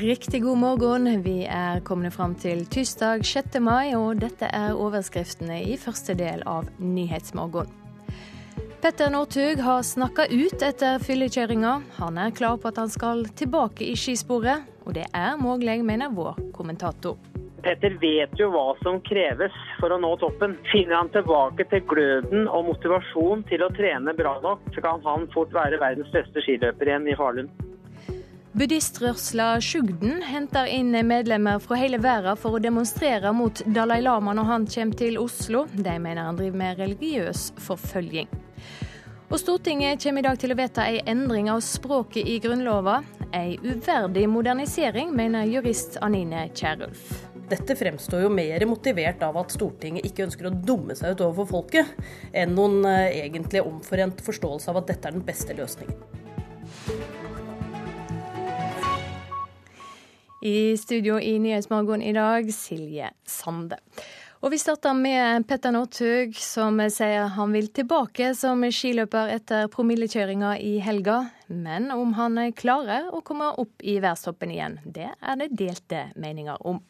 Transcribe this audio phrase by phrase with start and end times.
[0.00, 1.22] Riktig god morgen.
[1.22, 3.58] Vi er kommet fram til tirsdag 6.
[3.60, 7.68] mai, og dette er overskriftene i første del av Nyhetsmorgen.
[8.80, 11.74] Petter Northug har snakka ut etter fyllekjøringa.
[11.98, 16.14] Han er klar på at han skal tilbake i skisporet, og det er mulig, mener
[16.16, 17.18] vår kommentator.
[17.60, 20.56] Petter vet jo hva som kreves for å nå toppen.
[20.70, 25.28] Finner han tilbake til gløden og motivasjon til å trene bra nok, så kan han
[25.36, 27.52] fort være verdens beste skiløper igjen i Falun.
[28.52, 34.48] Buddhistrørsla Sjugden henter inn medlemmer fra hele verden for å demonstrere mot Dalai Lama når
[34.50, 35.62] han kommer til Oslo.
[35.72, 38.28] De mener han driver med religiøs forfølging.
[39.32, 42.98] Og Stortinget kommer i dag til å vedta en endring av språket i Grunnlova.
[43.32, 47.08] En uverdig modernisering, mener jurist Anine Kierulf.
[47.48, 51.54] Dette fremstår jo mer motivert av at Stortinget ikke ønsker å dumme seg ut overfor
[51.56, 51.96] folket,
[52.36, 56.20] enn noen eh, egentlig omforent forståelse av at dette er den beste løsningen.
[60.42, 63.76] I studio i Nyhetsmorgen i dag, Silje Sande.
[64.42, 70.56] Og Vi starter med Petter Northug, som sier han vil tilbake som skiløper etter promillekjøringa
[70.58, 71.20] i helga.
[71.46, 76.58] Men om han klarer å komme opp i værstoppen igjen, det er det delte meninger
[76.66, 76.82] om.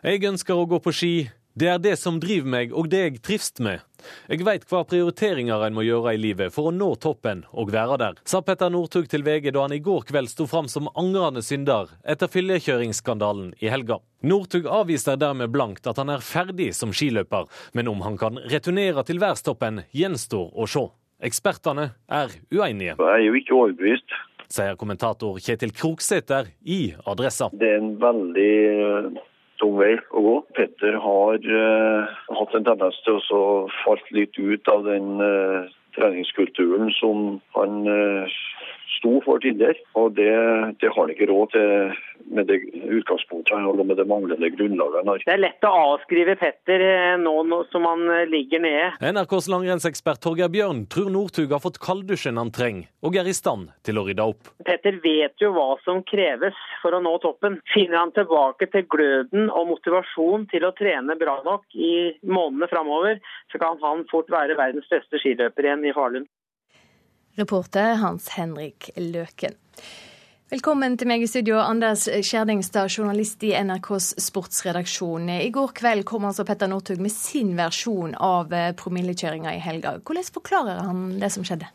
[0.00, 1.14] Jeg ønsker å gå på ski,
[1.56, 3.80] det er det som driver meg, og det jeg trives med.
[4.28, 7.96] Jeg veit hva prioriteringer en må gjøre i livet for å nå toppen og være
[8.02, 11.40] der, sa Petter Northug til VG da han i går kveld sto fram som angrende
[11.42, 14.02] synder etter fyllekjøringsskandalen i helga.
[14.20, 19.06] Northug avviser dermed blankt at han er ferdig som skiløper, men om han kan returnere
[19.08, 20.84] til værstoppen, gjenstår å se.
[21.24, 22.98] Ekspertene er uenige.
[23.00, 24.18] Jeg er jo ikke overbevist.
[24.52, 27.48] Sier kommentator Kjetil Kroksæter i Adressa.
[27.56, 29.24] Det er en veldig
[29.60, 30.34] tung vei å gå.
[30.58, 33.42] Petter har uh, hatt en tendens til å
[33.82, 38.38] falt litt ut av den uh, treningskulturen som han uh,
[38.98, 39.78] sto for tidligere.
[39.98, 40.32] Og det,
[40.80, 42.58] det har han ikke råd til med det
[42.90, 45.24] utgangspunktet og med det manglende grunnlaget han har.
[45.26, 46.82] Det er lett å avskrive Petter
[47.22, 48.88] nå, nå som han ligger nede.
[49.04, 53.70] NRKs langrennsekspert Torgeir Bjørn tror Northug har fått kalddusjen han trenger, og er i stand
[53.86, 54.50] til å rydde opp.
[54.66, 57.60] Petter vet jo hva som kreves for å nå toppen.
[57.74, 61.94] Finner han tilbake til gløden og motivasjon til å trene bra nok i
[62.26, 66.26] månedene framover, så kan han fort være verdens beste skiløper igjen i Falun.
[67.36, 69.56] Reporter Hans Henrik Løken.
[70.48, 75.28] Velkommen til meg i studio, Anders Skjerdingstad, journalist i NRKs sportsredaksjon.
[75.44, 79.96] I går kveld kom altså Petter Northug med sin versjon av eh, promillekjøringa i helga.
[80.00, 81.68] Hvordan forklarer han det som skjedde?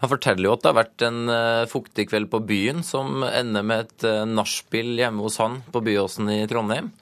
[0.00, 3.66] Han forteller jo at det har vært en uh, fuktig kveld på byen som ender
[3.66, 6.92] med et uh, nachspiel hjemme hos han på Byåsen i Trondheim.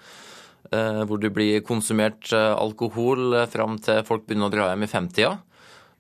[0.73, 5.33] Hvor det blir konsumert alkohol fram til folk begynner å dra hjem i femtida.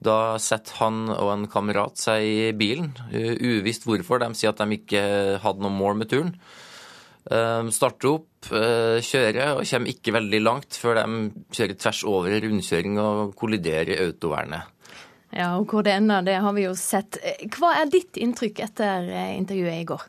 [0.03, 4.23] Da setter han og en kamerat seg i bilen, uvisst hvorfor.
[4.23, 5.03] De sier at de ikke
[5.43, 6.35] hadde noe mål med turen.
[7.73, 13.37] Starter opp, kjører og kommer ikke veldig langt før de kjører tvers over rundkjøring og
[13.39, 14.67] kolliderer i autovernet.
[15.33, 17.17] Ja, og hvor det ender, det har vi jo sett.
[17.55, 19.07] Hva er ditt inntrykk etter
[19.39, 20.03] intervjuet i går?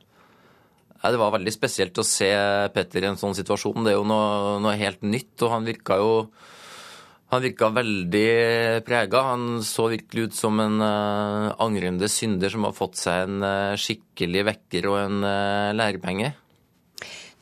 [1.03, 2.31] Det var veldig spesielt å se
[2.73, 3.83] Petter i en sånn situasjon.
[3.85, 6.11] Det er jo noe, noe helt nytt, og han virka jo
[7.33, 9.23] han virka veldig prega.
[9.31, 13.75] Han så virkelig ut som en uh, angrende synder som har fått seg en uh,
[13.79, 16.33] skikkelig vekker og en uh, lærepenge.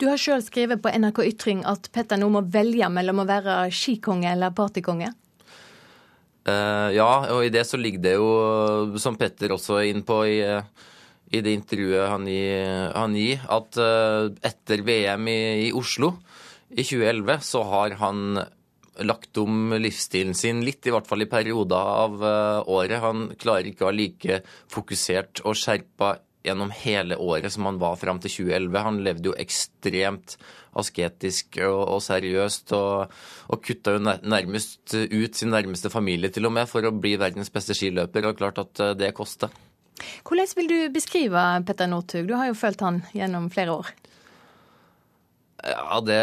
[0.00, 3.66] Du har sjøl skrevet på NRK Ytring at Petter nå må velge mellom å være
[3.70, 5.12] skikonge eller partykonge.
[6.42, 8.30] ja, og i det så ligger det jo,
[8.98, 10.40] som Petter også er inne på i,
[11.30, 13.78] i det intervjuet han gir, han gir at
[14.50, 15.38] etter VM i,
[15.68, 16.16] i Oslo
[16.72, 18.42] i 2011 så har han
[19.00, 23.00] lagt om livsstilen sin litt, i hvert fall i perioder av eh, året.
[23.04, 24.42] Han klarer ikke å være like
[24.72, 28.78] fokusert og skjerpa gjennom hele året som han var fram til 2011.
[28.84, 30.36] Han levde jo ekstremt
[30.78, 33.18] asketisk og, og seriøst, og,
[33.52, 37.52] og kutta jo nærmest ut sin nærmeste familie til og med for å bli verdens
[37.52, 39.52] beste skiløper, og klart at eh, det koster.
[40.26, 42.26] Hvordan vil du beskrive Petter Northug?
[42.26, 43.92] Du har jo følt han gjennom flere år.
[45.62, 46.18] Ja, det,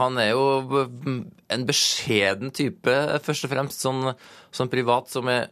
[0.00, 0.84] Han er jo
[1.52, 3.84] en beskjeden type, først og fremst.
[3.84, 4.12] Sånn,
[4.50, 5.50] sånn privat, som er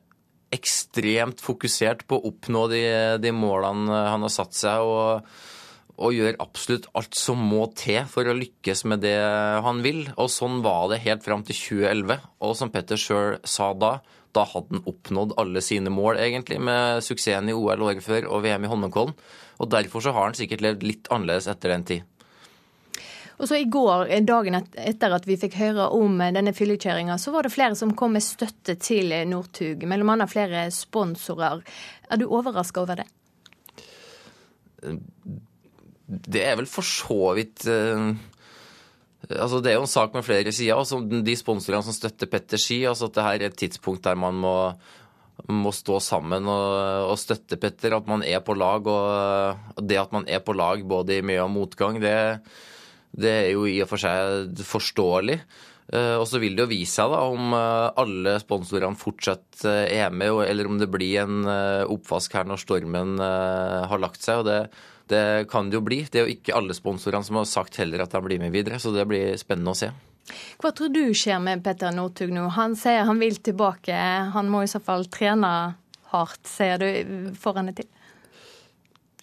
[0.50, 2.82] ekstremt fokusert på å oppnå de,
[3.23, 4.82] de målene han har satt seg.
[4.82, 5.49] og
[6.00, 9.19] og gjør absolutt alt som må til for å lykkes med det
[9.65, 10.06] han vil.
[10.17, 12.23] Og sånn var det helt fram til 2011.
[12.47, 13.99] Og som Petter sjøl sa da,
[14.37, 18.44] da hadde han oppnådd alle sine mål, egentlig, med suksessen i OL året før og
[18.47, 19.12] VM i Holmenkollen.
[19.61, 22.09] Og derfor så har han sikkert levd litt annerledes etter den tid.
[23.41, 27.47] Og så I går, dagen etter at vi fikk høre om denne fyllekjøringa, så var
[27.47, 31.63] det flere som kom med støtte til Northug, mellom annet flere sponsorer.
[32.13, 33.09] Er du overraska over det?
[36.11, 38.13] Det er vel for så vidt uh,
[39.31, 40.79] Altså, det er jo en sak med flere sider.
[40.81, 44.17] Altså, de sponsorene som støtter Petter Ski, altså at det her er et tidspunkt der
[44.19, 44.55] man må,
[45.47, 47.95] må stå sammen og, og, støtte Petter.
[47.99, 48.89] At man er på lag.
[48.89, 52.17] Og det at man er på lag både i mye og motgang, det,
[53.11, 55.41] det er jo i og for seg forståelig.
[55.91, 59.97] Eh, og så vil det jo vise seg da om eh, alle sponsorene fortsatt eh,
[59.99, 61.51] er med, eller om det blir en
[61.91, 64.45] oppvask her når stormen har lagt seg.
[64.45, 64.62] og det
[65.11, 66.05] det kan det jo bli.
[66.07, 68.77] Det er jo ikke alle sponsorene som har sagt heller at de blir med videre,
[68.79, 69.89] så det blir spennende å se.
[70.63, 72.45] Hva tror du skjer med Petter Northug nå?
[72.55, 73.97] Han sier han vil tilbake.
[74.37, 75.51] Han må i så fall trene
[76.13, 77.91] hardt, sier du, får han det til?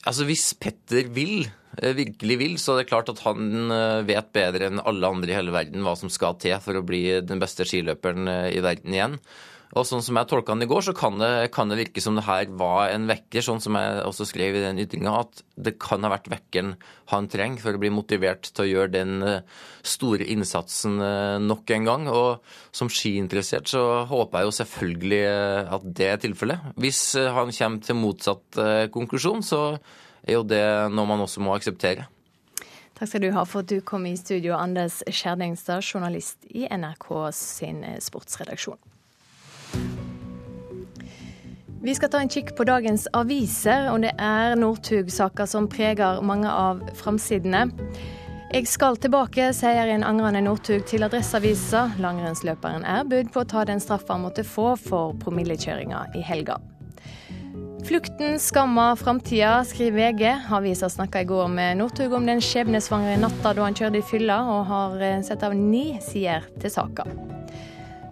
[0.05, 1.47] Altså Hvis Petter vil,
[1.81, 5.33] eh, virkelig vil, så er det klart at han eh, vet bedre enn alle andre
[5.33, 8.63] i hele verden hva som skal til for å bli den beste skiløperen eh, i
[8.63, 9.17] verden igjen.
[9.75, 12.16] Og sånn som jeg tolka den i går, så kan det, kan det, virke som
[12.16, 15.75] det her var en vekker, sånn som jeg også skrev i den ytringa, at det
[15.84, 16.78] kan ha vært vekkeren
[17.12, 21.75] han trenger for å bli motivert til å gjøre den eh, store innsatsen eh, nok
[21.75, 22.08] en gang.
[22.08, 26.74] Og som skiinteressert så håper jeg jo selvfølgelig eh, at det er tilfellet.
[26.80, 28.62] Hvis han kommer til motsatt
[28.94, 29.64] konklusjon, så
[30.24, 32.08] er jo det noe man også må akseptere.
[32.98, 37.12] Takk skal du ha for at du kom i studio, Anders Skjerdingstad, journalist i NRK
[37.36, 38.80] sin sportsredaksjon.
[41.81, 46.50] Vi skal ta en kikk på dagens aviser, og det er Northug-saka som preger mange
[46.52, 47.68] av framsidene.
[48.48, 51.84] Jeg skal tilbake, sier en angrende Northug til Adresseavisa.
[52.00, 56.58] Langrennsløperen er budt på å ta den straffa han måtte få for promillekjøringa i helga.
[57.88, 60.24] Flukten skammer framtida, skriver VG.
[60.58, 64.42] Avisa snakka i går med Northug om den skjebnesvangre natta da han kjørte i fylla,
[64.44, 64.98] og har
[65.28, 67.06] satt av ni sider til saka.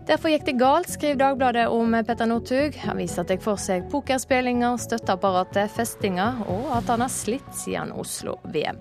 [0.06, 2.76] Derfor gikk det galt, skriver Dagbladet om Petter Northug.
[2.78, 8.78] at de får seg pokerspillinger, støtteapparatet, festinger, og at han har slitt siden Oslo-VM.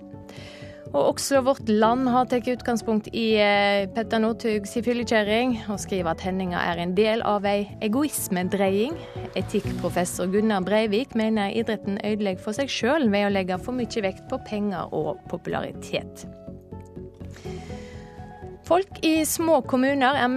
[0.93, 6.21] Og Oslo Vårt Land har tatt utgangspunkt i eh, Petter Northugs fyllekjøring, og skriver at
[6.23, 8.93] hendinga er en del av ei egoismedreying.
[9.35, 14.29] Etikkprofessor Gunnar Breivik mener idretten ødelegger for seg sjøl ved å legge for mye vekt
[14.29, 16.27] på penger og popularitet.
[18.65, 20.27] Folk i små kommuner er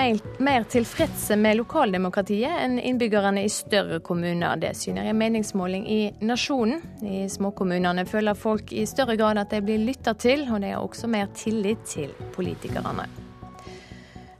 [0.44, 4.58] mer tilfredse med lokaldemokratiet enn innbyggerne i større kommuner.
[4.60, 6.82] Det syner en meningsmåling i Nasjonen.
[7.00, 10.84] I småkommunene føler folk i større grad at de blir lytta til, og de har
[10.84, 13.06] også mer tillit til politikerne.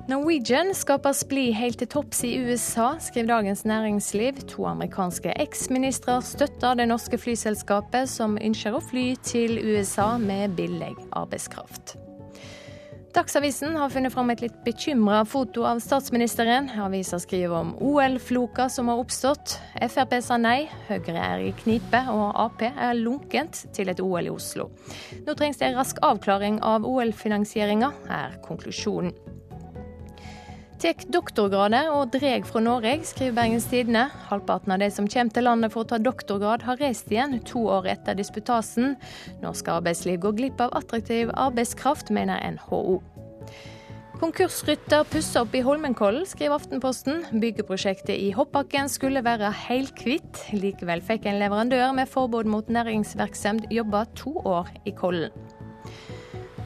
[0.09, 4.43] Norwegian skaper splid helt til topps i USA, skriver Dagens Næringsliv.
[4.53, 10.93] To amerikanske eksministre støtter det norske flyselskapet som ønsker å fly til USA med billig
[11.13, 11.97] arbeidskraft.
[13.15, 16.69] Dagsavisen har funnet fram et litt bekymra foto av statsministeren.
[16.85, 19.57] Avisa skriver om OL-floka som har oppstått.
[19.81, 24.35] Frp sa nei, Høyre er i knipe, og Ap er lunkent til et OL i
[24.35, 24.69] Oslo.
[25.25, 29.17] Nå trengs det en rask avklaring av OL-finansieringa, er konklusjonen.
[30.79, 34.05] Tek doktorgrader og dreg fra Norge, skriver Bergens Tidende.
[34.29, 37.65] Halvparten av de som kommer til landet for å ta doktorgrad, har reist igjen to
[37.67, 38.95] år etter disputasen.
[39.43, 43.01] Norsk arbeidsliv går glipp av attraktiv arbeidskraft, mener NHO.
[44.23, 47.25] Konkursrytter pusser opp i Holmenkollen, skriver Aftenposten.
[47.43, 50.45] Byggeprosjektet i Hoppbakken skulle være helkvitt.
[50.55, 55.35] Likevel fikk en leverandør med forbud mot næringsvirksomhet jobbe to år i Kollen.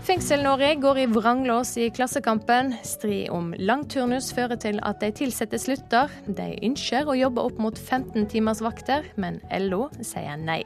[0.03, 2.73] Fengsel-Norge går i vranglås i Klassekampen.
[2.83, 6.11] Strid om langturnus fører til at de ansatte slutter.
[6.27, 10.65] De ønsker å jobbe opp mot 15 timers vakter, men LO sier nei.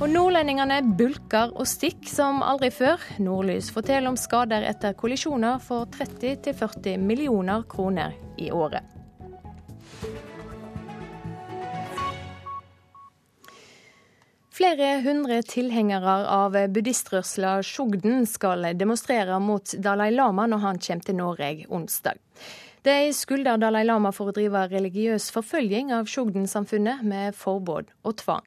[0.00, 3.04] Og nordlendingene bulker og stikker som aldri før.
[3.20, 8.97] Nordlys forteller om skader etter kollisjoner for 30-40 millioner kroner i året.
[14.58, 21.14] Flere hundre tilhengere av buddhistrørsla Sjogden skal demonstrere mot Dalai Lama når han kommer til
[21.14, 22.18] Norge onsdag.
[22.82, 28.42] De skylder Dalai Lama for å drive religiøs forfølging av Sjogden-samfunnet med forbud og tvang.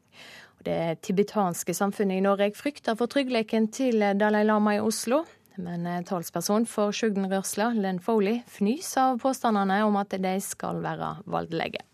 [0.67, 5.23] Det tibetanske samfunnet i Norge frykter for tryggheten til Dalai Lama i Oslo.
[5.55, 11.87] Men talsperson for Sjogden-rørsla, Len Foley, fnys av påstandene om at de skal være voldelige.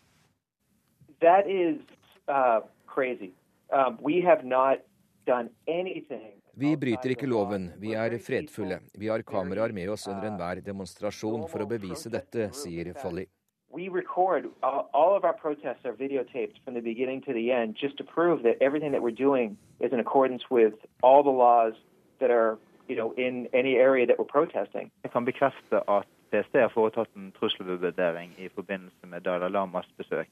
[1.22, 1.78] That is,
[2.26, 2.66] uh.
[3.70, 3.98] Um,
[6.58, 8.80] vi bryter ikke loven, vi er fredfulle.
[8.98, 13.28] Vi har kameraer med oss under enhver demonstrasjon for å bevise dette, sier Folly.
[13.70, 17.76] We record all, all of our protests are videotaped from the beginning to the end
[17.76, 21.74] just to prove that everything that we're doing is in accordance with all the laws
[22.20, 22.58] that are
[22.88, 24.92] you know, in any area that we're protesting.
[25.04, 30.28] Jeg kan bekrefte at PST har foretatt en trusselvurdering i forbindelse med Dalai Lamas besøk.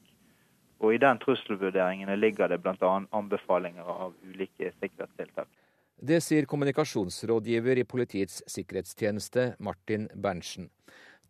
[0.80, 2.92] Og I den trusselvurderingen ligger det bl.a.
[3.10, 5.48] anbefalinger av ulike sikkerhetstiltak.
[5.96, 10.68] Det sier kommunikasjonsrådgiver i Politiets sikkerhetstjeneste, Martin Berntsen.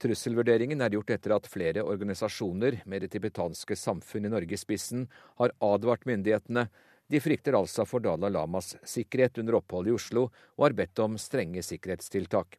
[0.03, 5.07] Trusselvurderingen er gjort etter at flere organisasjoner med det tibetanske samfunn i Norge i spissen
[5.39, 6.67] har advart myndighetene.
[7.07, 10.27] De frykter altså for Dalai Lamas sikkerhet under oppholdet i Oslo,
[10.59, 12.59] og har bedt om strenge sikkerhetstiltak.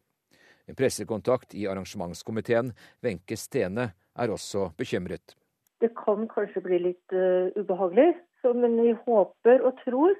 [0.66, 2.72] En pressekontakt i arrangementskomiteen,
[3.04, 5.36] Wenche Stene, er også bekymret.
[5.82, 10.16] Det kan kanskje bli litt uh, ubehagelig, så, men vi håper og tror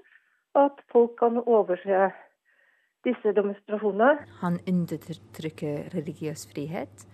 [0.58, 2.08] at folk kan overse
[3.06, 4.26] disse demonstrasjonene.
[4.42, 7.06] Han undertrykker religiøs frihet.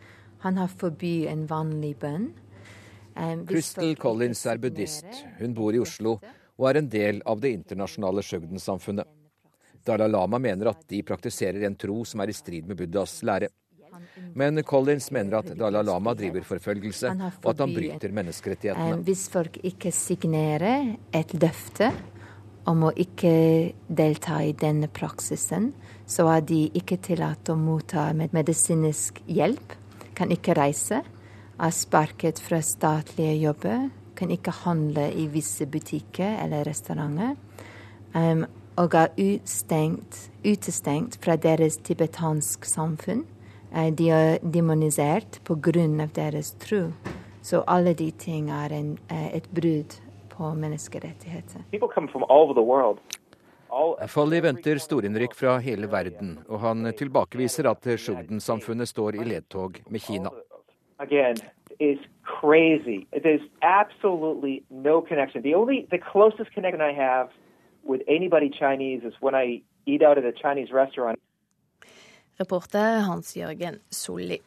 [0.45, 2.31] Han har forbydd en vanlig bønn.
[3.15, 5.07] Um, Crystal Collins er buddhist.
[5.39, 6.19] Hun bor i Oslo
[6.55, 9.09] og er en del av det internasjonale Sjøgden-samfunnet.
[9.85, 13.51] Dalai Lama mener at de praktiserer en tro som er i strid med Buddhas lære.
[14.35, 19.03] Men Collins mener at Dalai Lama driver forfølgelse, og at han bryter menneskerettighetene.
[19.07, 21.93] Hvis folk ikke signerer et løfte
[22.71, 23.35] om å ikke
[23.89, 25.73] delta i denne praksisen,
[26.07, 29.77] så er de ikke tillatt å motta medisinsk hjelp,
[30.17, 31.03] kan ikke reise,
[31.55, 37.35] er sparket fra statlige jobber, kan ikke handle i visse butikker eller restauranter,
[38.15, 38.45] um,
[38.81, 43.23] og er utestengt, utestengt fra deres tibetansk samfunn.
[43.75, 46.07] De er demonisert pga.
[46.15, 46.93] deres tro.
[47.43, 49.99] Så alle de ting er en, uh, et brudd
[50.31, 51.65] på menneskerettigheter.
[54.07, 60.01] Folly venter storinnrykk fra hele verden, og han tilbakeviser at Sjugden-samfunnet står i ledtog med
[60.01, 60.31] Kina.
[67.87, 71.19] With anybody Chinese is when I eat out at a Chinese restaurant.
[72.37, 74.41] Reporter Hans Jørgen Solli.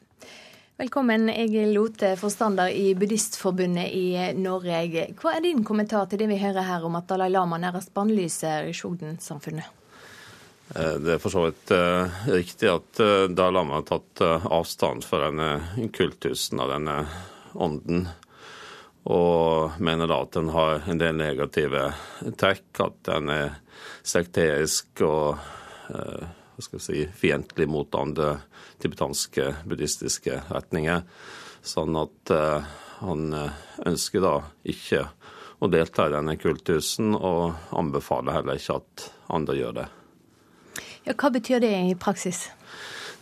[0.78, 5.08] Velkommen, Egil Lote, forstander i Buddhistforbundet i Norge.
[5.18, 8.70] Hva er din kommentar til det vi hører her om at Dalai Lama nærmest bannlyser
[8.78, 9.72] Sjogden-samfunnet?
[10.76, 15.08] Eh, det er for så vidt uh, riktig at uh, Dalai Lama har tatt avstand
[15.08, 17.00] fra denne kultusen av denne
[17.58, 18.06] ånden,
[19.10, 21.88] og mener da at den har en del negative
[22.38, 23.56] trekk, at den er
[24.06, 25.40] sekterisk og
[26.66, 28.38] skal si, fiendtlig mot andre
[28.82, 31.04] tibetanske buddhistiske retninger.
[31.62, 32.68] Sånn at eh,
[33.02, 34.36] han eh, ønsker da
[34.68, 35.08] ikke
[35.60, 39.88] å delta i denne kultusen, og anbefaler heller ikke at andre gjør det.
[41.08, 42.48] Ja, hva betyr det i praksis?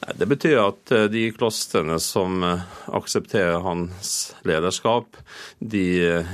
[0.05, 4.13] Det betyr at eh, de klostrene som aksepterer hans
[4.47, 5.17] lederskap,
[5.59, 5.85] de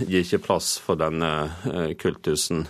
[0.05, 2.65] gir ikke plass for denne kultusen.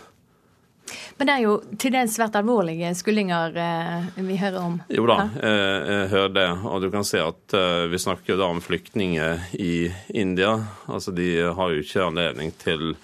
[1.21, 4.79] Men det er jo til dels svært alvorlige skuldinger eh, vi hører om.
[4.89, 6.45] Jo da, eh, jeg hører det.
[6.65, 9.75] Og du kan se at eh, vi snakker da om flyktninger i
[10.17, 10.55] India.
[10.89, 12.95] Altså de har jo ikke anledning til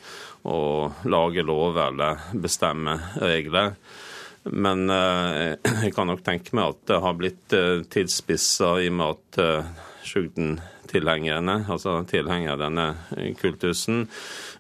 [0.50, 0.58] å
[1.06, 3.78] lage lover eller bestemme regler.
[4.50, 7.56] Men jeg kan nok tenke meg at det har blitt
[7.94, 14.08] tilspissa i og med at Sjugden-tilhengerne, altså tilhengere denne kultusen,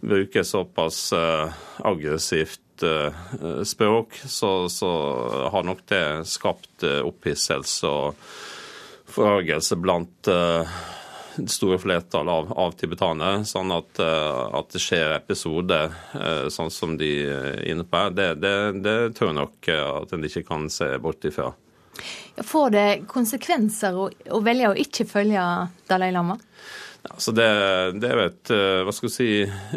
[0.03, 4.89] bruker såpass aggressivt Eh, språk, så, så,
[5.51, 8.15] har nok det skapt uh, opphisselse og
[9.09, 10.77] forargelse blant uh,
[11.37, 13.43] det store flertallet av, av tibetanere.
[13.49, 18.13] Sånn at, uh, at, det skjer episoder uh, sånn som de er inne på her,
[18.17, 18.55] det, det,
[18.85, 21.51] det, tror jeg nok at en ikke kan se bort ifra.
[22.45, 25.45] Får det konsekvenser å, å velge å ikke følge
[25.89, 26.37] Dalai Lama?
[27.03, 27.47] Altså det,
[28.01, 29.29] det, er jo et, eh, hva skal si,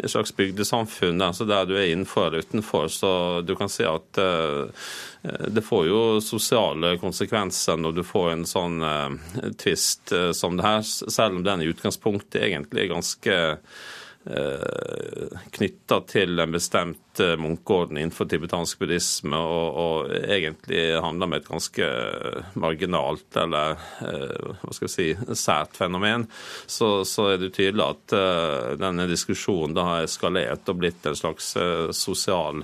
[0.03, 2.89] slags bygdesamfunn altså der du er innenfor eller utenfor.
[2.91, 3.11] Så
[3.47, 4.67] du kan si at uh,
[5.47, 8.83] det får jo sosiale konsekvenser når du får en sånn
[9.61, 14.10] tvist uh, som det her, selv om den i utgangspunktet egentlig er ganske Eh,
[15.51, 21.47] knytta til en bestemt eh, munkeorden innenfor tibetansk buddhisme, og, og, egentlig handler om et
[21.47, 21.87] ganske
[22.61, 26.27] marginalt eller eh, hva skal jeg si, sært fenomen,
[26.69, 28.15] så, så er det tydelig at
[28.81, 31.55] denne diskusjonen da har eskalert og blitt en slags
[31.97, 32.61] sosial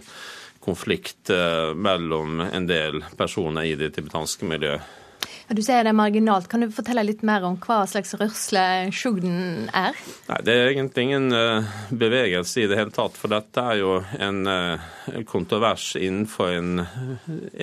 [0.61, 1.31] konflikt
[1.79, 5.06] mellom en del personer i det tibetanske miljøet.
[5.47, 6.49] Du sier det er marginalt.
[6.51, 9.95] Kan du fortelle litt mer om hva slags rørsle Sjugden er?
[10.27, 13.15] Nei, Det er egentlig ingen uh, bevegelse i det hele tatt.
[13.15, 16.83] For dette er jo en uh, kontrovers innenfor en,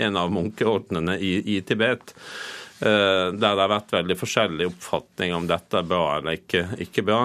[0.06, 2.16] en av munkeordnene i, i Tibet.
[2.80, 7.04] Uh, der det har vært veldig forskjellig oppfatning om dette er bra eller ikke, ikke
[7.04, 7.22] bra.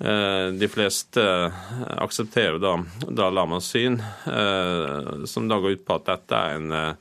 [0.00, 1.22] De fleste
[2.02, 2.76] aksepterer da,
[3.06, 4.00] da Lamas syn,
[5.30, 6.96] som da går ut på at dette er en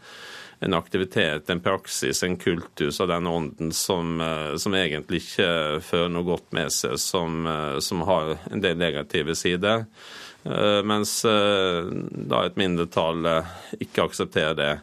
[0.60, 6.12] en aktivitet, en praksis, en kultus av den ånden som, eh, som egentlig ikke fører
[6.12, 9.86] noe godt med seg, som, eh, som har en del negative sider.
[10.46, 13.44] Eh, mens da et mindretall
[13.80, 14.80] ikke aksepterer det.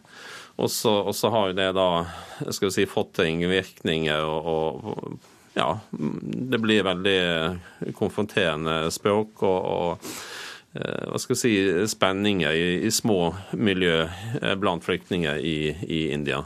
[0.56, 2.06] Og så har det da
[2.50, 5.18] skal vi si, fått ringvirkninger og, og
[5.56, 10.10] ja, det blir veldig konfronterende språk og, og
[10.76, 11.54] hva skal jeg si,
[11.92, 15.56] spenninger i, i små miljø eh, blant flyktninger i,
[15.86, 16.42] i India.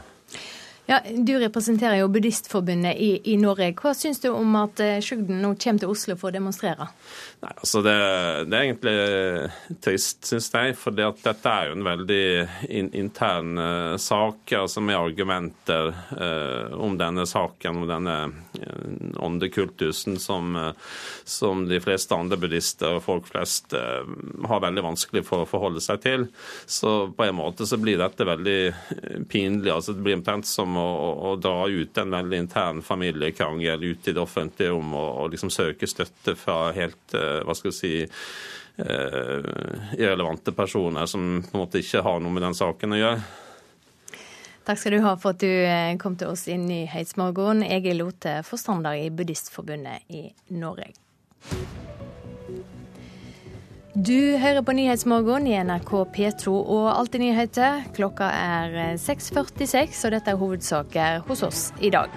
[0.91, 3.69] Ja, Du representerer jo Buddhistforbundet i, i Norge.
[3.79, 6.89] Hva syns du om at eh, Sjugden nå kommer til Oslo for å demonstrere?
[7.41, 7.93] Nei, altså det,
[8.51, 10.75] det, er egentlig trist, syns jeg.
[10.75, 12.25] For dette er jo en veldig
[12.67, 20.19] in, intern uh, sak altså med argumenter uh, om denne saken, om denne uh, åndekultusen
[20.19, 20.59] som,
[21.23, 26.03] som, de fleste andre buddhister og folk flest har veldig vanskelig for å forholde seg
[26.03, 26.27] til.
[26.67, 28.59] Så på en måte så blir dette veldig
[29.31, 29.71] pinlig.
[29.71, 34.15] altså Det blir omtrent som å, å, dra ut en veldig intern familiekrangel ut i
[34.15, 37.93] det offentlige rom og, og liksom søke støtte fra helt Eh, hva skal vi si
[38.01, 39.51] eh,
[39.97, 43.21] irrelevante personer som på en måte ikke har noe med den saken å gjøre.
[44.65, 47.65] Takk skal du ha for at du eh, kom til oss i Nyhetsmorgen.
[47.65, 50.93] Egil Lote, forstander i Buddhistforbundet i Norge.
[53.93, 57.81] Du hører på Nyhetsmorgen i NRK P2 og Alltid nyheter.
[57.91, 62.13] Klokka er 6.46, og dette er hovedsaker hos oss i dag.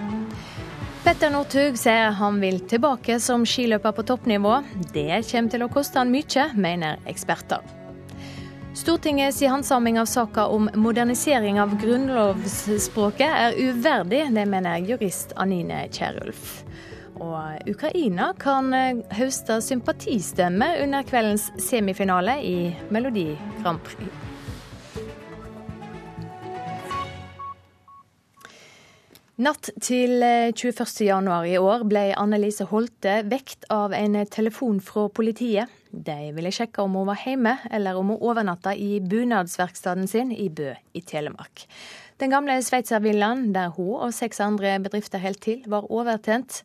[1.03, 4.61] Petter Northug sier han vil tilbake som skiløper på toppnivå.
[4.95, 7.59] Det kommer til å koste han mye, mener eksperter.
[8.75, 14.29] Stortingets handsaming av saka om modernisering av grunnlovsspråket er uverdig.
[14.31, 16.64] Det mener jurist Anine Kierulf.
[17.23, 18.73] Og Ukraina kan
[19.15, 22.57] høste sympatistemme under kveldens semifinale i
[22.91, 23.31] Melodi
[23.61, 24.25] Grand Prix.
[29.35, 35.67] Natt til 21.1 eh, i år ble Annelise Holte vekt av en telefon fra politiet.
[35.91, 40.47] De ville sjekke om hun var hjemme, eller om hun overnatta i bunadsverkstedet sin i
[40.47, 41.65] Bø i Telemark.
[42.15, 46.61] Den gamle sveitservillaen, der hun og seks andre bedrifter holdt til, var overtent.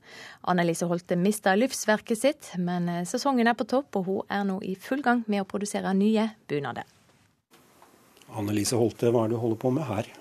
[0.46, 4.60] Annelise Holte mista livsverket sitt, men eh, sesongen er på topp, og hun er nå
[4.62, 6.86] i full gang med å produsere nye bunader.
[8.38, 10.12] Annelise Holte, hva er det du holder på med her?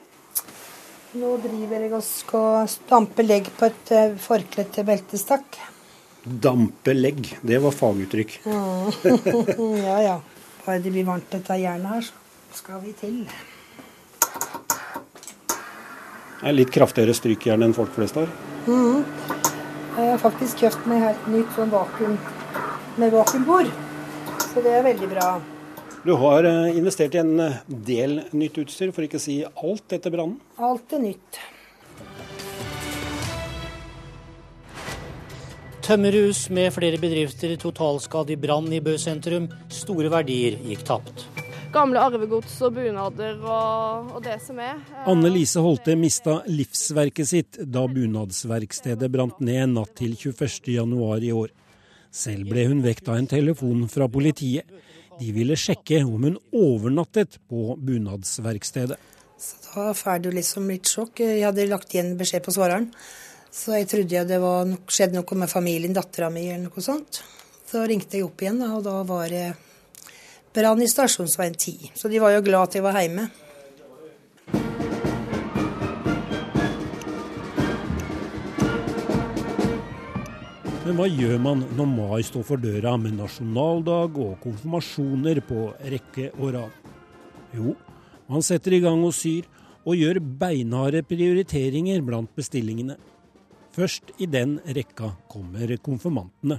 [1.22, 5.62] Nå driver jeg og skal stampe legg på et eh, forkle til beltestakk.
[6.26, 8.39] Dampe legg, det var faguttrykk.
[8.50, 9.78] Mm.
[9.92, 10.18] ja ja.
[10.65, 12.12] Bare det blir varmt dette jernet her,
[12.50, 13.24] så skal vi til.
[16.39, 18.30] Er litt kraftigere strykjern enn folk flest har.
[18.69, 19.04] Mm.
[19.99, 22.15] Jeg har faktisk kjøpt meg helt nytt sånn vakuum
[22.99, 23.71] med vakuumbord.
[24.45, 25.30] Så det er veldig bra.
[26.06, 29.95] Du har eh, investert i en eh, del nytt utstyr, for ikke å si alt
[29.97, 30.39] etter brannen?
[30.63, 31.41] Alt er nytt.
[35.84, 39.49] Tømmerhus med flere bedrifter totalskade i brann i Bø sentrum.
[39.73, 41.28] Store verdier gikk tapt.
[41.69, 44.79] Gamle arvegods og bunader og, og det som er.
[45.10, 51.53] Anne Lise Holte mista livsverket sitt da bunadsverkstedet brant ned natt til 21.1 i år.
[52.10, 54.65] Selv ble hun vekt av en telefon fra politiet.
[55.19, 58.97] De ville sjekke om hun overnattet på bunadsverkstedet.
[59.38, 61.21] Så Da får du liksom litt sjokk.
[61.21, 62.89] Jeg hadde lagt igjen beskjed på svareren.
[63.53, 67.21] Så jeg trodde det var skjedde noe med familien, dattera mi eller noe sånt.
[67.69, 69.47] Så ringte jeg opp igjen, og da var det
[70.55, 71.91] brann i Stasjonsveien 10.
[71.95, 73.29] Så de var jo glad at jeg var hjemme.
[80.89, 86.31] Men hva gjør man når mai står for døra med nasjonaldag og konfirmasjoner på rekke
[86.39, 86.79] og rad?
[87.53, 87.75] Jo,
[88.25, 89.45] man setter i gang og syr,
[89.85, 92.97] og gjør beinharde prioriteringer blant bestillingene.
[93.73, 96.57] Først i den rekka kommer konfirmantene.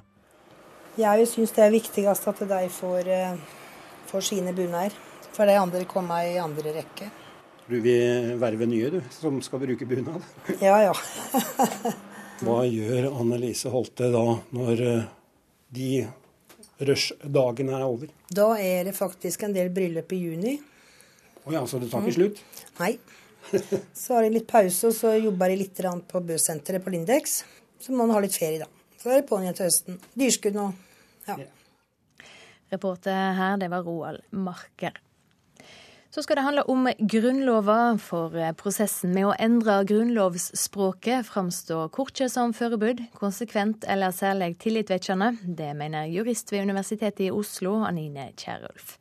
[0.98, 3.10] Jeg syns det er viktigst at de får,
[4.10, 4.96] eh, får sine bunader.
[5.30, 7.10] For de andre kommer i andre rekke.
[7.70, 10.22] Du vil verve nye, du, som skal bruke bunad?
[10.60, 10.94] Ja, ja.
[12.44, 14.24] Hva gjør Annelise Holte da,
[14.56, 14.92] når de
[15.70, 16.08] de
[16.80, 18.10] rushdagene er over?
[18.32, 20.56] Da er det faktisk en del bryllup i juni.
[21.44, 22.40] Å ja, så det tar ikke slutt?
[22.42, 22.66] Mm.
[22.80, 22.92] Nei.
[24.02, 27.40] Så har jeg litt pause, og så jobber jeg litt på Bøsenteret på Lindex.
[27.80, 28.68] Så må man ha litt ferie, da.
[29.00, 29.96] Så er det på'n igjen til høsten.
[30.20, 30.66] Dyrskudd nå.
[31.26, 31.38] Ja.
[32.70, 34.96] Reporter her, det var Roald Marker.
[36.10, 42.26] Så skal det handle om Grunnlova, for eh, prosessen med å endre grunnlovsspråket framstår korkje
[42.32, 45.36] som forbud, konsekvent eller særlig tillitvekkende.
[45.46, 48.96] Det mener jurist ved Universitetet i Oslo, Anine Kierulf.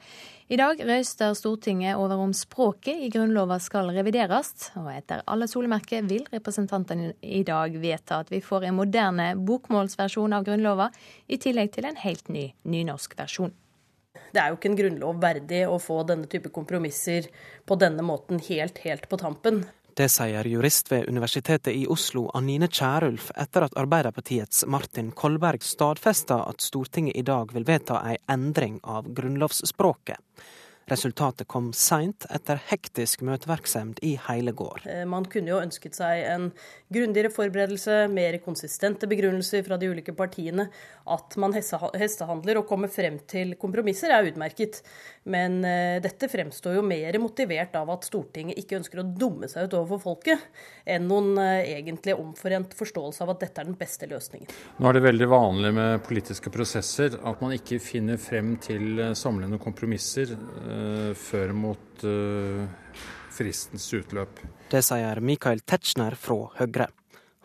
[0.49, 6.07] I dag røyster Stortinget over om språket i Grunnlova skal revideres, og etter alle solemerker
[6.09, 10.87] vil representantene i dag vedta at vi får en moderne bokmålsversjon av Grunnlova,
[11.29, 13.53] i tillegg til en helt ny nynorsk versjon.
[14.33, 17.29] Det er jo ikke en grunnlov verdig å få denne type kompromisser
[17.69, 19.67] på denne måten helt, helt på tampen.
[19.99, 26.37] Det sier jurist ved Universitetet i Oslo Anine Kierulf etter at Arbeiderpartiets Martin Kolberg stadfesta
[26.47, 30.21] at Stortinget i dag vil vedta ei endring av grunnlovsspråket.
[30.89, 34.87] Resultatet kom seint, etter hektisk møtevirksomhet i hele går.
[34.89, 36.47] Eh, man kunne jo ønsket seg en
[36.89, 40.65] grundigere forberedelse, mer konsistente begrunnelser fra de ulike partiene.
[41.09, 44.81] At man hestehandler og kommer frem til kompromisser er utmerket.
[45.29, 49.67] Men uh, dette fremstår jo mer motivert av at Stortinget ikke ønsker å dumme seg
[49.67, 50.45] ut overfor folket,
[50.89, 54.49] enn noen uh, egentlig omforent forståelse av at dette er den beste løsningen.
[54.79, 59.59] Nå er det veldig vanlig med politiske prosesser at man ikke finner frem til samlende
[59.61, 60.33] kompromisser
[61.19, 62.05] før mot
[63.33, 64.41] fristens utløp.
[64.71, 66.89] Det sier Michael Tetzschner fra Høyre.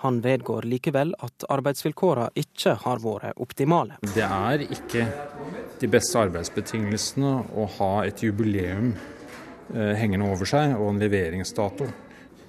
[0.04, 3.96] Han vedgår likevel at arbeidsvilkårene ikke har vært optimale.
[4.04, 5.06] Det er ikke
[5.80, 11.88] de beste arbeidsbetingelsene å ha et jubileum eh, hengende over seg og en leveringsdato.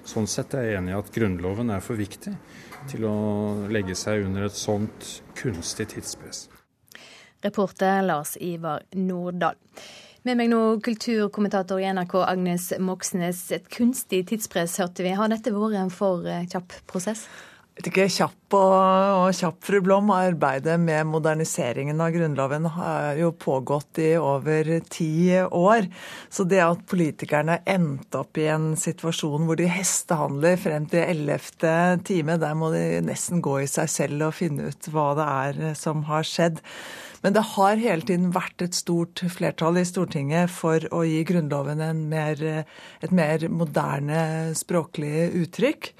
[0.06, 2.34] Sånn sett er jeg enig i at Grunnloven er for viktig
[2.90, 3.16] til å
[3.72, 6.46] legge seg under et sånt kunstig tidspress.
[7.46, 9.56] Reporter Lars Ivar Nordahl.
[10.26, 13.44] Med meg nå kulturkommentator i NRK Agnes Moxnes.
[13.54, 15.12] Et kunstig tidspress, hørte vi.
[15.14, 17.28] Har dette vært en for eh, kjapp prosess?
[17.76, 18.72] ikke kjapp og,
[19.20, 20.08] og kjapp, fru Blom.
[20.14, 25.90] Arbeidet med moderniseringen av Grunnloven har jo pågått i over ti år.
[26.32, 31.74] Så det at politikerne endte opp i en situasjon hvor de hestehandler frem til ellevte
[32.08, 35.76] time, der må de nesten gå i seg selv og finne ut hva det er
[35.78, 36.64] som har skjedd.
[37.24, 41.82] Men det har hele tiden vært et stort flertall i Stortinget for å gi Grunnloven
[42.10, 42.42] mer,
[43.00, 45.92] et mer moderne språklig uttrykk.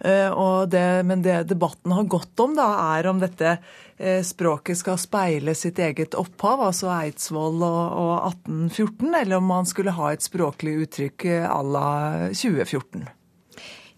[0.00, 3.58] Eh, det, men det debatten har gått om, da, er om dette
[3.98, 9.68] eh, språket skal speile sitt eget opphav, altså Eidsvoll og, og 1814, eller om man
[9.68, 11.88] skulle ha et språklig uttrykk à la
[12.32, 13.19] 2014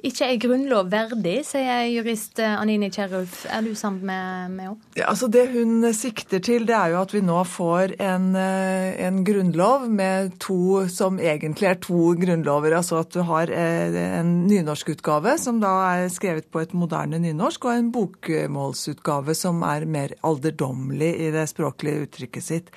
[0.03, 3.45] ikke er grunnlov verdig, sier jurist Anine Kierulf.
[3.47, 4.73] Er du sammen med henne?
[4.99, 8.99] Ja, altså det hun sikter til, det er jo at vi nå får en, eh,
[9.07, 12.75] en, grunnlov med to som egentlig er to grunnlover.
[12.81, 17.65] Altså at du har eh, en nynorskutgave som da er skrevet på et moderne nynorsk,
[17.65, 22.75] og en bokmålsutgave som er mer alderdommelig i det språklige uttrykket sitt.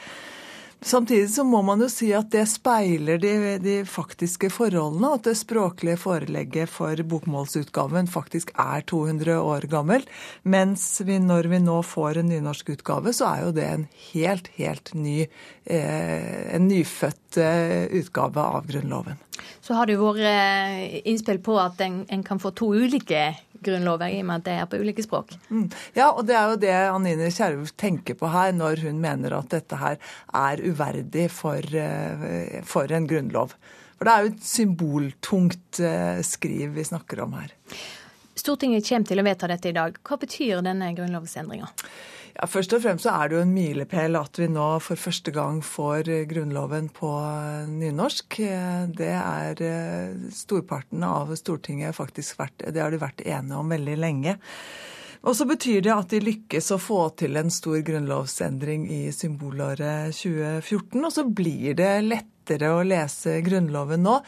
[0.86, 5.16] Samtidig så må man jo si at det speiler de, de, faktiske forholdene.
[5.18, 10.12] At det språklige forelegget for bokmålsutgaven faktisk er 200 år gammelt.
[10.46, 14.52] Mens vi, når vi nå får en nynorsk utgave, så er jo det en helt,
[14.60, 19.18] helt ny eh, En nyfødt eh, utgave av Grunnloven.
[19.66, 23.32] Så har det jo vært eh, innspill på at en, en kan få to ulike
[23.66, 25.36] grunnlover, i og med at det er på ulike språk.
[25.50, 25.66] Mm.
[25.98, 29.52] Ja, og det er jo det Anine Kjerulf tenker på her, når hun mener at
[29.54, 30.00] dette her
[30.36, 33.58] er uverdig for, eh, for en grunnlov.
[33.96, 37.54] For det er jo et symboltungt eh, skriv vi snakker om her.
[38.36, 39.96] Stortinget kommer til å vedta dette i dag.
[40.04, 41.70] Hva betyr denne grunnlovsendringa?
[42.36, 45.32] Ja, Først og fremst så er det jo en milepæl at vi nå for første
[45.32, 48.40] gang får eh, Grunnloven på eh, nynorsk.
[48.44, 49.62] Eh, det er
[50.36, 54.36] storparten av Stortinget faktisk vært Det har de vært enige om veldig lenge.
[55.26, 60.14] Og så betyr det at de lykkes å få til en stor grunnlovsendring i symbolåret
[60.14, 61.00] 2014.
[61.02, 64.20] Og så blir det lettere å lese Grunnloven nå.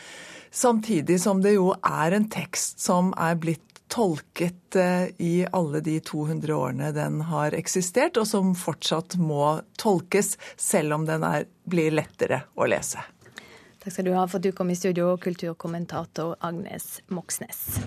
[0.50, 6.00] Samtidig som det jo er en tekst som er blitt tolket eh, i alle de
[6.00, 11.96] 200 årene den har eksistert, og som fortsatt må tolkes, selv om den er, blir
[11.96, 13.04] lettere å lese.
[13.84, 17.80] Takk skal du ha for at du kom i studio, kulturkommentator Agnes Moxnes.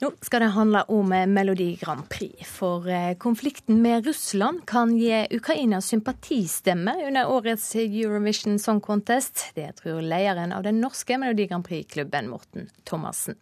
[0.00, 2.46] Nå skal det handle om Melodi Grand Prix.
[2.48, 9.50] For eh, konflikten med Russland kan gi Ukraina sympatistemme under årets Eurovision Song Contest.
[9.54, 13.36] Det tror lederen av den norske Melodi Grand Prix-klubben, Morten Thomassen.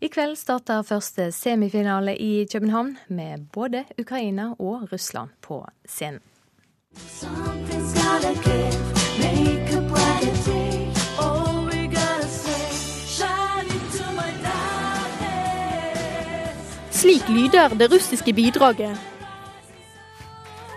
[0.00, 6.20] I kveld starter første semifinale i København, med både Ukraina og Russland på scenen.
[16.90, 19.00] Slik lyder det russiske bidraget.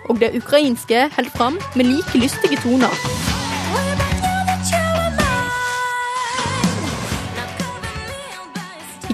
[0.10, 3.24] Og det ukrainske holder fram med like lystige toner.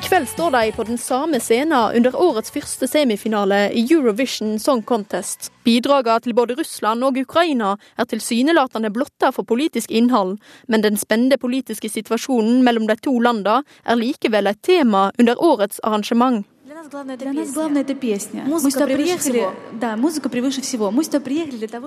[0.10, 5.52] kveld står de på den samme scenen under årets første semifinale i Eurovision Song Contest.
[5.64, 11.38] Bidragene til både Russland og Ukraina er tilsynelatende blotta for politisk innhold, men den spente
[11.38, 16.42] politiske situasjonen mellom de to landene er likevel et tema under årets arrangement.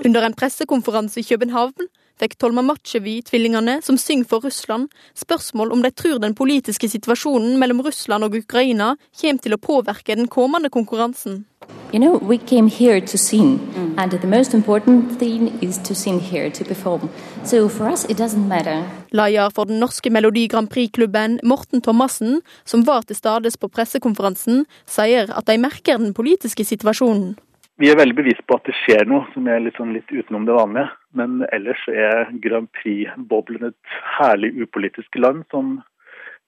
[0.04, 6.18] Under en pressekonferanse i København fikk Tolmamatsjevi-tvillingene, som synger for Russland, spørsmål om de tror
[6.22, 11.44] den politiske situasjonen mellom Russland og Ukraina kommer til å påvirke den kommende konkurransen.
[11.92, 13.60] You know, we came here to sing,
[13.96, 17.10] and the most important thing is to sing here, to perform.
[17.44, 18.84] So for us, it doesn't matter.
[19.12, 24.64] Leder for den norske Melodi Grand Prix-klubben, Morten Thomassen, som var til stades på pressekonferansen,
[24.86, 27.36] sier at de merker den politiske situasjonen.
[27.82, 30.44] Vi er veldig bevisst på at det skjer noe som er litt, sånn litt utenom
[30.46, 30.84] det vanlige.
[31.18, 35.80] Men ellers er Grand Prix-boblen et herlig upolitisk land som,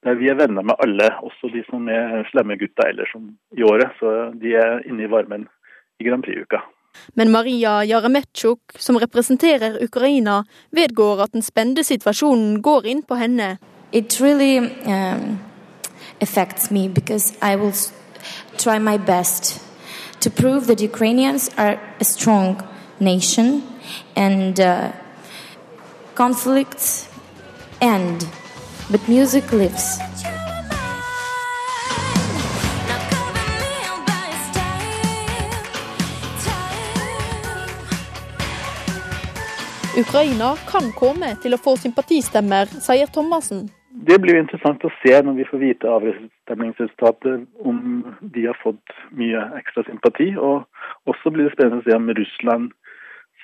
[0.07, 3.67] der vi er venner med alle, også de som er slemme gutta ellers som i
[3.67, 3.91] året.
[3.99, 5.43] Så de er inne i varmen
[5.99, 6.61] i Grand Prix-uka.
[7.19, 13.57] Men Maria Jaremetsjuk, som representerer Ukraina, vedgår at den spente situasjonen går inn på henne.
[13.91, 15.35] It really um,
[16.21, 17.75] affects me because I will
[18.55, 19.59] try my best
[20.19, 22.61] to prove that Ukrainians are a strong
[22.99, 23.63] nation
[24.15, 24.91] and uh,
[26.15, 27.07] conflicts
[27.81, 28.27] end,
[28.89, 29.99] but music lives.
[39.95, 43.69] Ukraina kan komme til å få sympatistemmer, sier Thomassen.
[43.95, 47.77] Det blir jo interessant å se når vi får vite avstemningsresultatet om
[48.19, 50.33] de har fått mye ekstra sympati.
[50.35, 50.65] Og
[51.11, 52.73] også blir det spennende å se om Russland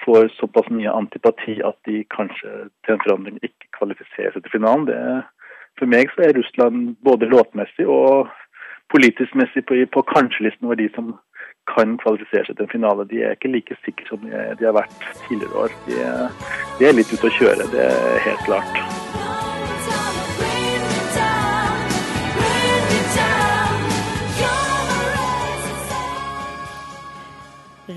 [0.04, 2.52] får såpass mye antipati at de kanskje
[2.84, 4.88] til en forandring ikke kvalifiserer seg til finalen.
[4.90, 5.00] Det,
[5.80, 8.32] for meg så er Russland både låtmessig og
[8.92, 11.14] politisk messig på, på kanskje-listen over de som
[11.72, 13.08] kan kvalifisere seg til en finale.
[13.08, 15.78] De er ikke like sikre som de, de har vært tidligere år.
[15.88, 16.02] De,
[16.82, 19.01] de er litt ute å kjøre, det er helt klart.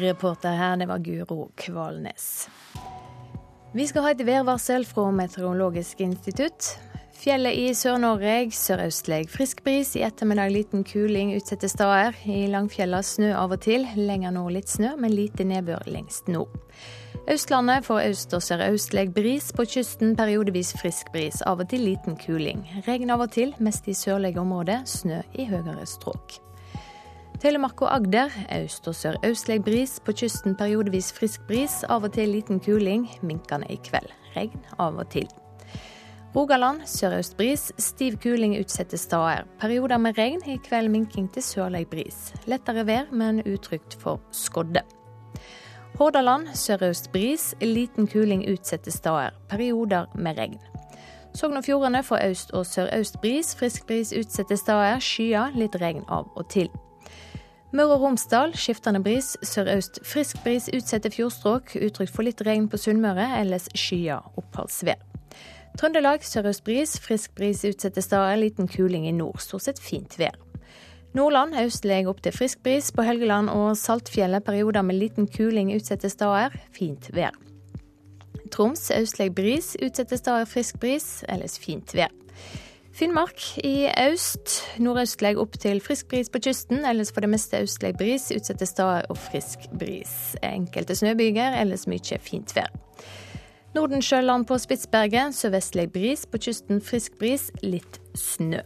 [0.00, 2.48] Reporter her, det var Guro Kvalnes.
[3.74, 6.76] Vi skal ha et værvarsel fra Meteorologisk institutt.
[7.24, 9.94] Fjellet i Sør-Norge sørøstlig frisk bris.
[9.96, 12.14] I ettermiddag liten kuling utsatte steder.
[12.28, 13.86] I Langfjella snø av og til.
[13.96, 16.52] Lenger nord litt snø, men lite nedbør lengst nord.
[17.30, 19.52] Østlandet får øst- og sørøstlig bris.
[19.56, 21.40] På kysten periodevis frisk bris.
[21.42, 22.66] Av og til liten kuling.
[22.86, 24.84] Regn av og til, mest i sørlige områder.
[24.84, 26.43] Snø i høyere strøk.
[27.44, 30.00] Telemark og Agder øst- og sørøstlig bris.
[30.00, 31.84] På kysten periodevis frisk bris.
[31.84, 33.04] Av og til liten kuling.
[33.22, 34.08] Minkende i kveld.
[34.36, 35.28] Regn av og til.
[36.36, 37.72] Rogaland sørøst bris.
[37.78, 39.44] Stiv kuling utsatte steder.
[39.60, 40.40] Perioder med regn.
[40.46, 42.32] I kveld minking til sørlig bris.
[42.46, 44.80] Lettere vær, men utrygt for skodde.
[45.98, 47.54] Hordaland sørøst bris.
[47.60, 49.30] Liten kuling utsatte steder.
[49.48, 50.58] Perioder med regn.
[51.34, 53.54] Sogn og Fjordane får øst- og sørøst bris.
[53.56, 54.98] Frisk bris utsatte steder.
[54.98, 56.70] Skyer, litt regn av og til.
[57.74, 59.32] Møre og Romsdal skiftende bris.
[59.42, 61.72] Sørøst frisk bris utsatte fjordstrøk.
[61.82, 65.00] Utrygt for litt regn på Sunnmøre, ellers skyer oppholdsvær.
[65.80, 66.94] Trøndelag sørøst bris.
[67.02, 68.38] Frisk bris utsatte steder.
[68.38, 69.42] Liten kuling i nord.
[69.42, 70.38] Stort sett fint vær.
[71.18, 72.92] Nordland østlig opp til frisk bris.
[72.94, 76.54] På Helgeland og Saltfjellet perioder med liten kuling utsatte steder.
[76.78, 77.34] Fint vær.
[78.54, 79.74] Troms østlig bris.
[79.82, 81.24] Utsatte steder frisk bris.
[81.26, 82.14] Ellers fint vær.
[82.94, 84.60] Finnmark i øst.
[84.78, 86.84] Nordøstlig opp til frisk bris på kysten.
[86.86, 88.28] Ellers for det meste østlig bris.
[88.30, 90.36] Utsatte steder og frisk bris.
[90.46, 91.56] Enkelte snøbyger.
[91.58, 92.70] Ellers mye fint vær.
[93.74, 95.34] Nordensjøland på Spitsberget.
[95.34, 96.22] Sørvestlig bris.
[96.26, 97.48] På kysten frisk bris.
[97.66, 98.62] Litt snø.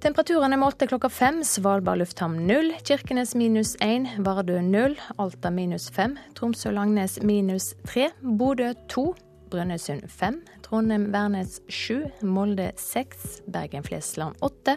[0.00, 1.42] Temperaturene målte klokka fem.
[1.44, 2.72] Svalbard lufthavn null.
[2.88, 4.08] Kirkenes minus én.
[4.24, 4.96] Vardø null.
[5.20, 6.16] Alta minus fem.
[6.40, 8.08] Tromsø-Langnes minus tre.
[8.24, 9.10] Bodø to.
[9.54, 10.40] Brønnøysund fem.
[10.66, 12.02] Trondheim-Værnes sju.
[12.26, 13.38] Molde seks.
[13.46, 14.74] Bergen-Flesland åtte.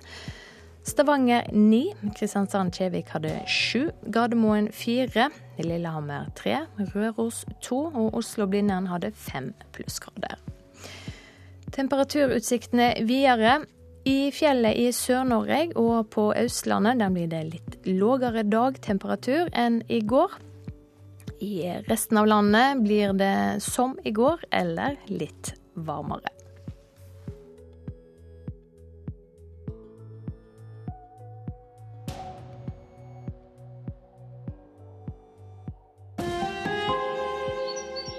[0.88, 1.88] Stavanger ni.
[2.16, 3.90] Kristiansand-Kjevik hadde sju.
[4.14, 5.32] Gardermoen fire.
[5.58, 6.62] Lillehammer tre.
[6.94, 7.88] Røros to.
[7.90, 10.38] Og Oslo-Blindern hadde fem plussgrader.
[11.74, 13.64] Temperaturutsiktene videre.
[14.08, 20.38] I fjellet i Sør-Norge og på Østlandet blir det litt lågere dagtemperatur enn i går.
[21.40, 26.34] I resten av landet blir det som i går, eller litt varmere.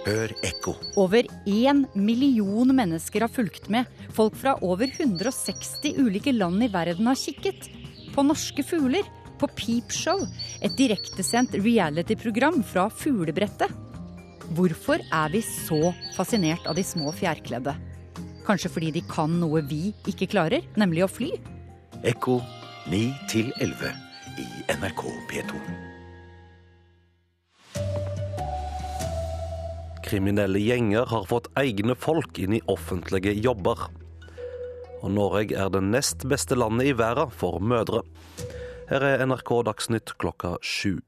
[0.09, 0.73] Hør ekko.
[0.97, 3.85] Over én million mennesker har fulgt med.
[4.17, 7.69] Folk fra over 160 ulike land i verden har kikket.
[8.15, 9.05] På norske fugler.
[9.39, 10.25] På Peepshow,
[10.63, 13.71] et direktesendt reality-program fra fuglebrettet.
[14.57, 17.75] Hvorfor er vi så fascinert av de små fjærkledde?
[18.49, 21.35] Kanskje fordi de kan noe vi ikke klarer, nemlig å fly?
[22.07, 22.39] Ekko
[22.89, 23.93] 9 til 11.
[24.41, 24.49] i
[24.79, 25.61] NRK P2.
[30.09, 33.91] Kriminelle gjenger har fått egne folk inn i offentlige jobber.
[35.03, 38.01] Og Norge er det nest beste landet i verden for mødre.
[38.89, 41.03] Her er NRK Dagsnytt klokka sju.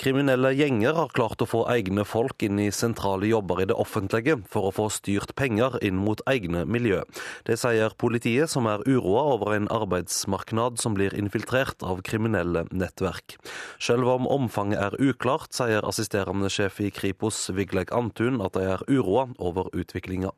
[0.00, 4.38] Kriminelle gjenger har klart å få egne folk inn i sentrale jobber i det offentlige
[4.48, 7.02] for å få styrt penger inn mot egne miljø.
[7.44, 13.36] Det sier politiet, som er uroa over en arbeidsmarknad som blir infiltrert av kriminelle nettverk.
[13.76, 18.88] Selv om omfanget er uklart, sier assisterende sjef i Kripos Vigleg Antun at de er
[18.88, 20.32] uroa over utviklinga.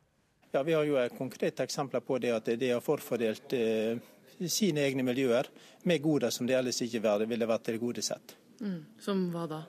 [0.51, 4.01] Ja, Vi har jo konkrete eksempler på det at de har forfordelt eh,
[4.49, 5.51] sine egne miljøer
[5.85, 8.37] med goder som de ellers ikke ville vært tilgodesett.
[8.61, 8.81] Mm.
[9.01, 9.63] Som hva da?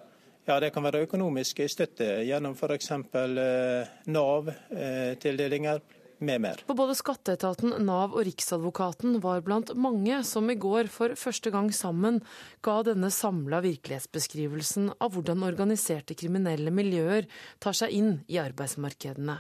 [0.48, 2.92] Ja, Det kan være økonomisk støtte gjennom f.eks.
[2.92, 6.64] Eh, Nav-tildelinger eh, med mer.
[6.68, 11.72] For både skatteetaten, Nav og Riksadvokaten var blant mange som i går for første gang
[11.74, 12.22] sammen
[12.66, 17.30] ga denne samla virkelighetsbeskrivelsen av hvordan organiserte kriminelle miljøer
[17.62, 19.40] tar seg inn i arbeidsmarkedene.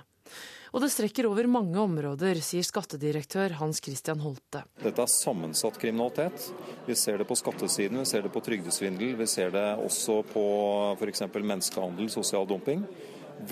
[0.72, 4.62] Og det strekker over mange områder, sier skattedirektør Hans Christian Holte.
[4.80, 6.46] Dette er sammensatt kriminalitet.
[6.86, 10.46] Vi ser det på skattesiden, vi ser det på trygdesvindel, vi ser det også på
[10.96, 11.26] f.eks.
[11.36, 12.86] menneskehandel, sosial dumping.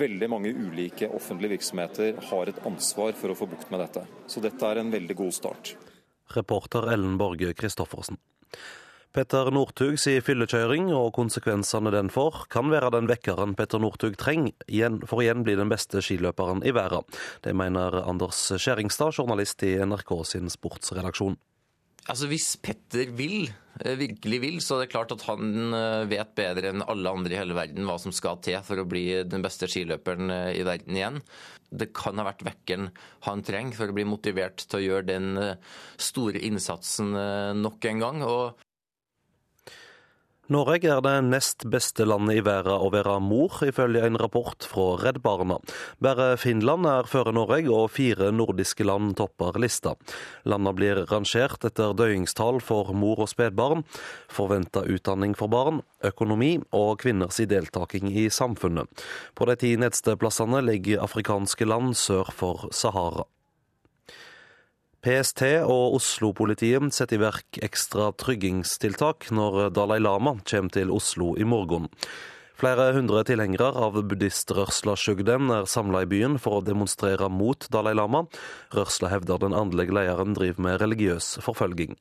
[0.00, 4.06] Veldig mange ulike offentlige virksomheter har et ansvar for å få bukt med dette.
[4.24, 5.74] Så dette er en veldig god start.
[6.32, 8.16] Reporter Ellen Borge Christoffersen.
[9.10, 14.54] Petter Northug si fyllekjøring og konsekvensene den får, kan være den vekkeren Petter Northug trenger
[15.10, 17.02] for igjen bli den beste skiløperen i verden.
[17.42, 21.34] Det mener Anders Skjæringstad, journalist i NRK sin sportsredaksjon.
[22.06, 23.50] Altså Hvis Petter vil,
[23.82, 27.34] eh, virkelig vil, så er det klart at han eh, vet bedre enn alle andre
[27.34, 30.64] i hele verden hva som skal til for å bli den beste skiløperen eh, i
[30.70, 31.20] verden igjen.
[31.66, 32.92] Det kan ha vært vekkeren
[33.26, 35.30] han trenger for å bli motivert til å gjøre den
[35.98, 37.14] store innsatsen
[37.60, 38.24] nok en gang.
[38.26, 38.58] Og
[40.50, 44.96] Norge er det nest beste landet i verden å være mor, ifølge en rapport fra
[44.98, 45.60] Redd Barna.
[46.02, 49.94] Bare Finland er før Norge, og fire nordiske land topper lista.
[50.42, 53.86] Landene blir rangert etter døyingstall for mor og spedbarn,
[54.26, 58.90] forventa utdanning for barn, økonomi og kvinners deltaking i samfunnet.
[59.38, 63.30] På de ti nedstedsplassene ligger afrikanske land sør for Sahara.
[65.00, 71.46] PST og Oslo-politiet setter i verk ekstra tryggingstiltak når Dalai Lama kommer til Oslo i
[71.48, 71.86] morgen.
[72.60, 77.94] Flere hundre tilhengere av buddhistrørsla Shugden er samla i byen for å demonstrere mot Dalai
[77.96, 78.26] Lama.
[78.76, 81.96] Rørsla hevder den åndelige lederen driver med religiøs forfølging.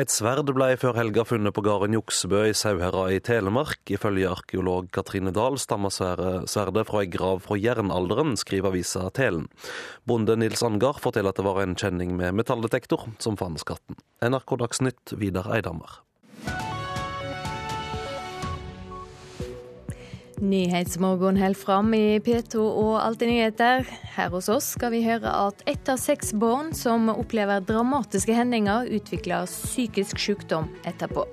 [0.00, 3.82] Et sverd ble før helga funnet på gården Juksebø i Sauherad i Telemark.
[3.92, 9.50] Ifølge arkeolog Katrine Dahl stammer sverdet fra ei grav fra jernalderen, skriver avisa Telen.
[10.08, 14.00] Bonde Nils Angar forteller at det var en kjenning med metalldetektor som fant skatten.
[14.24, 16.00] NRK Dagsnytt, Vidar Eidhammer.
[20.40, 23.84] Nyhetsmorgen holder fram i P2 og Alltid nyheter.
[24.14, 28.88] Her hos oss skal vi høre at ett av seks barn som opplever dramatiske hendinger,
[28.88, 31.26] utvikler psykisk sykdom etterpå.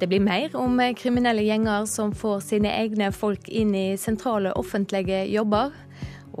[0.00, 5.26] Det blir mer om kriminelle gjenger som får sine egne folk inn i sentrale offentlige
[5.28, 5.76] jobber.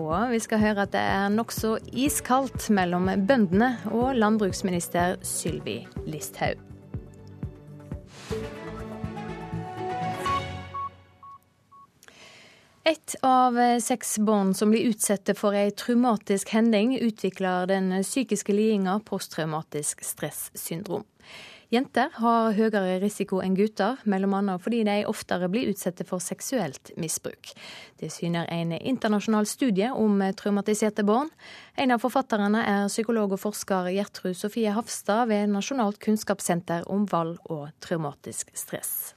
[0.00, 6.56] Og vi skal høre at det er nokså iskaldt mellom bøndene og landbruksminister Sylvi Listhaug.
[12.84, 18.54] Ett av eh, seks barn som blir utsatt for ei traumatisk hending, utvikler den psykiske
[18.56, 21.04] lidinga posttraumatisk stressyndrom.
[21.70, 24.56] Jenter har høyere risiko enn gutter, bl.a.
[24.58, 27.52] fordi de oftere blir utsatt for seksuelt misbruk.
[28.00, 31.28] Det syner en internasjonal studie om traumatiserte barn.
[31.76, 37.36] En av forfatterne er psykolog og forsker Gjertrud Sofie Hafstad ved Nasjonalt kunnskapssenter om vold
[37.44, 39.12] og traumatisk stress.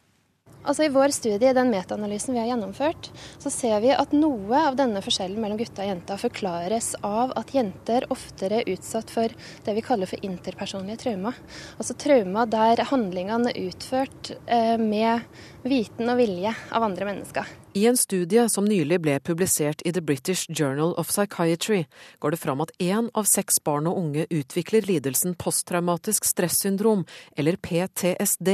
[0.63, 3.09] Altså I vår studie, den metaanalysen vi har gjennomført,
[3.41, 7.51] så ser vi at noe av denne forskjellen mellom gutta og jenta forklares av at
[7.55, 9.33] jenter oftere er utsatt for
[9.65, 11.33] det vi kaller for interpersonlige trauma.
[11.75, 15.27] Altså trauma der handlingene er utført eh, med
[15.67, 17.51] viten og vilje av andre mennesker.
[17.75, 21.85] I en studie som nylig ble publisert i The British Journal of Psychiatry,
[22.19, 27.01] går det fram at én av seks barn og unge utvikler lidelsen posttraumatisk stressyndrom,
[27.33, 28.51] eller PTSD,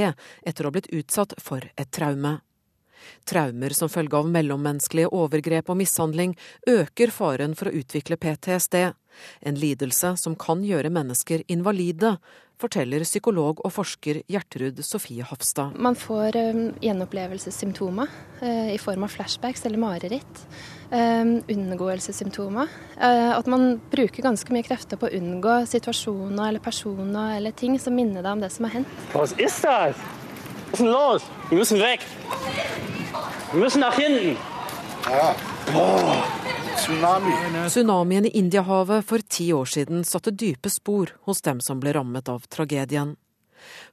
[0.47, 2.37] etter å ha blitt utsatt for et traume.
[3.27, 6.37] Traumer som følge av mellommenneskelige overgrep og mishandling
[6.71, 8.93] øker faren for å utvikle PTSD,
[9.43, 12.15] en lidelse som kan gjøre mennesker invalide,
[12.59, 15.77] forteller psykolog og forsker Gjertrud Sofie Hofstad.
[15.79, 20.43] Man får um, gjenopplevelsessymptomer uh, i form av flashbacks eller mareritt.
[20.89, 22.69] Um, unngåelsessymptomer.
[22.97, 27.79] Uh, at man bruker ganske mye krefter på å unngå situasjoner eller personer eller ting
[27.79, 29.03] som minner deg om det som har hendt.
[29.13, 29.51] Hva er det?
[29.59, 31.27] Hva er det?
[31.49, 32.07] Vi må vekk!
[33.53, 34.58] Vi må nach hinten!
[35.09, 35.35] Ja.
[35.75, 36.25] Oh.
[36.75, 37.33] Tsunami.
[37.69, 42.29] Tsunamien i Indiahavet for ti år siden satte dype spor hos dem som ble rammet
[42.29, 43.15] av tragedien.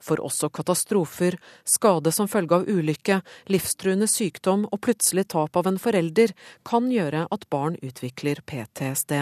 [0.00, 5.80] For også katastrofer, skade som følge av ulykke, livstruende sykdom og plutselig tap av en
[5.82, 6.36] forelder
[6.68, 9.16] kan gjøre at barn utvikler PTSD.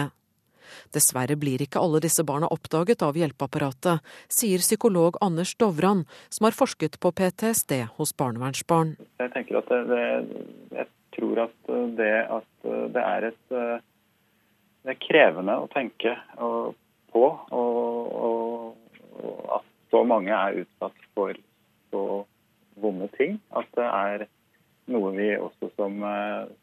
[0.93, 6.57] Dessverre blir ikke alle disse barna oppdaget av hjelpeapparatet, sier psykolog Anders Dovran, som har
[6.57, 8.95] forsket på PTSD hos barnevernsbarn.
[9.21, 10.05] Jeg tenker at det,
[10.73, 13.83] det, tror at eh, det at eh, det er et eh,
[14.85, 17.21] Det er krevende å tenke på,
[17.57, 21.33] og, og, at så mange er utsatt for
[21.89, 22.03] så
[22.77, 23.39] vonde ting.
[23.49, 24.27] At det er
[24.93, 25.97] noe vi også som,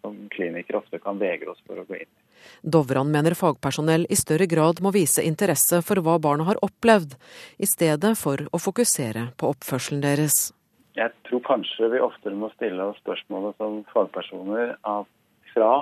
[0.06, 2.22] som klinikere ofte kan vegre oss for å gå inn i.
[2.62, 7.18] Dovran mener fagpersonell i større grad må vise interesse for hva barna har opplevd,
[7.58, 10.52] i stedet for å fokusere på oppførselen deres.
[10.96, 15.08] Jeg tror kanskje vi oftere må stille oss spørsmålet som fagpersoner at
[15.54, 15.72] fra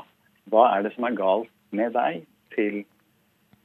[0.51, 2.83] hva er det som er galt med deg, til,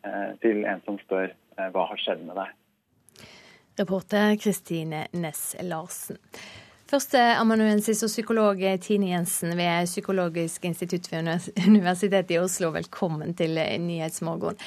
[0.05, 2.53] eh, til en som spør eh, hva har skjedd med deg.
[3.79, 6.21] Reporter Kristine Næss Larsen.
[6.85, 14.61] Førsteamanuensis og psykolog Tine Jensen ved Psykologisk institutt ved Universitetet i Oslo, velkommen til Nyhetsmorgen.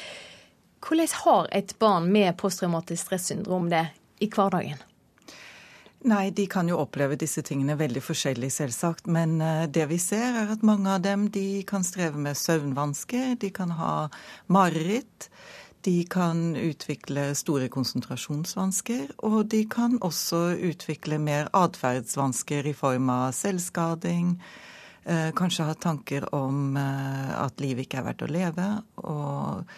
[0.82, 3.86] Hvordan har et barn med posttraumatisk stressyndrom det
[4.20, 4.82] i hverdagen?
[6.08, 9.08] Nei, de kan jo oppleve disse tingene veldig forskjellig, selvsagt.
[9.12, 13.34] Men eh, det vi ser, er at mange av dem de kan streve med søvnvansker,
[13.42, 13.92] de kan ha
[14.48, 15.28] mareritt.
[15.84, 23.28] De kan utvikle store konsentrasjonsvansker, og de kan også utvikle mer atferdsvansker i form av
[23.36, 24.32] selvskading.
[25.04, 28.70] Eh, kanskje ha tanker om eh, at livet ikke er verdt å leve.
[29.04, 29.68] og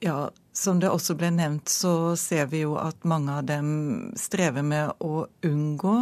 [0.00, 4.66] ja, som det også ble nevnt, så ser vi jo at mange av dem strever
[4.66, 5.96] med å unngå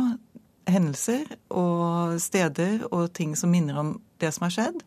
[0.68, 4.82] hendelser og steder og ting som minner om det som har skjedd.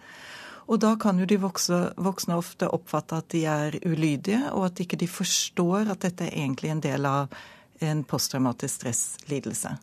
[0.71, 4.99] Og da kan jo de voksne, ofte oppfatte at de er ulydige, og at ikke
[5.01, 7.33] de forstår at dette er egentlig en del av
[7.81, 9.73] en posttraumatisk stresslidelse.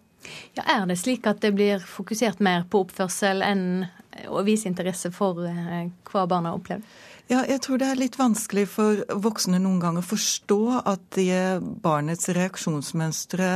[0.56, 3.86] Ja, Er det slik at det blir fokusert mer på oppførsel enn
[4.28, 6.86] å vise interesse for eh, hva barna har opplevd?
[7.28, 11.60] Ja, jeg tror det er litt vanskelig for voksne noen ganger å forstå at det
[11.84, 13.50] barnets reaksjonsmønstre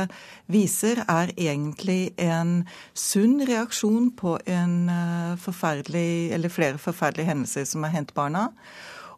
[0.53, 7.87] viser, er egentlig en sunn reaksjon på en eh, forferdelig, eller flere forferdelige hendelser som
[7.87, 8.51] har hendt barna.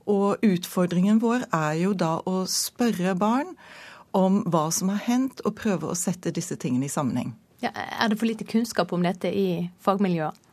[0.08, 3.52] Og utfordringen vår er jo da å spørre barn
[4.16, 7.36] om hva som har hendt, og prøve å sette disse tingene i sammenheng.
[7.60, 10.45] Ja, er det for lite kunnskap om dette i fagmiljøet?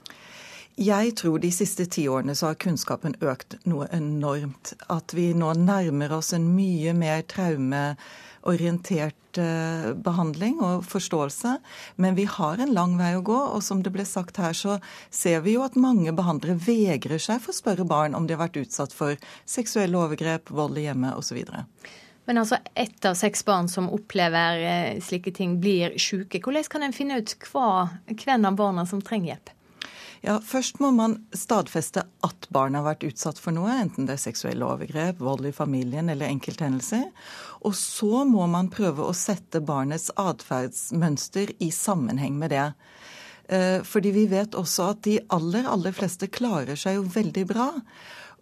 [0.81, 4.73] Jeg tror de siste ti årene så har kunnskapen økt noe enormt.
[4.89, 11.59] At vi nå nærmer oss en mye mer traumeorientert eh, behandling og forståelse.
[12.01, 14.81] Men vi har en lang vei å gå, og som det ble sagt her, så
[15.13, 18.41] ser vi jo at mange behandlere vegrer seg for å spørre barn om de har
[18.47, 21.37] vært utsatt for seksuelle overgrep, vold i hjemmet osv.
[22.25, 26.41] Men altså, ett av seks barn som opplever eh, slike ting, blir syke.
[26.41, 29.59] Hvordan kan en finne ut hva, hvem av barna som trenger hjelp?
[30.23, 34.23] Ja, Først må man stadfeste at barnet har vært utsatt for noe, enten det er
[34.23, 37.09] seksuelle overgrep, vold i familien eller enkelthendelser.
[37.67, 42.69] Og så må man prøve å sette barnets atferdsmønster i sammenheng med det.
[43.51, 47.69] Eh, fordi vi vet også at de aller, aller fleste klarer seg jo veldig bra.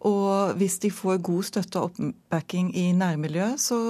[0.05, 3.81] Og hvis de får god støtte og oppbacking i nærmiljøet, så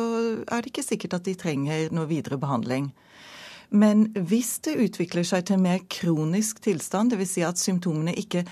[0.47, 2.93] er det ikke sikkert at de trenger noe videre behandling.
[3.71, 7.35] Men hvis det utvikler seg til en mer kronisk tilstand, dvs.
[7.37, 8.45] Si at symptomene ikke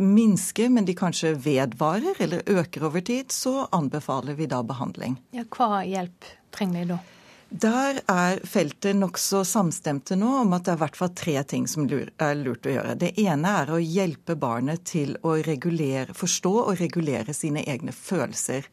[0.00, 5.18] minsker, men de kanskje vedvarer eller øker over tid, så anbefaler vi da behandling.
[5.36, 7.02] Ja, hva hjelp trenger de da?
[7.46, 11.68] Der er feltet nokså samstemte nå om at det er i hvert fall tre ting
[11.70, 12.96] som er lurt å gjøre.
[12.98, 18.66] Det ene er å hjelpe barnet til å regulere, forstå og regulere sine egne følelser.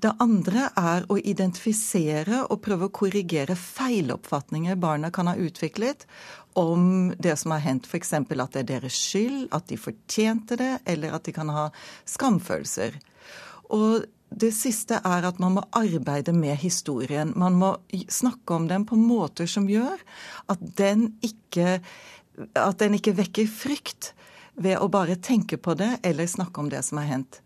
[0.00, 6.06] Det andre er å identifisere og prøve å korrigere feiloppfatninger barna kan ha utviklet
[6.58, 8.14] om det som har hendt, f.eks.
[8.14, 11.66] at det er deres skyld, at de fortjente det, eller at de kan ha
[12.08, 12.96] skamfølelser.
[13.76, 17.34] Og det siste er at man må arbeide med historien.
[17.36, 17.74] Man må
[18.08, 20.00] snakke om den på måter som gjør
[20.50, 21.80] at den ikke,
[22.54, 24.12] at den ikke vekker frykt
[24.60, 27.42] ved å bare tenke på det eller snakke om det som har hendt.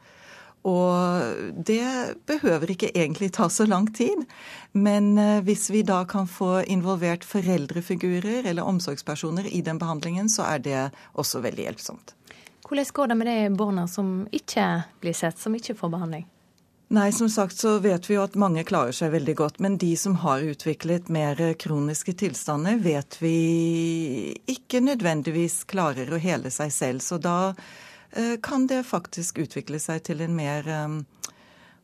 [0.64, 4.24] Og det behøver ikke egentlig ta så lang tid.
[4.72, 10.48] Men eh, hvis vi da kan få involvert foreldrefigurer eller omsorgspersoner i den behandlingen, så
[10.54, 12.14] er det også veldig hjelpsomt.
[12.64, 14.68] Hvordan går det med de barna som ikke
[15.04, 16.24] blir sett, som ikke får behandling?
[16.94, 19.60] Nei, som sagt så vet vi jo at mange klarer seg veldig godt.
[19.60, 26.52] Men de som har utviklet mer kroniske tilstander, vet vi ikke nødvendigvis klarer å hele
[26.54, 27.04] seg selv.
[27.04, 27.54] Så da
[28.42, 30.98] kan det faktisk utvikle seg til en mer eh,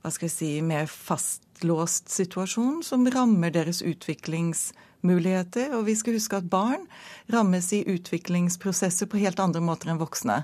[0.01, 5.75] hva skal jeg si, mer fastlåst situasjon som rammer deres utviklingsmuligheter.
[5.77, 6.87] Og vi skal huske at barn
[7.33, 10.43] rammes i utviklingsprosesser på helt andre måter enn voksne.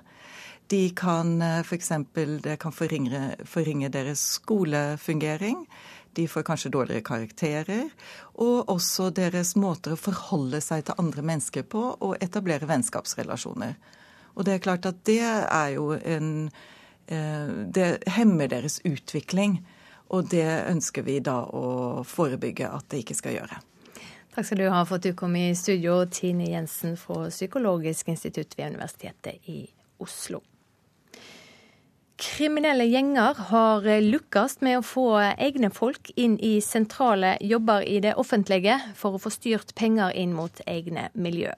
[0.68, 1.92] De kan eh, f.eks.
[2.44, 5.64] det kan forringe, forringe deres skolefungering.
[6.16, 7.88] De får kanskje dårligere karakterer.
[8.34, 13.76] Og også deres måter å forholde seg til andre mennesker på og etablere vennskapsrelasjoner.
[14.36, 16.50] Og det er klart at det er jo en
[17.08, 19.62] eh, Det hemmer deres utvikling.
[20.08, 23.58] Og det ønsker vi da å forebygge at det ikke skal gjøre.
[24.36, 28.52] Takk skal du ha for at du kom i studio, Tine Jensen fra Psykologisk institutt
[28.58, 29.64] ved Universitetet i
[29.98, 30.42] Oslo.
[32.20, 38.14] Kriminelle gjenger har lukkes med å få egne folk inn i sentrale jobber i det
[38.16, 41.52] offentlige for å få styrt penger inn mot egne miljø.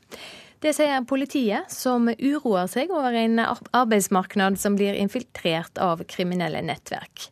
[0.59, 7.29] Det sier politiet, som uroer seg over en arbeidsmarked som blir infiltrert av kriminelle nettverk.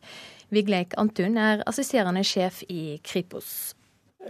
[0.49, 3.73] Vigleik Antun er assisterende sjef i Kripos.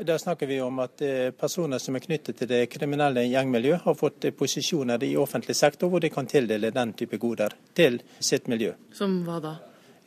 [0.02, 3.96] Da snakker vi om at eh, personer som er knyttet til det kriminelle gjengmiljøet, har
[3.98, 8.50] fått eh, posisjoner i offentlig sektor hvor de kan tildele den type goder til sitt
[8.50, 8.74] miljø.
[8.94, 9.54] Som hva da?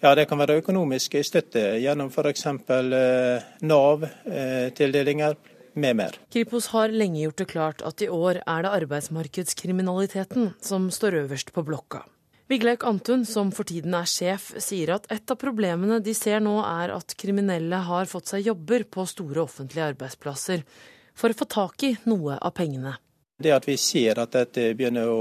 [0.01, 2.47] Ja, Det kan være økonomisk støtte gjennom f.eks.
[2.47, 5.35] Eh, Nav-tildelinger,
[5.75, 6.17] med mer.
[6.33, 11.53] Kripos har lenge gjort det klart at i år er det arbeidsmarkedskriminaliteten som står øverst
[11.55, 12.05] på blokka.
[12.51, 16.57] Vigleik Antun, som for tiden er sjef, sier at et av problemene de ser nå
[16.65, 20.65] er at kriminelle har fått seg jobber på store offentlige arbeidsplasser
[21.15, 22.97] for å få tak i noe av pengene.
[23.41, 25.21] Det at vi ser at dette begynner å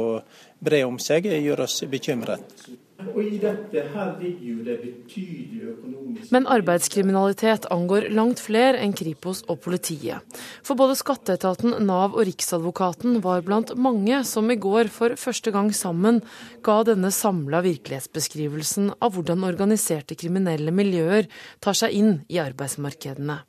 [0.59, 2.65] bre om seg, gjør oss bekymret.
[2.99, 8.95] Og i dette her ligger jo det betydelige økonomiske Men arbeidskriminalitet angår langt flere enn
[8.97, 10.19] Kripos og politiet.
[10.67, 15.71] For både skatteetaten, Nav og Riksadvokaten var blant mange som i går for første gang
[15.75, 16.19] sammen
[16.65, 21.31] ga denne samla virkelighetsbeskrivelsen av hvordan organiserte kriminelle miljøer
[21.63, 23.39] tar seg inn i arbeidsmarkedene.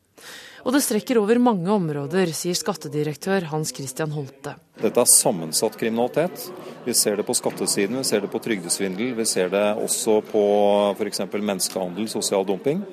[0.64, 4.56] Og det strekker over mange områder, sier skattedirektør Hans Christian Holte.
[4.80, 6.46] Dette er sammensatt kriminalitet.
[6.84, 10.44] Vi ser det på skattesiden, vi ser det på trygdesvindel, vi ser det også på
[10.98, 11.24] f.eks.
[11.32, 12.84] menneskehandel, sosial dumping.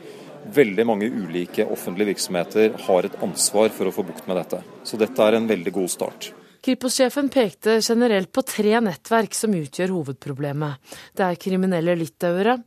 [0.55, 4.61] Veldig mange ulike offentlige virksomheter har et ansvar for å få bukt med dette.
[4.87, 6.31] Så dette er en veldig god start.
[6.63, 10.95] Kripos-sjefen pekte generelt på tre nettverk som utgjør hovedproblemet.
[11.15, 12.57] Det er kriminelle litauere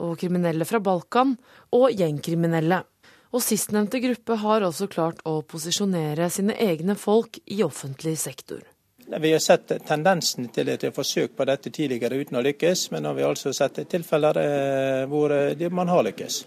[0.00, 1.34] og kriminelle fra Balkan
[1.76, 2.84] og gjengkriminelle.
[3.30, 8.64] Og sistnevnte gruppe har også klart å posisjonere sine egne folk i offentlig sektor.
[9.10, 13.10] Vi har sett tendensen til et forsøk på dette tidligere uten å lykkes, men nå
[13.10, 16.44] har vi altså sett tilfeller eh, hvor eh, man har lykkes.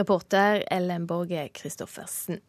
[0.00, 2.40] Reporter Ellen Borge Christoffersen.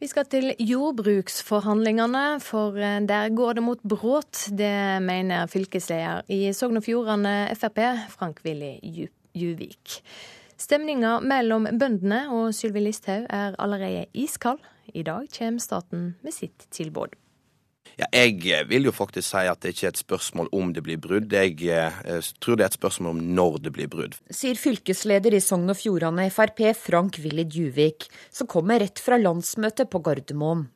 [0.00, 4.44] Vi skal til jordbruksforhandlingene, for eh, der går det mot brudd.
[4.56, 7.82] Det mener fylkesleder i Sogn og Fjordane Frp,
[8.16, 8.76] Frank-Willy
[9.36, 10.00] Juvik.
[10.60, 14.60] Stemninga mellom bøndene og Sylvi Listhaug er allerede iskald.
[14.92, 17.14] I dag kommer staten med sitt tilbud.
[17.96, 21.00] Ja, jeg vil jo faktisk si at det ikke er et spørsmål om det blir
[21.00, 21.32] brudd.
[21.32, 24.18] Jeg eh, tror det er et spørsmål om når det blir brudd.
[24.28, 29.90] Sier fylkesleder i Sogn og Fjordane Frp Frank Willy Djuvik, som kommer rett fra landsmøtet
[29.92, 30.68] på Gardermoen.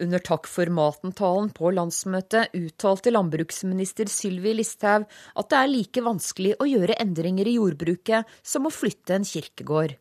[0.00, 5.04] Under Takk for maten-talen på landsmøtet uttalte landbruksminister Sylvi Listhaug
[5.36, 9.98] at det er like vanskelig å gjøre endringer i jordbruket som å flytte en kirkegård.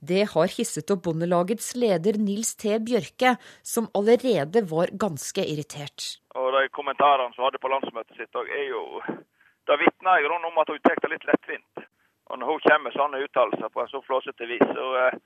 [0.00, 2.78] Det har hisset opp Bondelagets leder Nils T.
[2.80, 6.06] Bjørke, som allerede var ganske irritert.
[6.32, 9.02] Og De kommentarene som hadde på landsmøtet sitt, er jo,
[9.68, 11.84] da vitner om at hun tar det litt lettvint.
[12.32, 15.20] Og Når hun kommer med sånne uttalelser på en så flåsete vis, så eh,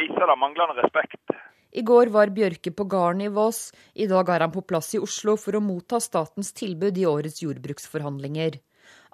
[0.00, 1.36] viser det manglende respekt
[1.78, 3.68] i går var Bjørke på gården i Vås.
[3.94, 7.38] I dag er han på plass i Oslo for å motta statens tilbud i årets
[7.44, 8.58] jordbruksforhandlinger.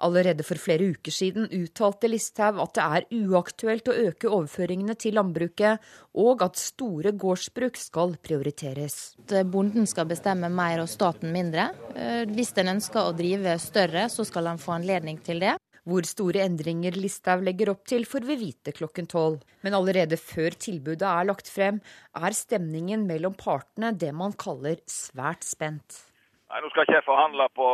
[0.05, 5.15] Allerede for flere uker siden uttalte Listhaug at det er uaktuelt å øke overføringene til
[5.19, 5.83] landbruket,
[6.19, 9.13] og at store gårdsbruk skal prioriteres.
[9.51, 11.69] Bonden skal bestemme mer og staten mindre.
[11.93, 15.55] Eh, hvis en ønsker å drive større, så skal han få anledning til det.
[15.85, 19.43] Hvor store endringer Listhaug legger opp til, får vi vite klokken tolv.
[19.61, 21.77] Men allerede før tilbudet er lagt frem,
[22.17, 26.01] er stemningen mellom partene det man kaller svært spent.
[26.49, 27.67] Nei, Nå skal ikke jeg forhandle på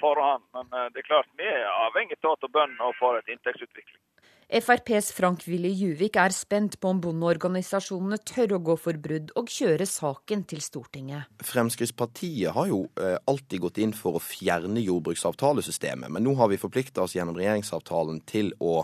[0.00, 4.00] forhånd, men eh, det er klart vi er avhengig av at bøndene får et inntektsutvikling.
[4.48, 9.86] FrPs Frank-Willy Juvik er spent på om bondeorganisasjonene tør å gå for brudd og kjøre
[9.88, 11.30] saken til Stortinget.
[11.44, 16.60] Fremskrittspartiet har jo eh, alltid gått inn for å fjerne jordbruksavtalesystemet, men nå har vi
[16.60, 18.82] forplikta oss gjennom regjeringsavtalen til å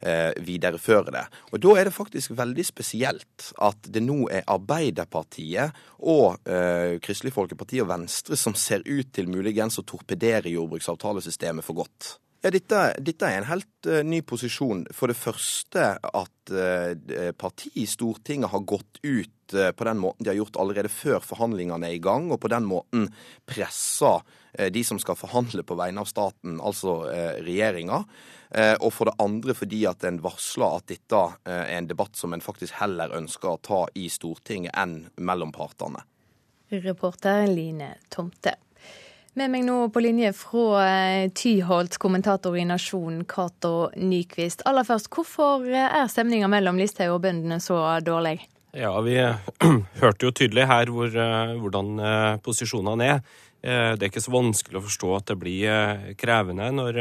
[0.00, 1.26] eh, videreføre det.
[1.52, 5.76] Og Da er det faktisk veldig spesielt at det nå er Arbeiderpartiet
[6.08, 11.84] og eh, Kristelig Folkeparti og Venstre som ser ut til muligens å torpedere jordbruksavtalesystemet for
[11.84, 12.16] godt.
[12.42, 14.82] Ja, dette, dette, er en helt uh, ny posisjon.
[14.90, 20.26] For det første at uh, partiet i Stortinget har gått ut uh, på den måten
[20.26, 23.06] de har gjort allerede før forhandlingene er i gang, og på den måten
[23.46, 24.18] pressa
[24.52, 27.06] de som skal forhandle på vegne av staten, altså
[27.40, 28.02] regjeringa.
[28.84, 32.44] og for det andre fordi at en varsler at dette er en debatt som en
[32.44, 36.04] faktisk heller ønsker å ta i Stortinget enn mellom partene.
[36.68, 38.58] Reporter Line Tomte.
[39.32, 44.60] Med meg nå på linje fra eh, Tyholt, kommentator i Nasjonen, Cato Nyquist.
[44.68, 48.42] Aller først, hvorfor eh, er stemninga mellom Listhaug og bøndene så dårlig?
[48.76, 49.14] Ja, vi
[50.02, 52.02] hørte jo tydelig her hvor, eh, hvordan
[52.44, 53.22] posisjonene er.
[53.62, 56.96] Det er ikke så vanskelig å forstå at det blir krevende når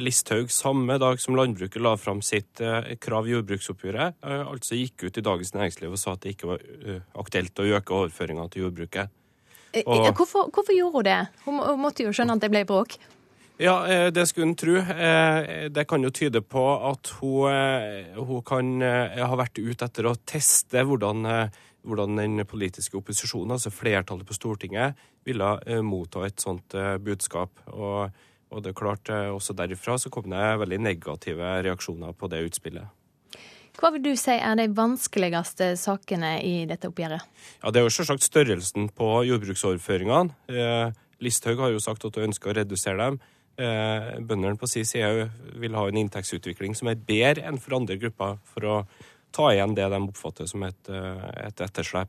[0.00, 2.62] Listhaug samme dag som landbruket la fram sitt
[3.04, 6.64] krav i jordbruksoppgjøret, altså gikk ut i Dagens Næringsliv og sa at det ikke var
[7.20, 9.12] aktuelt å øke overføringene til jordbruket.
[9.72, 10.08] Eh, og...
[10.16, 11.20] Hvorfor, hvorfor, gjorde hun det?
[11.44, 12.96] Hun måtte jo skjønne at det ble bråk?
[13.60, 14.76] Ja, eh, det skulle en tro.
[14.76, 20.16] Eh, det kan jo tyde på at hun, hun kan ha vært ute etter å
[20.28, 21.26] teste hvordan,
[21.86, 24.96] hvordan den politiske opposisjonen, altså flertallet på Stortinget,
[25.26, 27.64] ville motta et sånt budskap.
[27.74, 28.12] Og,
[28.52, 32.95] og det er klart, også derifra så kom det veldig negative reaksjoner på det utspillet.
[33.76, 37.24] Hva vil du si er de vanskeligste sakene i dette oppgjøret?
[37.62, 40.32] Ja, Det er jo selvsagt størrelsen på jordbruksoverføringene.
[40.48, 43.20] Eh, Listhaug har jo sagt at hun ønsker å redusere dem.
[43.56, 47.96] Eh, bøndene på sin side vil ha en inntektsutvikling som er bedre enn for andre
[48.00, 48.76] grupper, for å
[49.32, 52.08] ta igjen det de oppfatter som et, eh, et etterslep.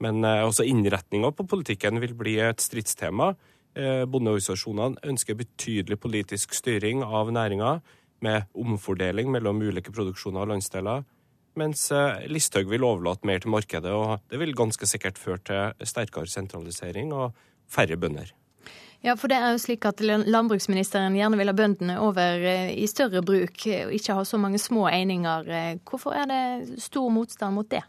[0.00, 3.34] Men eh, også innretninga på politikken vil bli et stridstema.
[3.74, 7.80] Eh, bondeorganisasjonene ønsker betydelig politisk styring av næringa
[8.22, 11.04] med omfordeling mellom ulike produksjoner og landsdeler.
[11.58, 15.88] Mens eh, Listhaug vil overlate mer til markedet, og det vil ganske sikkert føre til
[15.88, 17.34] sterkere sentralisering og
[17.70, 18.32] færre bønder.
[19.04, 22.86] Ja, for det er jo slik at landbruksministeren gjerne vil ha bøndene over eh, i
[22.90, 25.50] større bruk, og ikke ha så mange små eininger.
[25.84, 27.84] Hvorfor er det stor motstand mot det?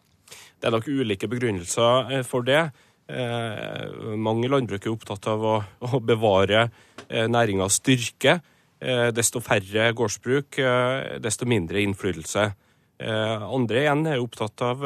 [0.59, 2.67] Det er nok ulike begrunnelser eh, for det.
[3.05, 6.63] Mange mange landbruket er opptatt av å, bevare
[7.07, 8.39] eh, næringas styrke.
[8.85, 12.43] Eh, desto færre gårdsbruk, eh, desto mindre innflytelse.
[12.99, 14.79] Eh, andre igjen er opptatt av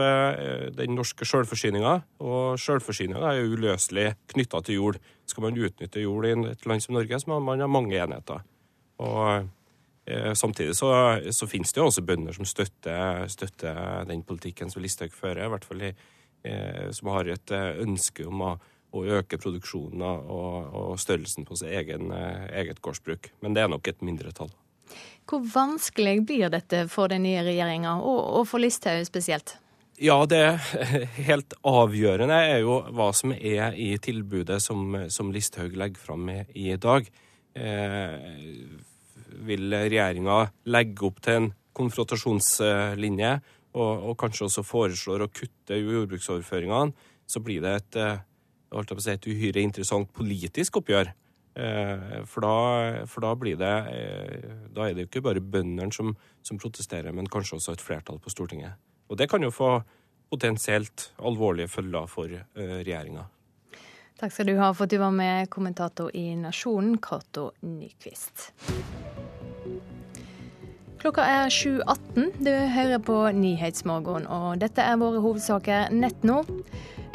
[0.73, 4.99] den norske sjølforsyninga, og sjølforsyninga er uløselig knytta til jord.
[5.27, 8.43] Skal man utnytte jord i et land som Norge, så må man ha mange enheter.
[8.99, 9.49] Og
[10.33, 15.13] Samtidig så, så finnes det jo også bønder som støtter, støtter den politikken som Listhaug
[15.13, 15.91] fører, i hvert fall i,
[16.89, 18.55] som har et ønske om å
[18.95, 23.31] å øke produksjonen og, og størrelsen på sitt egen, eh, eget gårdsbruk.
[23.43, 24.51] Men det er nok et mindretall.
[25.29, 29.57] Hvor vanskelig blir dette for den nye regjeringa, og, og for Listhaug spesielt?
[29.99, 30.41] Ja, det
[31.29, 36.71] helt avgjørende er jo hva som er i tilbudet som, som Listhaug legger fram i
[36.81, 37.09] dag.
[37.53, 38.15] Eh,
[39.45, 43.33] vil regjeringa legge opp til en konfrontasjonslinje,
[43.77, 47.99] og, og kanskje også foreslår å kutte jordbruksoverføringene, så blir det et
[48.73, 51.11] holdt jeg på å si, et uhyre interessant politisk oppgjør.
[51.59, 52.55] Eh, for da,
[53.09, 56.13] for da, blir det eh, Da er det jo ikke bare bøndene som,
[56.45, 58.77] som, protesterer, men kanskje også et flertall på Stortinget.
[59.09, 59.79] Og det kan jo få
[60.29, 63.25] potensielt alvorlige følger for eh, regjeringa.
[64.19, 68.49] Takk skal du ha for at du var med, kommentator i Nasjonen, Cato Nyquist.
[70.99, 72.33] Klokka er 7.18.
[72.43, 76.41] Du hører på Nyhetsmorgen, og dette er våre hovedsaker nett nå.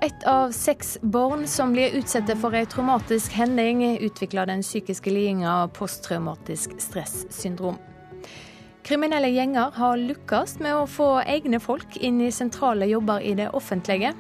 [0.05, 5.55] Ett av seks barn som blir utsatt for ei traumatisk hending, utvikler den psykiske lidinga
[5.73, 7.79] posttraumatisk stressyndrom.
[8.85, 13.49] Kriminelle gjenger har lykkes med å få egne folk inn i sentrale jobber i det
[13.57, 14.13] offentlige.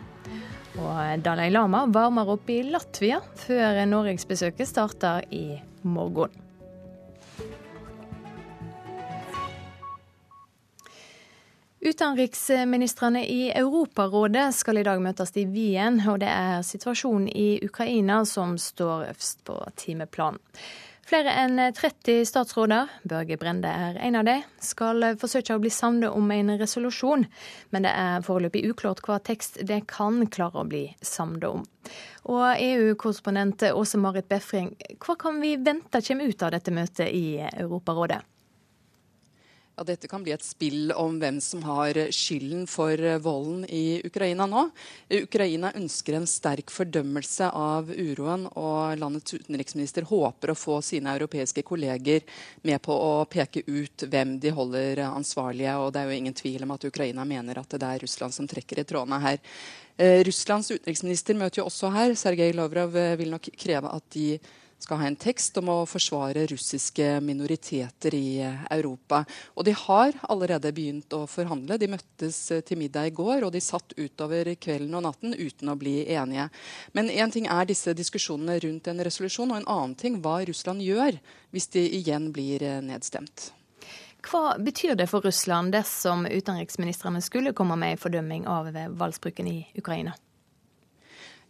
[0.80, 6.43] Og Dalai Lama varmer opp i Latvia før norgesbesøket starter i morgen.
[11.84, 18.22] Utenriksministrene i Europarådet skal i dag møtes i Wien, og det er situasjonen i Ukraina
[18.24, 20.40] som står øverst på timeplanen.
[21.04, 26.16] Flere enn 30 statsråder, Børge Brende er en av dem, skal forsøke å bli samlet
[26.16, 27.26] om en resolusjon,
[27.68, 31.66] men det er foreløpig uklart hva tekst det kan klare å bli samlet om.
[32.32, 34.72] Og EU-korrespondent Åse Marit Befring,
[35.04, 38.24] hva kan vi vente kommer ut av dette møtet i Europarådet?
[39.74, 44.46] Ja, Dette kan bli et spill om hvem som har skylden for volden i Ukraina
[44.46, 44.68] nå.
[45.10, 51.66] Ukraina ønsker en sterk fordømmelse av uroen, og landets utenriksminister håper å få sine europeiske
[51.66, 52.22] kolleger
[52.62, 55.74] med på å peke ut hvem de holder ansvarlige.
[55.82, 58.46] og Det er jo ingen tvil om at Ukraina mener at det er Russland som
[58.46, 59.42] trekker i trådene her.
[59.98, 62.14] Eh, Russlands utenriksminister møter jo også her.
[62.14, 64.38] Sergej Lavrov eh, vil nok kreve at de
[64.84, 69.22] skal ha en tekst om å forsvare russiske minoriteter i eh, Europa.
[69.56, 71.78] Og de har allerede begynt å forhandle.
[71.80, 75.72] De møttes eh, til middag i går, og de satt utover kvelden og natten uten
[75.72, 76.50] å bli enige.
[76.92, 80.84] Men én ting er disse diskusjonene rundt en resolusjon, og en annen ting hva Russland
[80.84, 81.16] gjør
[81.54, 83.50] hvis de igjen blir eh, nedstemt.
[84.24, 89.58] Hva betyr det for Russland dersom utenriksministrene skulle komme med en fordømming av voldsbruken i
[89.76, 90.14] Ukraina?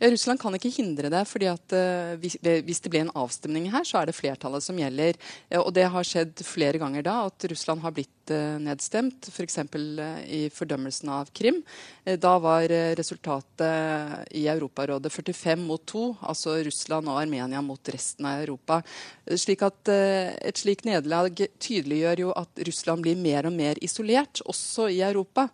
[0.05, 1.23] Ja, Russland kan ikke hindre det.
[1.25, 4.77] fordi at uh, hvis, hvis, det blir en avstemning her, så er det flertallet som
[4.77, 5.17] gjelder.
[5.49, 9.29] Uh, og det har skjedd flere ganger da at Russland har blitt uh, nedstemt.
[9.29, 9.59] F.eks.
[9.75, 11.63] For i fordømmelsen av Krim.
[12.05, 12.69] da var
[12.99, 16.05] resultatet i Europarådet 45 mot 2.
[16.31, 18.83] Altså Russland og Armenia mot resten av Europa.
[19.27, 24.91] slik at Et slikt nederlag tydeliggjør jo at Russland blir mer og mer isolert, også
[24.93, 25.49] i Europa.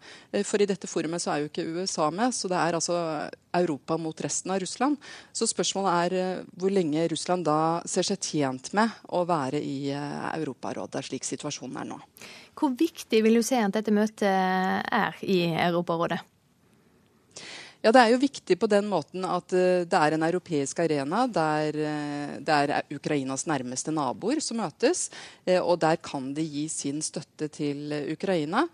[0.45, 3.97] for i dette forumet så er jo ikke USA med, så det er altså Europa
[3.97, 4.97] mot resten av Russland.
[5.33, 9.91] Så spørsmålet er eh, hvor lenge Russland da ser seg tjent med å være i
[9.95, 11.99] eh, Europarådet, slik situasjonen er nå.
[12.61, 16.21] Hvor viktig vil du se at dette møtet er i Europarådet?
[17.81, 21.23] Ja, Det er jo viktig på den måten at uh, det er en europeisk arena
[21.33, 25.07] der uh, det er Ukrainas nærmeste naboer som møtes.
[25.49, 28.67] Uh, og der kan de gi sin støtte til Ukraina.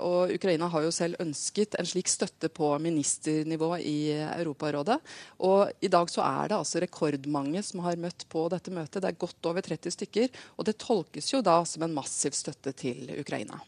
[0.00, 4.96] og Ukraina har jo selv ønsket en slik støtte på ministernivå i Europarådet.
[5.44, 9.02] Og i dag så er det altså rekordmange som har møtt på dette møtet.
[9.02, 10.32] Det er godt over 30 stykker.
[10.56, 13.60] Og det tolkes jo da som en massiv støtte til Ukraina.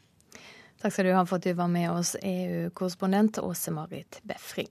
[0.84, 4.68] Takk skal du ha for at du var med oss, EU-korrespondent Åse Marit Befring.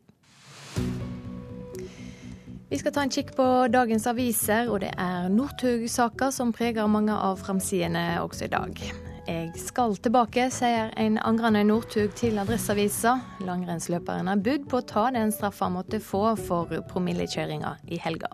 [2.70, 7.18] Vi skal ta en kikk på dagens aviser, og det er Northug-saker som preger mange
[7.18, 8.84] av framsidene også i dag.
[9.26, 13.16] Jeg skal tilbake, sier en angrende Northug til Adresseavisa.
[13.49, 18.30] Langrennsløperen har budd på å ta den straffa han måtte få for promillekjøringa i helga.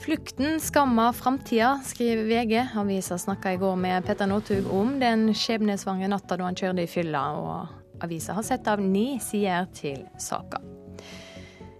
[0.00, 2.68] Flukten skammer framtida, skriver VG.
[2.76, 6.90] Avisa snakka i går med Petter Northug om den skjebnesvangre natta da han kjørte i
[6.90, 10.62] fylla, og avisa har sett av ni sider til saka.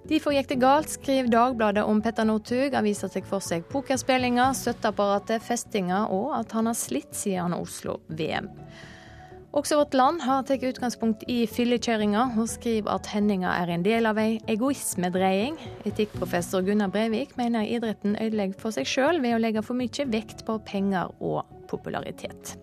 [0.08, 2.74] Derfor gikk det galt, skriver Dagbladet om Petter Northug.
[2.74, 8.50] Avisa tar for seg pokerspillinga, støtteapparatet, festinga og at han har slitt siden Oslo-VM.
[9.58, 14.06] Også Vårt Land har tatt utgangspunkt i fyllekjøringa, og skriver at hendinga er en del
[14.06, 15.56] av ei egoismedreiing.
[15.88, 20.46] Etikkprofessor Gunnar Breivik mener idretten ødelegger for seg sjøl ved å legge for mye vekt
[20.46, 22.54] på penger og popularitet.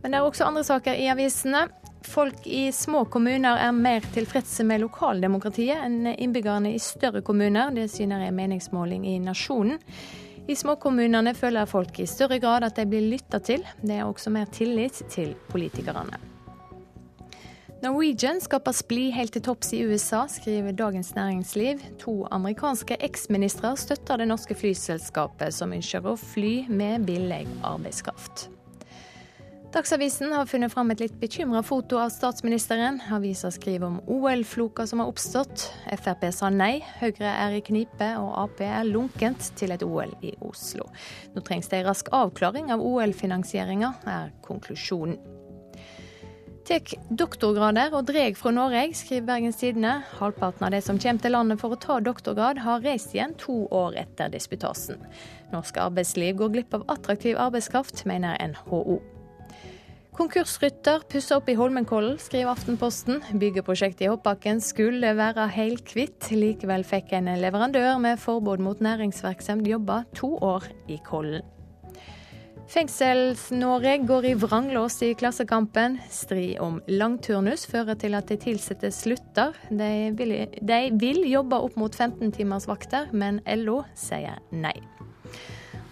[0.00, 1.66] Men det er også andre saker i avisene.
[2.08, 7.74] Folk i små kommuner er mer tilfredse med lokaldemokratiet enn innbyggerne i større kommuner.
[7.76, 9.82] Det syner en meningsmåling i Nasjonen.
[10.46, 13.64] I småkommunene føler folk i større grad at de blir lytta til.
[13.82, 16.20] Det er også mer tillit til politikerne.
[17.82, 21.82] Norwegian skaper splid helt til topps i USA, skriver Dagens Næringsliv.
[22.00, 28.48] To amerikanske eksministre støtter det norske flyselskapet, som ønsker å fly med billig arbeidskraft.
[29.76, 32.96] Dagsavisen har funnet fram et litt bekymra foto av statsministeren.
[33.12, 35.66] Avisa skriver om OL-floka som har oppstått.
[36.00, 40.30] Frp sa nei, Høyre er i knipe og Ap er lunkent til et OL i
[40.40, 40.86] Oslo.
[41.34, 45.18] Nå trengs det en rask avklaring av OL-finansieringa, er konklusjonen.
[46.64, 49.98] Tek doktorgrader og dreg fra Norge, skriver Bergens Tidende.
[50.16, 53.66] Halvparten av de som kommer til landet for å ta doktorgrad, har reist igjen to
[53.68, 55.04] år etter disputasen.
[55.52, 59.02] Norsk arbeidsliv går glipp av attraktiv arbeidskraft, mener NHO.
[60.16, 63.18] Konkursrytter pusser opp i Holmenkollen, skriver Aftenposten.
[63.36, 66.30] Byggeprosjektet i Hoppbakken skulle være helkvitt.
[66.32, 71.44] Likevel fikk en leverandør med forbud mot næringsvirksomhet jobbe to år i Kollen.
[72.72, 76.00] Fengsels-Norge går i vranglås i Klassekampen.
[76.10, 79.54] Strid om langturnus fører til at de ansatte slutter.
[79.68, 84.78] De vil, de vil jobbe opp mot 15 timers vakter, men LO sier nei.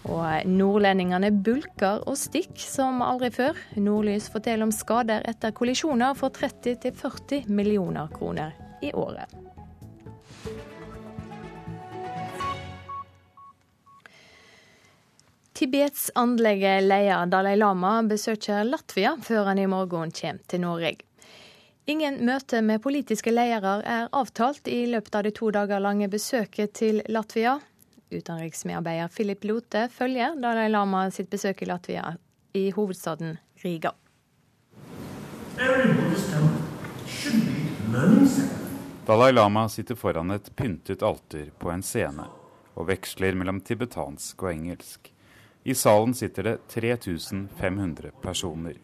[0.05, 3.57] Og nordlendingene bulker og stikker som aldri før.
[3.81, 8.53] Nordlys forteller om skader etter kollisjoner for 30-40 millioner kroner
[8.85, 9.33] i året.
[15.55, 20.97] Tibets åndelige leder Dalai Lama besøker Latvia før han i morgen kommer til Norge.
[21.87, 26.73] Ingen møte med politiske ledere er avtalt i løpet av det to dager lange besøket
[26.81, 27.59] til Latvia.
[28.11, 32.15] Utenriksmedarbeider Philip Lote følger Dalai Lama sitt besøk i Latvia,
[32.53, 33.95] i hovedstaden Riga.
[39.07, 42.29] Dalai Lama sitter foran et pyntet alter på en scene
[42.75, 45.11] og veksler mellom tibetansk og engelsk.
[45.65, 48.81] I salen sitter det 3500 personer.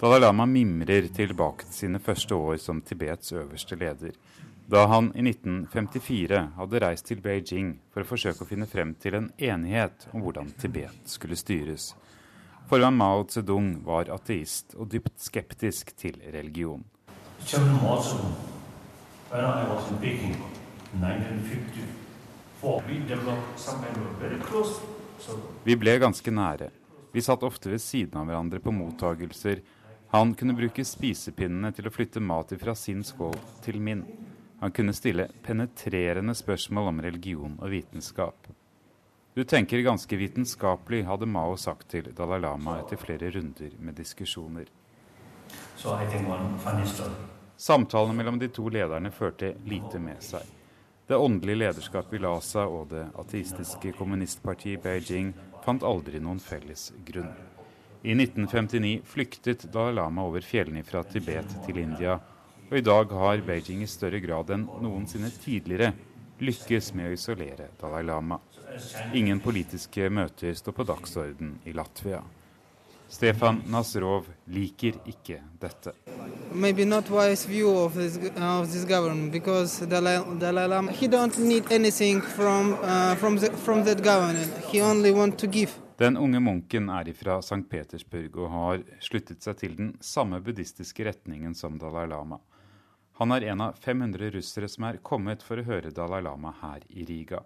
[0.00, 4.12] Dalai Lama mimrer tilbake til sine første år som Tibets øverste leder,
[4.66, 9.18] da han i 1954 hadde reist til Beijing for å forsøke å finne frem til
[9.18, 11.92] en enighet om hvordan Tibet skulle styres.
[12.70, 16.84] Formann Mao Zedong var ateist og dypt skeptisk til religion.
[25.64, 26.70] Vi ble ganske nære.
[27.12, 29.60] Vi satt ofte ved siden av hverandre på mottagelser
[30.12, 34.02] han kunne bruke spisepinnene til å flytte mat fra sin skål til min.
[34.62, 38.46] Han kunne stille penetrerende spørsmål om religion og vitenskap.
[39.34, 44.70] Du tenker ganske vitenskapelig, hadde Mao sagt til Dalai Lama etter flere runder med diskusjoner.
[47.56, 50.46] Samtalene mellom de to lederne førte lite med seg.
[51.10, 55.32] Det åndelige lederskapet i Lhasa og det ateistiske kommunistpartiet i Beijing
[55.66, 57.34] fant aldri noen felles grunn.
[58.06, 62.20] I 1959 flyktet Dalai Lama over fjellene fra Tibet til India,
[62.72, 65.90] og i dag har Beijing i større grad enn noensinne tidligere
[66.40, 68.38] lykkes med å isolere Dalai Lama.
[69.12, 72.22] Ingen politiske møter står på dagsorden i Latvia.
[73.12, 75.92] Stefan Nasrov liker ikke dette.
[76.52, 81.36] Maybe not wise view of this, of this government because Dalai, Dalai Lama he don't
[81.38, 84.48] need anything from uh, from, the, from that government.
[84.70, 85.76] He only want to give.
[86.00, 87.68] Den unge munken er ifra St.
[87.68, 92.40] Petersburg og har sluttet seg til den samme buddhistiske retningen som Dalai Lama.
[93.22, 96.82] Han er en av 500 russere som er kommet for å høre Dalai Lama her
[96.90, 97.38] i Riga.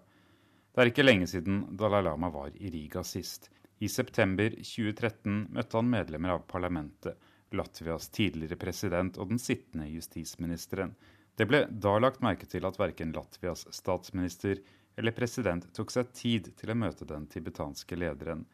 [0.73, 3.51] Det er ikke lenge siden Dalai Lama var i Riga sist.
[3.77, 7.13] I september 2013 møtte han medlemmer av parlamentet,
[7.53, 10.95] Latvias tidligere president og den sittende justisministeren.
[11.37, 14.57] Det ble da lagt merke til at verken Latvias statsminister
[14.97, 18.47] eller president tok seg tid til å møte den tibetanske lederen.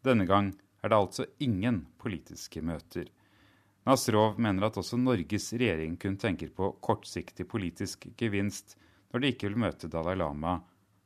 [0.00, 3.12] Denne gang er det altså ingen politiske møter.
[3.84, 8.78] Nasrov mener at også Norges regjering kun tenker på kortsiktig politisk gevinst
[9.12, 10.58] når de ikke vil møte Dalai Lama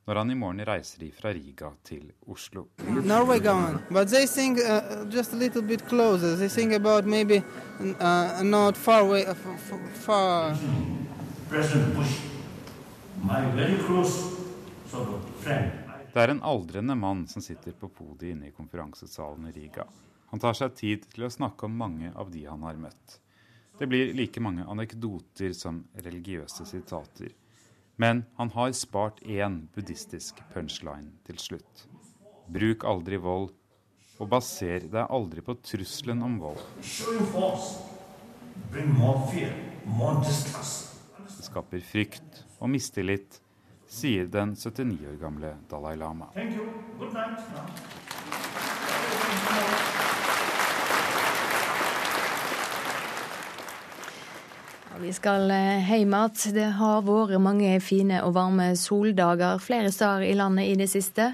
[0.09, 2.65] når han i morgen reiser fra Riga til Oslo.
[3.05, 6.35] Norway government, but they think uh, just a little bit closer.
[6.35, 7.43] They think about maybe
[7.79, 10.57] uh, not far away, uh, far.
[11.51, 12.21] President Bush,
[13.23, 14.39] my very close
[16.13, 19.85] det er en aldrende mann som sitter på podiet inne i konferansesalen i Riga.
[20.31, 23.19] Han tar seg tid til å snakke om mange av de han har møtt.
[23.79, 27.33] Det blir like mange anekdoter som religiøse sitater.
[27.97, 31.87] Men han har spart én buddhistisk punchline til slutt.
[32.49, 33.51] Bruk aldri vold,
[34.19, 36.63] og baser deg aldri på trusselen om vold.
[41.29, 43.41] Det skaper frykt og mistillit
[43.89, 46.29] sier den 79 år gamle Dalai Lama.
[55.01, 56.55] Vi skal eh, hjem igjen.
[56.55, 61.29] Det har vært mange fine og varme soldager flere steder i landet i det siste.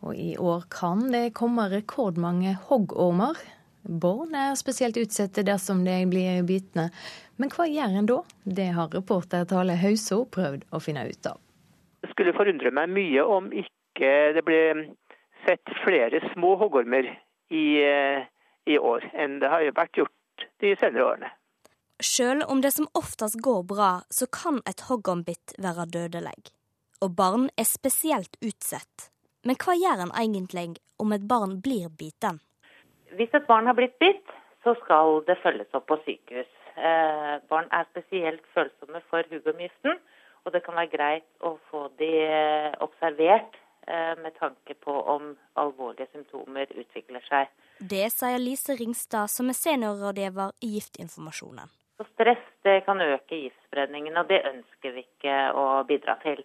[0.00, 3.36] Og i år kan det komme rekordmange hoggormer.
[3.82, 6.88] Barn er spesielt utsatte dersom de blir bitne.
[7.36, 8.18] Men hva gjør en da?
[8.44, 11.36] Det har reporter Tale Hauso prøvd å finne ut av.
[12.00, 14.62] Det skulle forundre meg mye om ikke det ble
[15.44, 17.12] sett flere små hoggormer
[17.52, 18.24] i, eh,
[18.64, 21.32] i år enn det har vært gjort de senere årene.
[22.02, 26.50] Selv om det som oftest går bra, så kan et hoggormbitt være dødelig.
[27.02, 29.10] Og barn er spesielt utsatt.
[29.46, 32.40] Men hva gjør en egentlig om et barn blir biten?
[33.18, 34.26] Hvis et barn har blitt bitt,
[34.64, 36.50] så skal det følges opp på sykehus.
[36.74, 39.98] Eh, barn er spesielt følsomme for huggormgiften.
[40.44, 45.36] Og det kan være greit å få de eh, observert eh, med tanke på om
[45.54, 47.52] alvorlige symptomer utvikler seg.
[47.78, 51.70] Det sier Lise Ringstad, som er seniorrådgiver i Giftinformasjonen.
[52.02, 56.40] Så stress det kan øke giftspredningen, og det ønsker vi ikke å bidra til.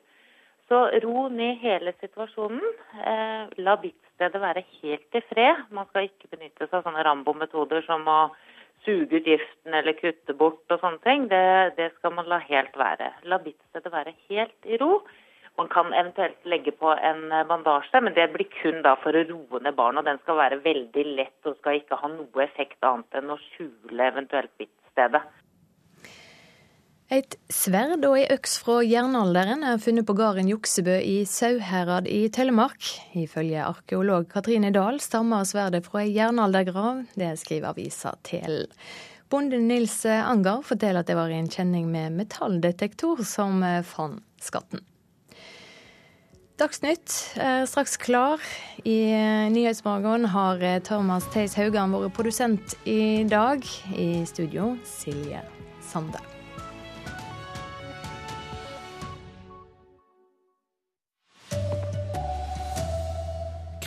[0.70, 2.62] Så ro ned hele situasjonen.
[3.02, 5.64] Eh, la bittstedet være helt i fred.
[5.74, 8.20] Man skal ikke benytte seg av sånne Rambo-metoder som å
[8.86, 11.42] suge ut giften eller kutte bort og sånne ting, det,
[11.80, 13.10] det skal man la helt være.
[13.26, 15.00] La bittstedet være helt i ro.
[15.58, 19.64] Man kan eventuelt legge på en bandasje, men det blir kun da for å roe
[19.66, 20.04] ned barnet.
[20.04, 23.42] og Den skal være veldig lett og skal ikke ha noe effekt annet enn å
[23.50, 25.26] skjule eventuelt bittstedet.
[27.08, 32.26] Et sverd og ei øks fra jernalderen er funnet på gården Juksebø i Sauherad i
[32.36, 32.84] Telemark.
[33.16, 37.06] Ifølge arkeolog Katrine Dahl stammer sverdet fra ei jernaldergrav.
[37.16, 38.68] Det skriver avisa Telen.
[39.32, 44.84] Bonden Nils Angar forteller at det var en kjenning med metalldetektor som fant skatten.
[46.60, 48.44] Dagsnytt er straks klar.
[48.84, 49.00] I
[49.56, 53.64] Nyhetsmorgen har Thomas Theis Haugan vært produsent i dag.
[53.96, 55.46] I studio Silje
[55.88, 56.37] Sande.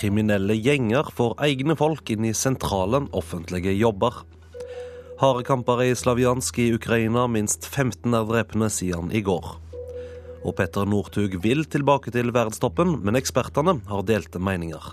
[0.01, 4.23] Kriminelle gjenger får egne folk inn i sentrale offentlige jobber.
[5.21, 9.51] Harde kamper i Slaviansk i Ukraina, minst 15 er drepne siden i går.
[10.41, 14.89] Og Petter Northug vil tilbake til verdstoppen, men ekspertene har delte meninger.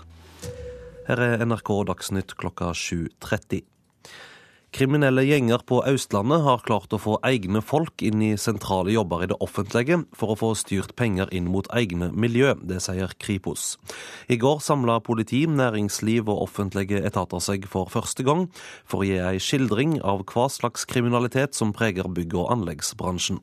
[1.08, 3.64] Her er NRK Dagsnytt klokka 7.30.
[4.68, 9.28] Kriminelle gjenger på Østlandet har klart å få egne folk inn i sentrale jobber i
[9.30, 13.78] det offentlige for å få styrt penger inn mot egne miljø, det sier Kripos.
[14.28, 18.46] I går samla politi, næringsliv og offentlige etater seg for første gang
[18.84, 23.40] for å gi ei skildring av hva slags kriminalitet som preger bygg- og anleggsbransjen.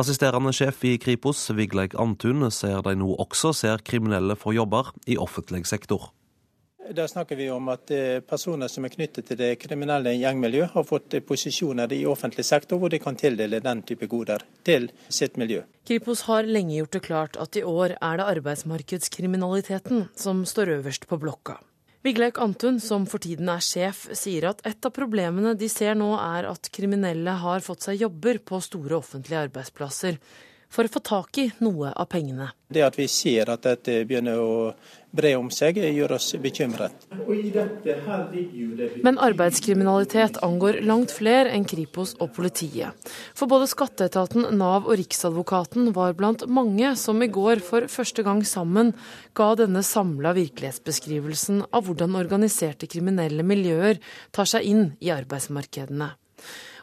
[0.00, 5.20] Assisterende sjef i Kripos, Vigleik Antun, sier de nå også ser kriminelle få jobber i
[5.20, 6.08] offentlig sektor.
[6.90, 10.84] Da snakker vi om at eh, personer som er knyttet til det kriminelle gjengmiljø, har
[10.84, 15.38] fått eh, posisjoner i offentlig sektor hvor de kan tildele den type goder til sitt
[15.40, 15.62] miljø.
[15.88, 21.08] Kripos har lenge gjort det klart at i år er det arbeidsmarkedskriminaliteten som står øverst
[21.08, 21.56] på blokka.
[22.04, 26.10] Vigleik Antun, som for tiden er sjef, sier at et av problemene de ser nå
[26.20, 30.20] er at kriminelle har fått seg jobber på store offentlige arbeidsplasser
[30.74, 32.50] for å få tak i noe av pengene.
[32.74, 34.54] Det at vi ser at dette begynner å
[35.14, 37.04] bre om seg, gjør oss bekymret.
[39.04, 43.12] Men arbeidskriminalitet angår langt flere enn Kripos og politiet.
[43.36, 48.42] For både skatteetaten, Nav og Riksadvokaten var blant mange som i går for første gang
[48.48, 48.90] sammen
[49.38, 54.02] ga denne samla virkelighetsbeskrivelsen av hvordan organiserte kriminelle miljøer
[54.34, 56.10] tar seg inn i arbeidsmarkedene.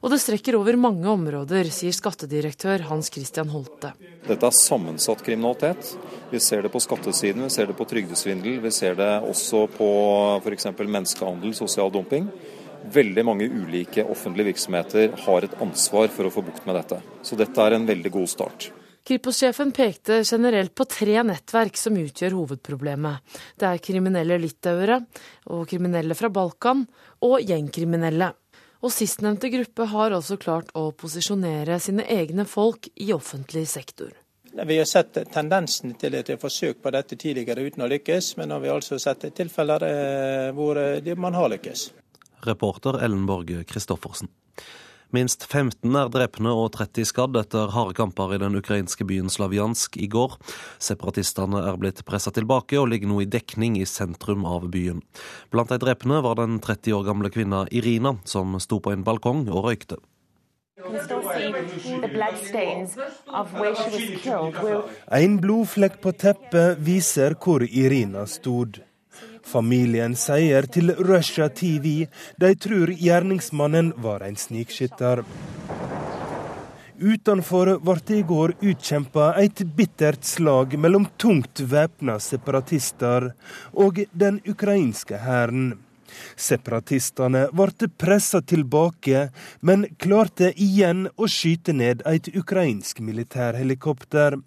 [0.01, 3.91] Og det strekker over mange områder, sier skattedirektør Hans Christian Holte.
[4.25, 5.91] Dette er sammensatt kriminalitet.
[6.31, 9.91] Vi ser det på skattesiden, vi ser det på trygdesvindel, vi ser det også på
[10.41, 10.71] f.eks.
[10.81, 12.31] menneskehandel, sosial dumping.
[12.81, 16.97] Veldig mange ulike offentlige virksomheter har et ansvar for å få bukt med dette.
[17.21, 18.71] Så dette er en veldig god start.
[19.05, 23.37] Kripos-sjefen pekte generelt på tre nettverk som utgjør hovedproblemet.
[23.57, 24.99] Det er kriminelle litauere
[25.53, 26.87] og kriminelle fra Balkan
[27.25, 28.33] og gjengkriminelle.
[28.81, 34.15] Og sistnevnte gruppe har også klart å posisjonere sine egne folk i offentlig sektor.
[34.51, 38.57] Vi har sett tendensen til et forsøk på dette tidligere uten å lykkes, men nå
[38.57, 41.85] har vi altså sett tilfeller eh, hvor eh, man har lykkes.
[42.43, 44.27] Reporter Ellen Borge Christoffersen.
[45.11, 49.97] Minst 15 er drepne og 30 skadd etter harde kamper i den ukrainske byen Slavjansk
[49.99, 50.37] i går.
[50.79, 55.01] Separatistene er blitt pressa tilbake og ligger nå i dekning i sentrum av byen.
[55.51, 59.49] Blant de drepne var den 30 år gamle kvinna Irina, som sto på en balkong
[59.51, 59.99] og røykte.
[65.19, 68.79] En blodflekk på teppet viser hvor Irina stod.
[69.47, 72.07] Familien sier til Russia TV
[72.39, 75.23] de tror gjerningsmannen var en snikskytter.
[77.01, 83.31] Utenfor ble det i går utkjempa et bittert slag mellom tungt væpna separatister
[83.73, 85.71] og den ukrainske hæren.
[86.35, 89.29] Separatistene ble pressa tilbake,
[89.61, 94.37] men klarte igjen å skyte ned et ukrainsk militærhelikopter.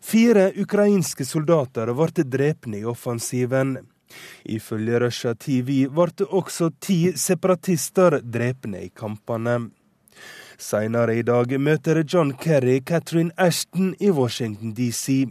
[0.00, 3.78] Fire ukrainske soldater ble drepne i offensiven.
[4.44, 9.70] Ifølge Russia TV ble også ti separatister drepne i kampene.
[10.60, 15.24] Senere i dag møter John Kerry Catherine Ashton i Washington DC.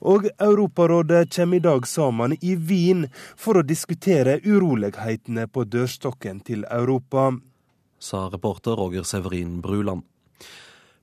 [0.00, 3.06] Og Europarådet kommer i dag sammen i Wien
[3.36, 7.32] for å diskutere urolighetene på dørstokken til Europa.
[7.98, 10.04] Sa reporter Roger Severin Bruland.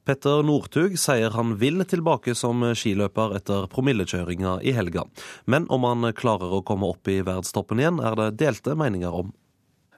[0.03, 5.05] Petter Northug sier han vil tilbake som skiløper etter promillekjøringa i helga.
[5.47, 9.31] Men om han klarer å komme opp i verdstoppen igjen, er det delte meninger om.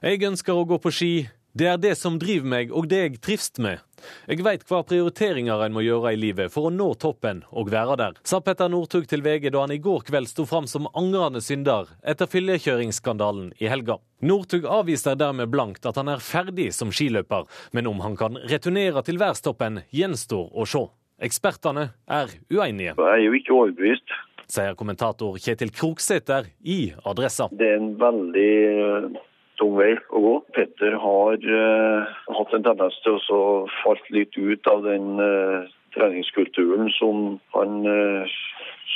[0.04, 1.12] Jeg ønsker å gå på ski.
[1.56, 3.80] Det er det som driver meg, og det jeg trives med.
[4.28, 7.94] Jeg veit hva prioriteringer en må gjøre i livet for å nå toppen og være
[7.96, 11.40] der, sa Petter Northug til VG da han i går kveld sto fram som angrende
[11.40, 13.96] synder etter fyllekjøringsskandalen i helga.
[14.20, 19.00] Northug avviser dermed blankt at han er ferdig som skiløper, men om han kan returnere
[19.06, 20.82] til værstoppen, gjenstår å se.
[21.24, 22.92] Ekspertene er uenige.
[22.92, 24.18] Jeg er jo ikke overbevist.
[24.52, 27.48] Sier kommentator Kjetil Kroksæter i Adressa.
[27.48, 29.24] Det er en veldig
[29.60, 30.34] tung vei å gå.
[30.56, 33.42] Petter har uh, hatt en tendens til å
[33.82, 38.36] falt litt ut av den uh, treningskulturen som han uh,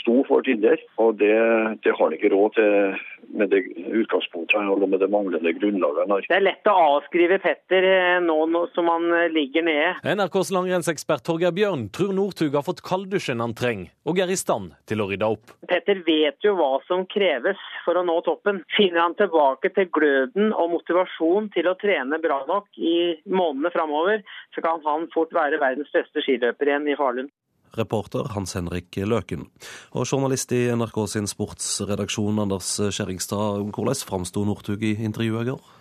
[0.01, 0.83] sto for tidligere.
[1.03, 1.35] Og det,
[1.85, 3.61] det har han ikke råd til med det
[4.01, 6.27] utgangspunktet han har, med det manglende grunnlaget han har.
[6.29, 9.93] Det er lett å avskrive Petter eh, nå, nå som han eh, ligger nede.
[10.03, 14.75] NRKs langrennsekspert Torgeir Bjørn tror Northug har fått kalddusjen han trenger, og er i stand
[14.91, 15.55] til å rydde opp.
[15.71, 18.63] Petter vet jo hva som kreves for å nå toppen.
[18.77, 22.97] Finner han tilbake til gløden og motivasjon til å trene bra nok i
[23.31, 24.25] månedene framover,
[24.55, 27.31] så kan han fort være verdens beste skiløper igjen i Falun
[27.79, 29.47] reporter Hans Henrik Løken.
[29.95, 33.67] Og journalist i NRK sin sportsredaksjon, Anders Skjæringstad.
[33.71, 35.77] Hvordan framsto Northug i intervjuet i går?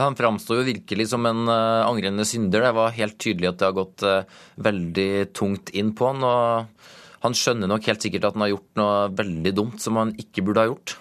[0.00, 2.64] Han framsto jo virkelig som en uh, angrende synder.
[2.64, 6.24] Det var helt tydelig at det har gått uh, veldig tungt inn på han.
[6.24, 10.14] Og han skjønner nok helt sikkert at han har gjort noe veldig dumt som han
[10.18, 10.96] ikke burde ha gjort.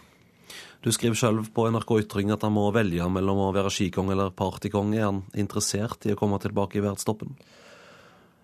[0.82, 4.34] Du skriver selv på NRK Ytring at han må velge mellom å være skikong eller
[4.34, 4.98] partykonge.
[4.98, 7.36] Er han interessert i å komme tilbake i verdstoppen?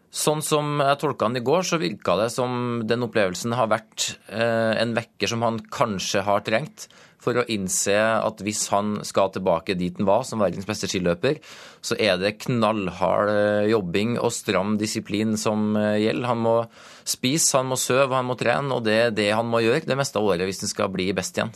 [0.07, 4.13] Sånn som jeg tolka han i går, så virka det som den opplevelsen har vært
[4.31, 6.87] eh, en vekker som han kanskje har trengt
[7.19, 11.41] for å innse at hvis han skal tilbake dit han var, som verdens beste skiløper,
[11.83, 16.31] så er det knallhard eh, jobbing og stram disiplin som eh, gjelder.
[16.31, 16.55] Han må
[17.03, 19.99] spise, han må søve, han må trene, og det er det han må gjøre det
[19.99, 21.51] meste av året hvis han skal bli best igjen.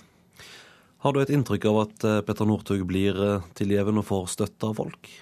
[1.02, 3.16] Har du et inntrykk av at Petter Northug blir
[3.58, 5.16] tilgjeven og får støtte av folk?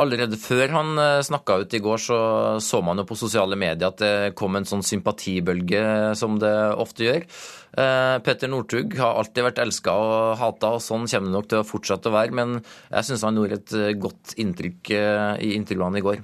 [0.00, 2.18] Allerede før han eh, snakka ut i går, så
[2.64, 5.82] så man jo på sosiale medier at det kom en sånn sympatibølge
[6.16, 7.26] som det ofte gjør.
[7.80, 11.60] Eh, Petter Northug har alltid vært elska og hata, og sånn kommer det nok til
[11.60, 12.36] å fortsette å være.
[12.36, 16.22] Men jeg syns han gjorde et eh, godt inntrykk i intervjuene i går.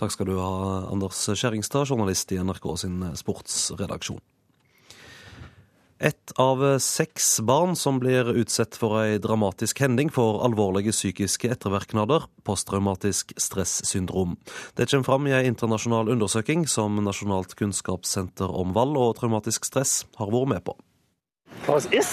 [0.00, 0.52] Takk skal du ha,
[0.88, 4.22] Anders Skjæringstad, journalist i NRK sin sportsredaksjon.
[6.02, 12.24] Ett av seks barn som blir utsatt for ei dramatisk hending, får alvorlige psykiske ettervirkninger,
[12.48, 14.38] posttraumatisk stressyndrom.
[14.80, 20.06] Det kommer fram i ei internasjonal undersøking som Nasjonalt kunnskapssenter om vold og traumatisk stress
[20.16, 20.78] har vært med på.
[21.66, 22.04] Hva er det?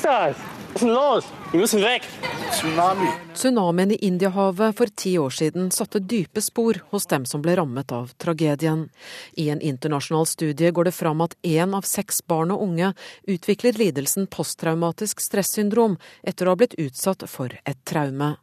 [0.78, 1.28] Hva er los?
[1.52, 2.04] Vi må weg.
[2.52, 3.08] Tsunami.
[3.34, 7.92] Tsunamien i Indiahavet for ti år siden satte dype spor hos dem som ble rammet
[7.96, 8.90] av tragedien.
[9.34, 12.92] I en internasjonal studie går det fram at én av seks barn og unge
[13.28, 18.36] utvikler lidelsen posttraumatisk stressyndrom etter å ha blitt utsatt for et traume.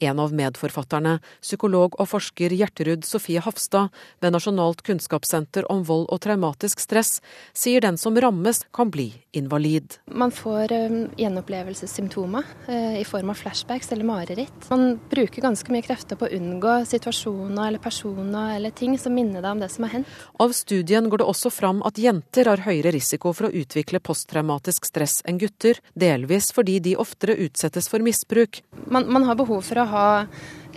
[0.00, 3.90] En av medforfatterne, psykolog og forsker Gjerterud Sofie Hafstad
[4.24, 7.18] ved Nasjonalt kunnskapssenter om vold og traumatisk stress,
[7.52, 9.98] sier den som rammes kan bli invalid.
[10.08, 14.70] Man får um, gjenopplevelsessymptomer uh, i form av flashbacks eller mareritt.
[14.72, 19.44] Man bruker ganske mye krefter på å unngå situasjoner eller personer eller ting som minner
[19.44, 20.16] deg om det som har hendt.
[20.40, 24.88] Av studien går det også fram at jenter har høyere risiko for å utvikle posttraumatisk
[24.88, 28.62] stress enn gutter, delvis fordi de oftere utsettes for misbruk.
[28.88, 30.06] Man, man har behov for å ha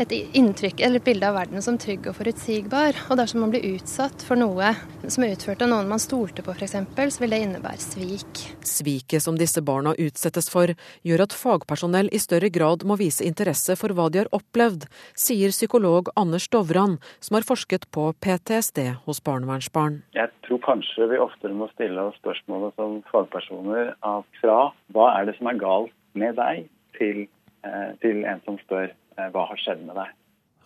[0.02, 2.98] et inntrykk eller et bilde av verden som trygg og forutsigbar.
[3.12, 6.56] Og dersom man blir utsatt for noe som er utført av noen man stolte på
[6.56, 8.44] f.eks., så vil det innebære svik.
[8.66, 10.74] Sviket som disse barna utsettes for,
[11.06, 15.54] gjør at fagpersonell i større grad må vise interesse for hva de har opplevd, sier
[15.54, 20.02] psykolog Anders Dovran, som har forsket på PTSD hos barnevernsbarn.
[20.18, 24.58] Jeg tror kanskje vi oftere må stille oss spørsmålet som fagpersoner at fra
[24.96, 27.24] hva er det som er galt med deg, til,
[27.66, 30.18] eh, til en som spør hva har skjedd med deg?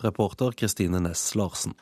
[0.04, 1.76] Reporter Kristine Næss Larsen.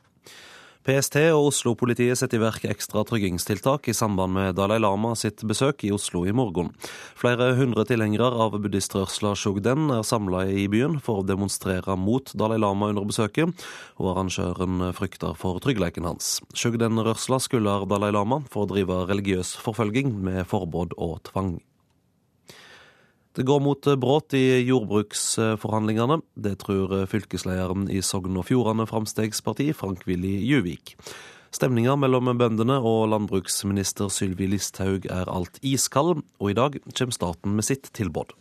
[0.85, 5.81] PST og Oslo-politiet setter i verk ekstra tryggingstiltak i samband med Dalai Lama sitt besøk
[5.87, 6.69] i Oslo i morgen.
[7.17, 12.61] Flere hundre tilhengere av buddhistrørsla Shogden er samla i byen for å demonstrere mot Dalai
[12.61, 13.65] Lama under besøket,
[13.97, 16.35] og arrangøren frykter for tryggleiken hans.
[16.53, 21.55] Shogden-rørsla skylder Dalai Lama for å drive religiøs forfølging med forbud og tvang.
[23.35, 26.21] Det går mot brudd i jordbruksforhandlingene.
[26.39, 30.95] Det tror fylkeslederen i Sogn og Fjordane Framstegsparti, Frank-Willy Juvik.
[31.55, 37.55] Stemninga mellom bøndene og landbruksminister Sylvi Listhaug er alt iskald, og i dag kommer staten
[37.55, 38.33] med sitt tilbud.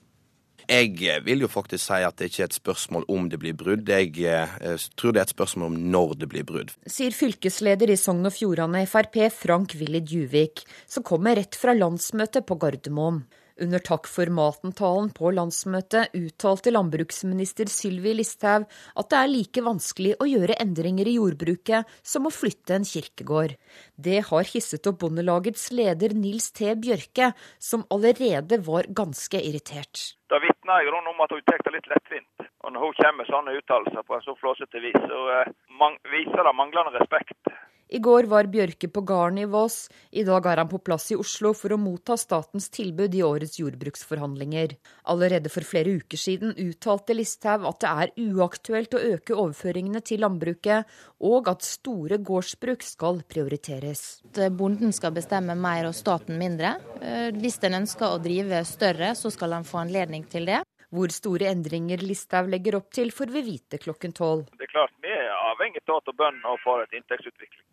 [0.64, 3.90] Jeg vil jo faktisk si at det ikke er et spørsmål om det blir brudd,
[3.90, 6.72] jeg eh, tror det er et spørsmål om når det blir brudd.
[6.88, 12.56] Sier fylkesleder i Sogn og Fjordane Frp Frank-Willy Djuvik, som kommer rett fra landsmøtet på
[12.62, 13.24] Gardermoen.
[13.62, 20.16] Under Takk for maten-talen på landsmøtet uttalte landbruksminister Sylvi Listhaug at det er like vanskelig
[20.18, 23.54] å gjøre endringer i jordbruket som å flytte en kirkegård.
[23.94, 26.72] Det har hisset opp Bondelagets leder Nils T.
[26.74, 27.30] Bjørke,
[27.62, 30.02] som allerede var ganske irritert.
[30.26, 32.48] Da vitner jeg om at hun tar det litt lettvint.
[32.66, 36.42] Og når hun kommer med sånne uttalelser på en så flåsete vis, så uh, viser
[36.42, 37.54] det manglende respekt
[37.88, 39.90] I går var Bjørke på gården i Voss.
[40.10, 43.58] I dag er han på plass i Oslo for å motta statens tilbud i årets
[43.60, 44.72] jordbruksforhandlinger.
[45.12, 50.24] Allerede for flere uker siden uttalte Listhaug at det er uaktuelt å øke overføringene til
[50.24, 50.88] landbruket,
[51.20, 54.22] og at store gårdsbruk skal prioriteres.
[54.32, 56.78] Bonden skal bestemme mer og staten mindre.
[57.04, 60.62] Eh, hvis en ønsker å drive større, så skal han få anledning til det.
[60.94, 64.48] Hvor store endringer Listhaug legger opp til, får vi vite klokken tolv.
[64.56, 67.64] Det er klart Vi er avhengig av at bøndene får et inntektsutvikling.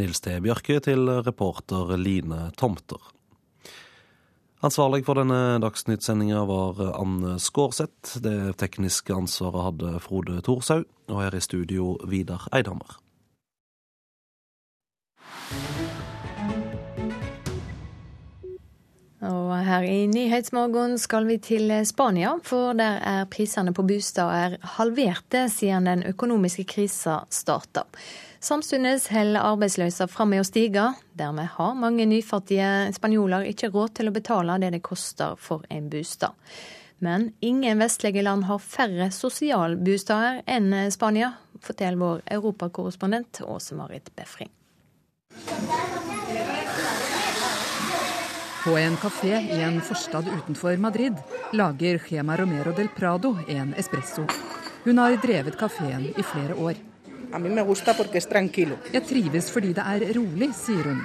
[0.00, 0.38] Nils T.
[0.40, 3.00] Bjørke til reporter Line Tomter.
[4.64, 8.22] Ansvarlig for denne dagsnyttsendinga var Anne Skårseth.
[8.24, 10.86] Det tekniske ansvaret hadde Frode Thorshaug.
[11.10, 12.96] Og her i studio Vidar Eidhammer.
[19.22, 25.48] Og her i Nyhetsmorgen skal vi til Spania, for der er prisene på boliger halverte
[25.52, 27.84] siden den økonomiske krisa starta.
[28.42, 30.88] Samtidig holder arbeidsløsa fram med å stige.
[31.14, 35.86] Dermed har mange nyfattige spanjoler ikke råd til å betale det det koster for en
[35.92, 36.34] bostad.
[36.98, 41.32] Men ingen vestlige land har færre sosialbosteder enn Spania,
[41.62, 44.50] forteller vår europakorrespondent Åse Marit Befring.
[48.62, 51.18] På en kafé i en forstad utenfor Madrid
[51.54, 54.26] lager Gema Romero del Prado en espresso.
[54.82, 56.91] Hun har drevet kafeen i flere år.
[57.32, 61.00] Jeg trives fordi det er rolig, sier hun.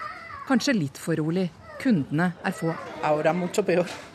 [0.48, 1.50] Kanskje litt for rolig.
[1.78, 2.72] Kundene er få.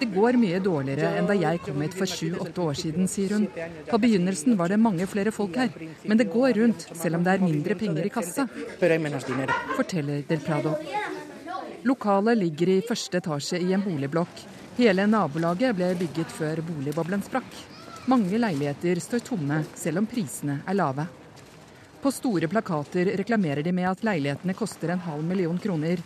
[0.01, 3.47] Det går mye dårligere enn da jeg kom hit for sju-åtte år siden, sier hun.
[3.87, 5.71] På begynnelsen var det mange flere folk her,
[6.03, 8.49] men det går rundt selv om det er mindre penger i kassa.
[9.77, 10.75] Forteller Del Prado.
[11.87, 14.45] Lokalet ligger i første etasje i en boligblokk.
[14.79, 17.59] Hele nabolaget ble bygget før boligboblen sprakk.
[18.11, 21.07] Mange leiligheter står tomme, selv om prisene er lave.
[22.03, 26.01] På store plakater reklamerer de med at leilighetene koster en halv million kroner.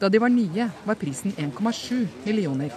[0.00, 2.72] Da de var nye, var prisen 1,7 millioner.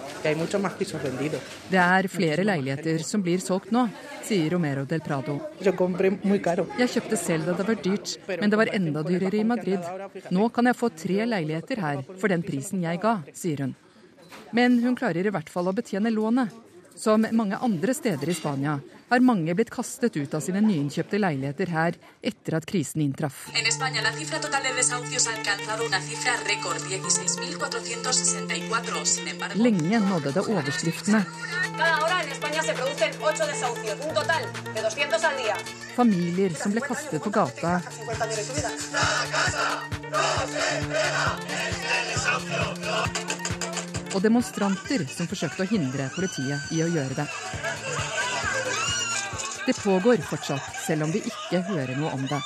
[1.72, 3.85] Det er flere leiligheter som blir solgt nå,
[4.27, 5.39] sier Romero del Prado.
[5.64, 9.89] Jeg kjøpte selv da det var dyrt, men det var enda dyrere i Madrid.
[10.30, 13.76] Nå kan jeg få tre leiligheter her for den prisen jeg ga, sier hun.
[14.52, 16.66] Men hun klarer i hvert fall å betjene lånet.
[16.98, 18.80] Som mange andre steder i Spania
[19.10, 23.44] har mange blitt kastet ut av sine nyinnkjøpte leiligheter her etter at krisen inntraff.
[29.61, 31.24] Lenge nådde det overskriftene.
[35.95, 37.78] Familier som ble kastet på gata.
[44.18, 47.26] Og demonstranter som forsøkte å hindre politiet i å gjøre det.
[49.68, 52.39] Det pågår fortsatt, selv om vi ikke hører noe om det.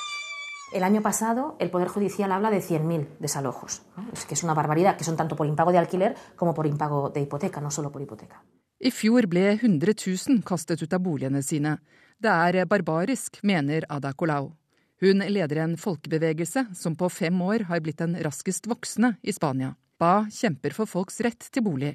[0.76, 4.06] El año pasado, el Poder Judicial habla de 100.000 desalojos, ¿no?
[4.11, 7.10] es que es una barbaridad, que son tanto por impago de alquiler como por impago
[7.10, 8.43] de hipoteca, no solo por hipoteca.
[8.80, 9.80] I fjor ble 100
[10.27, 11.77] 000 kastet ut av boligene sine.
[12.19, 14.57] Det er barbarisk, mener Ada Colau.
[15.02, 19.76] Hun leder en folkebevegelse som på fem år har blitt den raskest voksne i Spania.
[20.02, 21.91] BA kjemper for folks rett til bolig.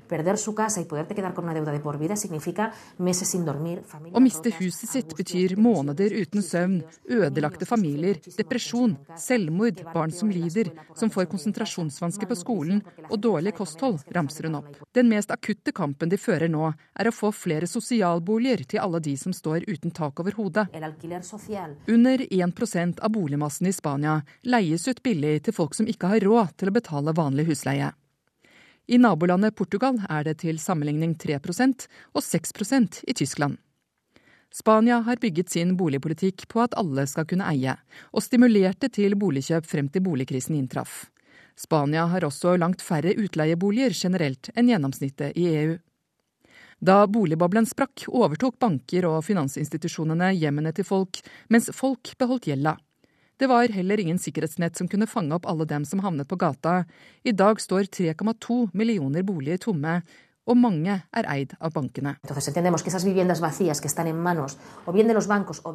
[4.12, 6.76] Å miste huset sitt betyr måneder uten søvn,
[7.10, 13.98] ødelagte familier, depresjon, selvmord, barn som lider, som får konsentrasjonsvansker på skolen og dårlig kosthold,
[14.14, 14.70] ramser hun opp.
[14.94, 19.16] Den mest akutte kampen de fører nå, er å få flere sosialboliger til alle de
[19.18, 20.68] som står uten tak over hodet.
[21.90, 26.54] Under 1% av boligmassen i Spania leies ut billig til folk som ikke har råd
[26.54, 27.95] til å betale vanlig husleie.
[28.86, 33.56] I nabolandet Portugal er det til sammenligning 3% og 6% i Tyskland.
[34.54, 37.74] Spania har bygget sin boligpolitikk på at alle skal kunne eie,
[38.14, 41.08] og stimulerte til boligkjøp frem til boligkrisen inntraff.
[41.58, 45.76] Spania har også langt færre utleieboliger generelt enn gjennomsnittet i EU.
[46.78, 52.76] Da boligboblen sprakk, overtok banker og finansinstitusjonene hjemmene til folk, mens folk beholdt gjelda.
[53.38, 56.84] Det var heller ingen sikkerhetsnett som kunne fange opp alle dem som havnet på gata.
[57.22, 59.98] I dag står 3,2 millioner boliger tomme,
[60.46, 62.14] og mange er eid av bankene.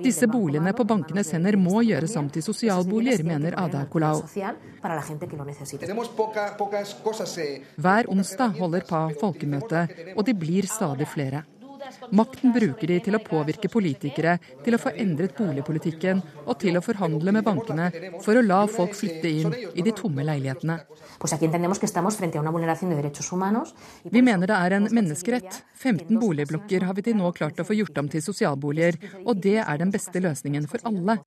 [0.02, 4.24] Disse boligene på bankenes hender må gjøres om til sosialboliger, mener Ada Colau.
[7.86, 11.44] Hver onsdag holder PA folkemøte, og de blir stadig flere.
[12.12, 16.84] Makten bruker de til å påvirke politikere, til å få endret boligpolitikken og til å
[16.86, 17.90] forhandle med bankene
[18.24, 20.78] for å la folk flytte inn i de tomme leilighetene.
[24.12, 25.62] Vi mener det er en menneskerett.
[25.82, 29.60] 15 boligblokker har vi til nå klart å få gjort om til sosialboliger, og det
[29.64, 31.20] er den beste løsningen for alle.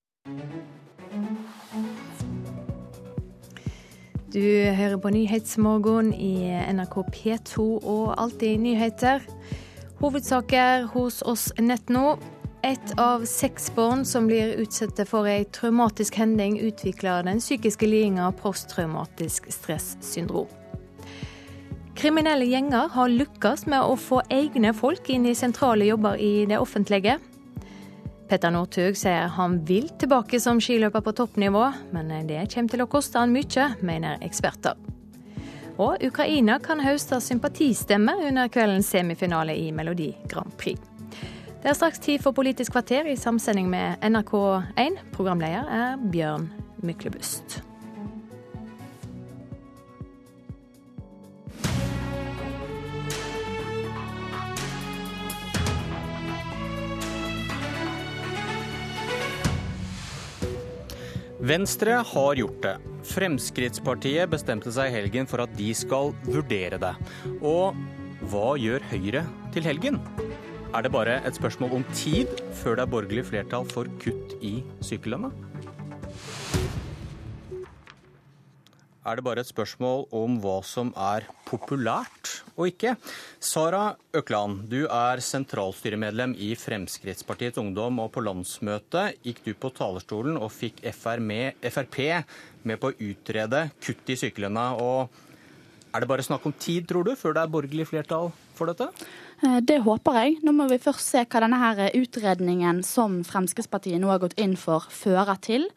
[4.34, 4.42] Du
[4.74, 9.22] hører på Nyhetsmorgen i NRK P2 og Alltid nyheter.
[10.00, 12.18] Hovedsaker hos oss nett nå.
[12.64, 18.30] Ett av seks barn som blir utsatt for ei traumatisk hending, utvikler den psykiske lidinga
[18.40, 20.48] posttraumatisk stressyndrom.
[21.94, 26.58] Kriminelle gjenger har lykkes med å få egne folk inn i sentrale jobber i det
[26.58, 27.18] offentlige.
[28.28, 32.90] Petter Northug sier han vil tilbake som skiløper på toppnivå, men det kommer til å
[32.90, 34.74] koste han mye, mener eksperter.
[35.74, 40.78] Og Ukraina kan høste sympatistemmer under kveldens semifinale i Melodi Grand Prix.
[41.64, 45.00] Det er straks tid for Politisk kvarter i samsending med NRK1.
[45.16, 46.50] Programleder er Bjørn
[46.84, 47.62] Myklebust.
[61.44, 62.93] Venstre har gjort det.
[63.04, 66.94] Fremskrittspartiet bestemte seg i helgen for at de skal vurdere det.
[67.44, 67.76] Og
[68.32, 69.24] hva gjør Høyre
[69.54, 70.00] til helgen?
[70.74, 72.30] Er det bare et spørsmål om tid
[72.62, 75.30] før det er borgerlig flertall for kutt i sykelønna?
[79.04, 82.94] Er det bare et spørsmål om hva som er populært og ikke.
[83.42, 90.38] Sara Økland, du er sentralstyremedlem i Fremskrittspartiets Ungdom, og på landsmøtet gikk du på talerstolen
[90.40, 92.00] og fikk Frp
[92.64, 94.70] med på å utrede kutt i sykelønna.
[94.80, 95.22] Og
[95.94, 98.88] er det bare snakk om tid, tror du, før det er borgerlig flertall for dette?
[99.44, 100.38] Eh, det håper jeg.
[100.42, 104.56] Nå må vi først se hva denne her utredningen som Fremskrittspartiet nå har gått inn
[104.58, 105.68] for, fører til.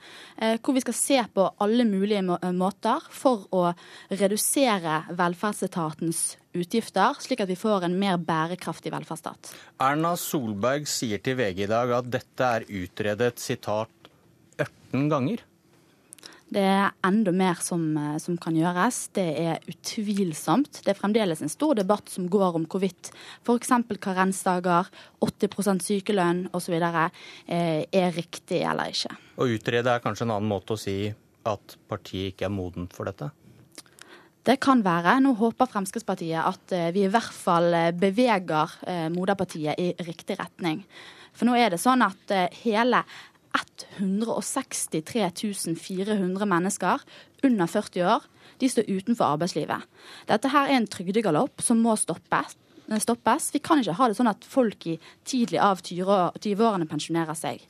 [0.42, 2.24] Eh, hvor vi skal se på alle mulige
[2.58, 3.68] måter for å
[4.10, 6.24] redusere velferdsetatens
[6.58, 9.54] utgifter, slik at vi får en mer bærekraftig velferdsstat.
[9.86, 14.10] Erna Solberg sier til VG i dag at dette er utredet sitat
[14.58, 15.46] 18 ganger.
[16.48, 19.10] Det er enda mer som, eh, som, kan gjøres.
[19.16, 20.80] Det er utvilsomt.
[20.86, 23.12] Det er fremdeles en stor debatt som går om hvorvidt
[23.44, 23.74] f.eks.
[24.00, 24.88] karensdager,
[25.20, 26.78] 80% sykelønn osv.
[26.80, 29.12] Eh, er riktig eller ikke.
[29.36, 31.12] Å utrede er kanskje en annen måte å si
[31.48, 33.30] at partiet ikke er modent for dette?
[34.48, 35.20] Det kan være.
[35.20, 40.86] Nå håper Fremskrittspartiet at eh, vi i hvert fall beveger moderpartiet i riktig retning.
[41.36, 42.32] For nå er det sånn at
[42.64, 43.04] hele
[43.98, 45.30] 163
[45.78, 47.04] 400 mennesker
[47.44, 48.26] under 40 år
[48.58, 49.86] de står utenfor arbeidslivet.
[50.30, 52.56] Dette her er en trygdegalopp som må stoppes.
[53.04, 53.52] stoppes.
[53.54, 54.98] Vi kan ikke ha det sånn at folk i
[55.28, 57.62] tidlig av 20-årene pensjonerer seg.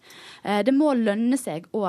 [0.43, 1.83] Eh, det må lønne seg å,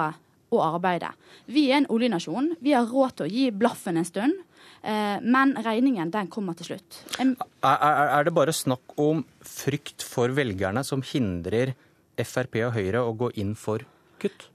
[0.51, 1.13] å arbeide.
[1.47, 2.57] Vi er en oljenasjon.
[2.61, 4.45] Vi har råd til å gi blaffen en stund.
[4.83, 7.03] Eh, men regningen den kommer til slutt.
[7.19, 7.35] Er,
[7.67, 11.75] er, det bare snakk om frykt for velgerne som hindrer
[12.25, 13.85] Frp og Høyre å gå inn for
[14.23, 14.49] kutt?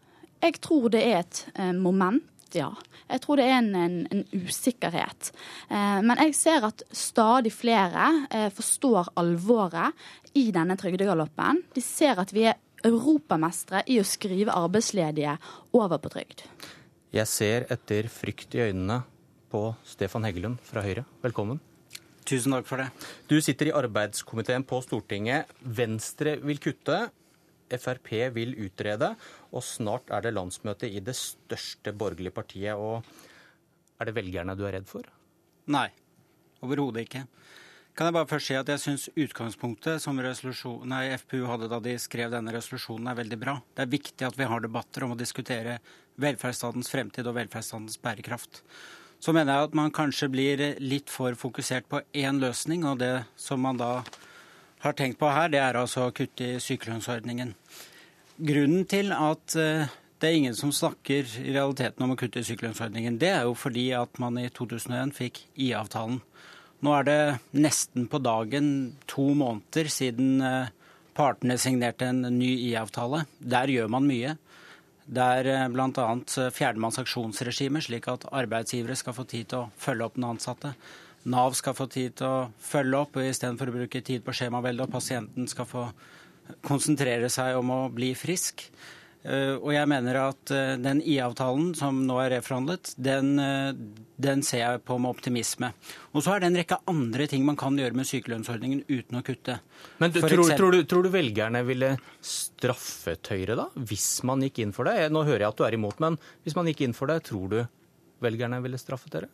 [0.44, 2.24] Jeg tror det er et eh, moment
[2.54, 2.70] ja.
[3.10, 5.32] Jeg tror det er en, en, en usikkerhet.
[5.70, 11.64] Eh, men jeg ser at stadig flere eh, forstår alvoret i denne trygdegaloppen.
[11.74, 15.38] De ser at vi er europamestere i å skrive arbeidsledige
[15.74, 16.46] over på trygd.
[17.14, 19.04] Jeg ser etter frykt i øynene
[19.54, 21.06] på Stefan Heggelund fra Høyre.
[21.24, 21.62] Velkommen.
[22.24, 22.88] Tusen takk for det.
[23.28, 25.52] Du sitter i arbeidskomiteen på Stortinget.
[25.62, 27.06] Venstre vil kutte.
[27.72, 29.14] Frp vil utrede,
[29.52, 32.76] og snart er det landsmøte i det største borgerlige partiet.
[32.76, 33.04] og
[34.00, 35.08] Er det velgerne du er redd for?
[35.68, 35.90] Nei,
[36.62, 37.28] overhodet ikke.
[37.94, 41.94] Kan jeg bare først si at jeg syns utgangspunktet som nei, FPU hadde da de
[42.02, 43.60] skrev denne resolusjonen, er veldig bra.
[43.76, 45.78] Det er viktig at vi har debatter om å diskutere
[46.18, 48.64] velferdsstatens fremtid og velferdsstatens bærekraft.
[49.22, 53.28] Så mener jeg at man kanskje blir litt for fokusert på én løsning, og det
[53.38, 54.02] som man da
[54.84, 57.54] har tenkt på her, det er altså å kutte i sykelønnsordningen.
[58.44, 62.48] Grunnen til at eh, det er ingen som snakker i realiteten om å kutte i
[62.48, 66.22] sykelønnsordningen, det er jo fordi at man i 2001 fikk IA-avtalen.
[66.84, 67.20] Nå er det
[67.56, 68.68] nesten på dagen
[69.08, 70.72] to måneder siden eh,
[71.16, 73.24] partene signerte en ny IA-avtale.
[73.40, 74.36] Der gjør man mye.
[75.04, 76.08] Det er eh, bl.a.
[76.52, 80.74] fjerner man sanksjonsregimet, slik at arbeidsgivere skal få tid til å følge opp den ansatte.
[81.30, 84.92] Nav skal få tid til å følge opp istedenfor å bruke tid på skjemavelde, og
[84.92, 85.88] pasienten skal få
[86.66, 88.66] konsentrere seg om å bli frisk.
[89.24, 93.70] Eh, og jeg mener at eh, den IA-avtalen som nå er reforhandlet, den, eh,
[94.20, 95.70] den, ser jeg på med optimisme.
[96.12, 99.24] Og så er det en rekke andre ting man kan gjøre med sykelønnsordningen uten å
[99.24, 99.62] kutte.
[100.04, 100.58] Men du, tror, eksempel...
[100.60, 105.08] tror, du, tror, du, velgerne ville straffet Høyre da, hvis man gikk inn for det?
[105.14, 107.48] Nå hører jeg at du er imot, men hvis man gikk inn for det, tror
[107.54, 107.62] du
[108.24, 109.32] velgerne ville straffet dere?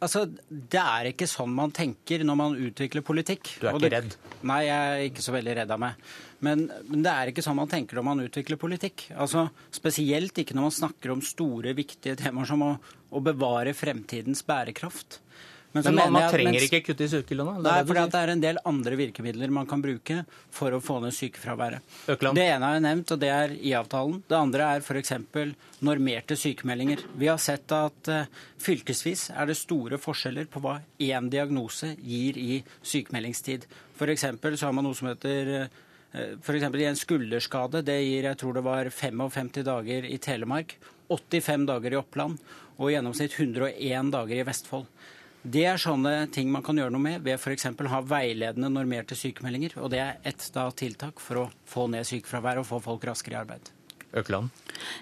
[0.00, 3.52] Altså, Det er ikke sånn man tenker når man utvikler politikk.
[3.60, 4.16] Du er ikke redd?
[4.48, 6.10] Nei, jeg er ikke så veldig redd av meg.
[6.40, 9.10] Men, men, det er ikke sånn man tenker når man utvikler politikk.
[9.12, 12.70] Altså, Spesielt ikke når man snakker om store, viktige temaer som å,
[13.12, 15.20] å bevare fremtidens bærekraft.
[15.72, 17.60] Men, men man, man, trenger mens, ikke kutte i sykellønna?
[17.62, 21.14] Nei, for det er en del andre virkemidler man kan bruke for å få ned
[21.14, 21.84] sykefraværet.
[22.10, 22.38] Økland.
[22.40, 24.16] Det ene har jeg nevnt, og det er IA-avtalen.
[24.26, 25.12] Det andre er f.eks.
[25.86, 27.04] normerte sykemeldinger.
[27.22, 32.40] Vi har sett at uh, fylkesvis er det store forskjeller på hva én diagnose gir
[32.40, 33.68] i sykemeldingstid.
[33.94, 34.26] F.eks.
[34.26, 35.78] så har man noe som heter uh,
[36.42, 36.66] F.eks.
[36.66, 37.84] i en skulderskade.
[37.86, 40.74] Det gir jeg tror det var 55 dager i Telemark,
[41.14, 42.42] 85 dager i Oppland
[42.80, 44.90] og i gjennomsnitt 101 dager i Vestfold.
[45.42, 47.70] Det er sånne ting man kan gjøre noe med ved f.eks.
[47.72, 49.78] å ha veiledende normerte sykemeldinger.
[49.80, 53.40] Og det er ett tiltak for å få ned sykefraværet og få folk raskere i
[53.40, 53.70] arbeid.
[54.10, 54.50] Økland.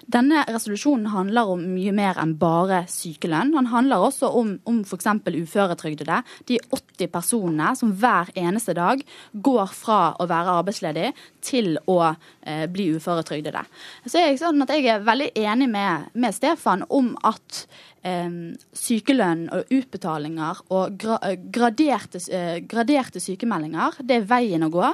[0.05, 3.55] Denne resolusjonen handler om mye mer enn bare sykelønn.
[3.55, 5.07] Den handler også om, om f.eks.
[5.25, 6.19] uføretrygdede.
[6.45, 9.01] De 80 personene som hver eneste dag
[9.33, 11.09] går fra å være arbeidsledig
[11.45, 13.63] til å eh, bli uføretrygdede.
[14.05, 17.65] Så er jeg, sånn at jeg er veldig enig med, med Stefan om at
[17.99, 24.85] sykelønn og utbetalinger og eh, graderte, eh, graderte, sykemeldinger, det er veien å gå.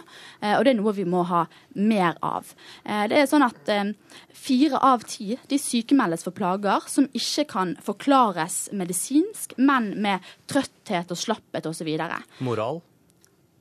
[0.41, 1.45] Eh, og det er noe vi må ha
[1.75, 2.47] mer av.
[2.85, 3.69] Det er sånn at
[4.31, 11.11] fire av ti de sykemeldes for plager som ikke kan forklares medisinsk, men med trøtthet
[11.11, 11.91] og slapphet osv.
[12.45, 12.79] Moral?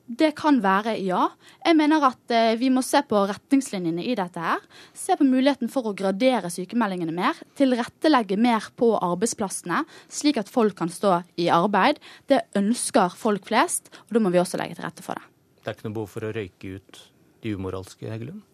[0.05, 1.31] Det kan være ja.
[1.65, 4.61] Jeg mener at eh, vi må se på retningslinjene i dette her.
[4.93, 7.41] Se på muligheten for å gradere sykemeldingene mer.
[7.57, 9.81] Tilrettelegge mer på arbeidsplassene,
[10.13, 12.03] slik at folk kan stå i arbeid.
[12.29, 15.25] Det ønsker folk flest, og da må vi også legge til rette for det.
[15.65, 17.03] Det er ikke noe behov for å røyke ut
[17.41, 18.45] de umoralske, Heggelund?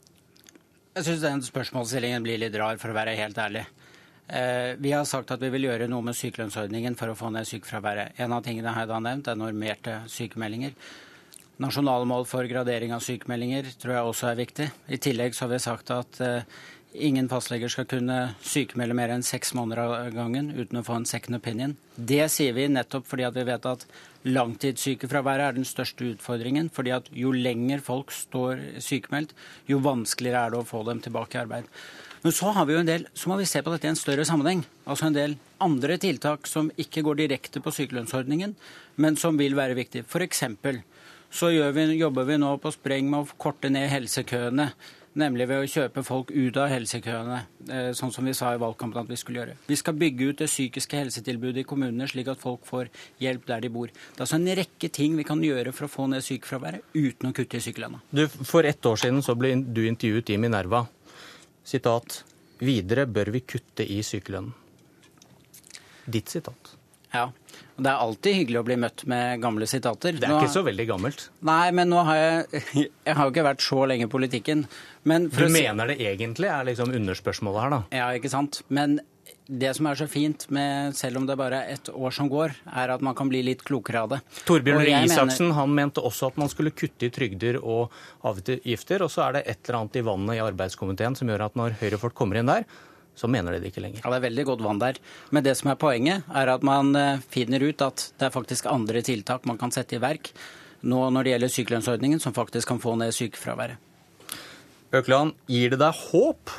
[0.94, 3.66] Jeg syns den spørsmålsstillingen blir litt rar, for å være helt ærlig.
[4.30, 7.50] Eh, vi har sagt at vi vil gjøre noe med sykelønnsordningen for å få ned
[7.50, 8.18] sykefraværet.
[8.22, 10.78] En av tingene jeg har nevnt, er normerte sykemeldinger.
[11.60, 14.68] Nasjonale mål for gradering av sykemeldinger tror jeg også er viktig.
[14.88, 16.60] I tillegg så har vi sagt at uh,
[16.96, 21.08] ingen fastleger skal kunne sykemelde mer enn seks måneder av gangen uten å få en
[21.08, 21.74] second opinion.
[21.96, 23.84] Det sier vi nettopp fordi at vi vet at
[24.24, 26.70] langtidssykefraværet er den største utfordringen.
[26.72, 29.34] fordi at jo lenger folk står sykemeldt,
[29.68, 31.68] jo vanskeligere er det å få dem tilbake i arbeid.
[32.22, 33.96] Men så har vi jo en del, så må vi se på dette i en
[34.00, 34.64] større sammenheng.
[34.84, 38.56] Altså en del andre tiltak som ikke går direkte på sykelønnsordningen,
[38.96, 40.04] men som vil være viktige.
[40.20, 40.82] Eksempel
[41.30, 44.70] så vi, jobber vi nå på spreng med å korte ned helsekøene.
[45.18, 47.38] Nemlig ved å kjøpe folk ut av helsekøene,
[47.74, 49.56] eh, sånn som vi sa i valgkampen at vi skulle gjøre.
[49.66, 53.64] Vi skal bygge ut det psykiske helsetilbudet i kommunene, slik at folk får hjelp der
[53.64, 53.90] de bor.
[53.90, 57.30] Det er altså en rekke ting vi kan gjøre for å få ned sykefraværet uten
[57.30, 58.02] å kutte i sykelønna.
[58.46, 60.84] For ett år siden så ble du intervjuet i Minerva.
[61.66, 62.22] Sitat.
[62.60, 64.54] Videre bør vi kutte i sykelønnen.
[66.06, 66.76] Ditt sitat.
[67.12, 67.30] Ja.
[67.80, 70.18] Det er alltid hyggelig å bli møtt med gamle sitater.
[70.18, 71.28] Det er nå, ikke så veldig gammelt.
[71.48, 72.64] Nei, men nå har jeg
[73.08, 74.66] Jeg har jo ikke vært så lenge i politikken.
[75.04, 77.80] du mener det egentlig er liksom underspørsmålet her, da?
[78.02, 78.60] Ja, ikke sant.
[78.68, 79.00] Men
[79.50, 82.54] det som er så fint med, selv om det bare er ett år som går,
[82.70, 84.20] er at man kan bli litt klokere av det.
[84.46, 85.56] Torbjørn Røe Isaksen mener...
[85.58, 87.90] han mente også at man skulle kutte i trygder og
[88.26, 89.02] avgifter.
[89.02, 91.80] Og så er det et eller annet i vannet i arbeidskomiteen som gjør at når
[91.82, 92.68] høyrefolk kommer inn der,
[93.16, 94.00] så mener de det ikke lenger.
[94.04, 94.98] Ja, Det er veldig godt vann der.
[95.30, 98.66] Men det som er poenget, er at man eh, finner ut at det er faktisk
[98.70, 100.32] andre tiltak man kan sette i verk
[100.80, 103.76] nå når det gjelder sykelønnsordningen, som faktisk kan få ned sykefraværet.
[104.96, 106.54] Økland, gir det deg håp?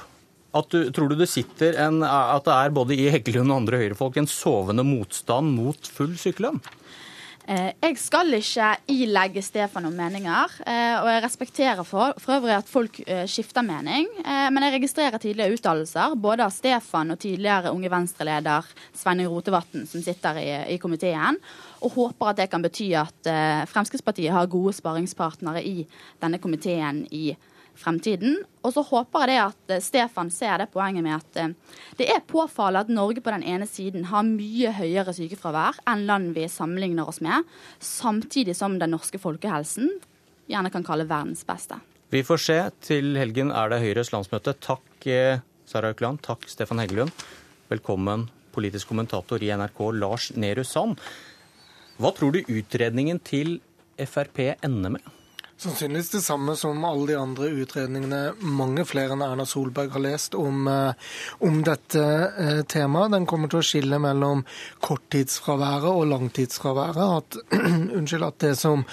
[0.51, 3.79] At du, tror du det sitter en, at det er både i Heggelund og andre
[3.79, 6.59] høyrefolk en sovende motstand mot full sykelønn?
[7.49, 12.53] Eh, jeg skal ikke ilegge Stefan noen meninger, eh, og jeg respekterer for, for øvrig
[12.53, 14.07] at folk eh, skifter mening.
[14.21, 20.03] Men jeg registrerer tidligere uttalelser både av Stefan og tidligere Unge Venstre-leder Sveinung Rotevatn, som
[20.05, 21.39] sitter i, i, komiteen,
[21.81, 23.29] og håper at det kan bety at
[23.71, 25.85] Fremskrittspartiet har gode sparingspartnere i
[26.21, 27.31] denne komiteen i
[27.81, 28.39] fremtiden.
[28.61, 31.53] Og så håper jeg det at eh, Stefan ser det poenget med at eh,
[31.99, 36.33] det er påfallende at Norge på den ene siden har mye høyere sykefravær enn land
[36.37, 37.47] vi sammenligner oss med,
[37.79, 39.89] samtidig som den norske folkehelsen
[40.51, 41.79] gjerne kan kalle verdens beste.
[42.11, 42.59] Vi får se.
[42.83, 44.53] Til helgen er det Høyres landsmøte.
[44.59, 46.21] Takk eh, Sara Økland.
[46.25, 47.13] Takk Stefan Heggelund.
[47.71, 50.99] Velkommen politisk kommentator i NRK Lars Nehru Sand.
[52.01, 53.59] Hva tror du utredningen til
[53.95, 55.20] Frp ender med?
[55.61, 60.33] Sannsynligvis det samme som alle de andre utredningene mange flere enn Erna Solberg har lest
[60.33, 61.11] om, eh,
[61.45, 63.11] om dette eh, temaet.
[63.13, 64.41] Den kommer til å skille mellom
[64.81, 67.19] korttidsfraværet og langtidsfraværet.
[67.19, 67.37] At,
[67.99, 68.87] unnskyld, at det som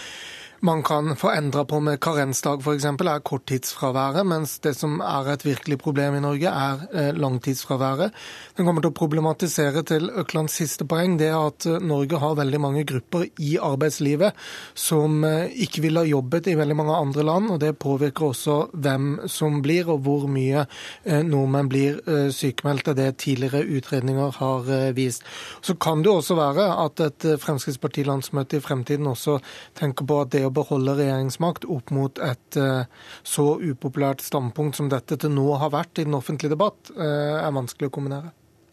[0.61, 5.45] man kan få endra på med karensdag f.eks., er korttidsfraværet, mens det som er et
[5.47, 8.15] virkelig problem i Norge, er eh, langtidsfraværet.
[8.57, 12.39] Den kommer til å problematisere til Øklands siste poeng, det er at eh, Norge har
[12.41, 14.35] veldig mange grupper i arbeidslivet
[14.75, 18.59] som eh, ikke ville ha jobbet i veldig mange andre land, og det påvirker også
[18.75, 20.65] hvem som blir, og hvor mye
[21.05, 22.01] nordmenn blir
[22.35, 22.95] sykemeldte.
[22.99, 24.67] Det tidligere utredninger har
[24.97, 25.25] vist.
[25.63, 29.39] Så kan det også være at et Fremskrittsparti-landsmøte i fremtiden også
[29.79, 32.87] tenker på at det å beholde regjeringsmakt opp mot et eh,
[33.27, 37.55] så upopulært standpunkt som dette til nå har vært i den offentlige debatt, eh, er
[37.57, 38.33] vanskelig å kombinere.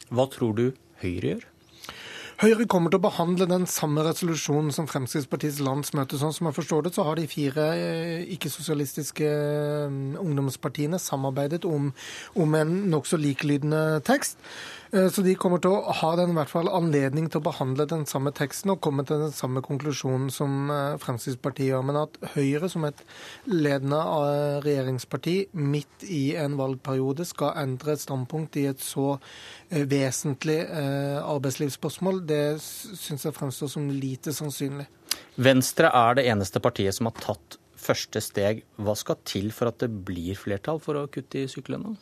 [0.10, 0.66] Hva tror du
[1.02, 1.52] Høyre gjør?
[2.36, 6.18] Høyre kommer til å behandle den samme resolusjonen som Fremskrittspartiets landsmøte.
[6.20, 9.30] Sånn som jeg forstår det, så har de fire eh, ikke-sosialistiske
[10.20, 11.94] ungdomspartiene samarbeidet om,
[12.36, 14.36] om en nokså likelydende tekst.
[14.96, 17.88] Eh, så de kommer til å ha den i hvert fall anledning til å behandle
[17.90, 21.84] den samme teksten og komme til den samme konklusjonen som eh, Fremskrittspartiet gjør.
[21.90, 23.04] Men at Høyre som et
[23.52, 29.16] ledende eh, regjeringsparti midt i en valgperiode skal endre et standpunkt i et så
[29.76, 34.86] vesentlig arbeidslivsspørsmål, det syns jeg fremstår som lite sannsynlig.
[35.42, 38.62] Venstre er det eneste partiet som har tatt første steg.
[38.78, 41.96] Hva skal til for at det blir flertall for å kutte i sykelønna?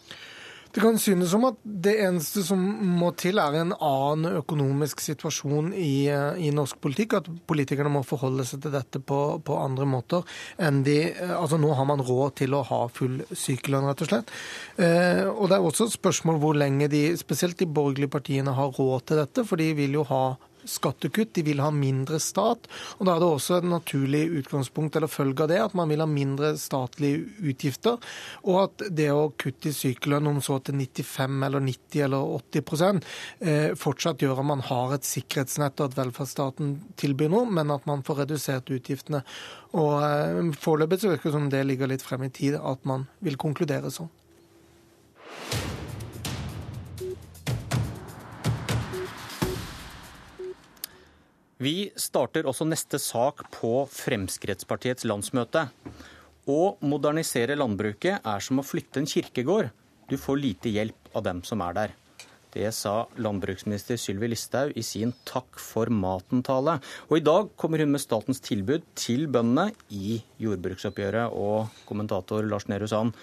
[0.74, 2.62] Det kan synes som at det eneste som
[2.98, 7.20] må til, er en annen økonomisk situasjon i, i norsk politikk.
[7.20, 10.26] At politikerne må forholde seg til dette på, på, andre måter
[10.58, 10.98] enn de
[11.34, 14.34] Altså nå har man råd til å ha full sykelønn, rett og slett.
[14.82, 18.74] Eh, og det er også et spørsmål hvor lenge de, spesielt de borgerlige partiene, har
[18.74, 19.45] råd til dette.
[19.45, 20.24] For de vil jo ha
[20.69, 22.68] skattekutt, de vil ha mindre stat.
[22.98, 26.03] og Da er det også et naturlig utgangspunkt eller følge av det at man vil
[26.03, 27.99] ha mindre statlige utgifter.
[28.44, 33.02] Og at det å kutte i sykelønn om så til 95 eller 90 eller 80
[33.41, 37.85] eh, fortsatt gjør at man har et sikkerhetsnett og at velferdsstaten tilbyr noe, men at
[37.90, 39.23] man får redusert utgiftene.
[39.73, 43.40] Og eh, Foreløpig virker det som det ligger litt frem i tid at man vil
[43.41, 44.11] konkludere sånn.
[51.64, 55.68] Vi starter også neste sak på Fremskrittspartiets landsmøte.
[56.49, 59.69] Å modernisere landbruket er som å flytte en kirkegård.
[60.10, 61.94] Du får lite hjelp av dem som er der.
[62.53, 66.80] Det sa landbruksminister Sylvi Listhaug i sin Takk for maten-tale.
[67.07, 71.31] Og i dag kommer hun med statens tilbud til bøndene i jordbruksoppgjøret.
[71.31, 73.15] Og kommentator Lars Nehru Sand,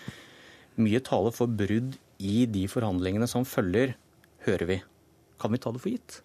[0.81, 3.99] mye tale for brudd i de forhandlingene som følger,
[4.49, 4.83] hører vi.
[5.41, 6.23] Kan vi ta det for gitt?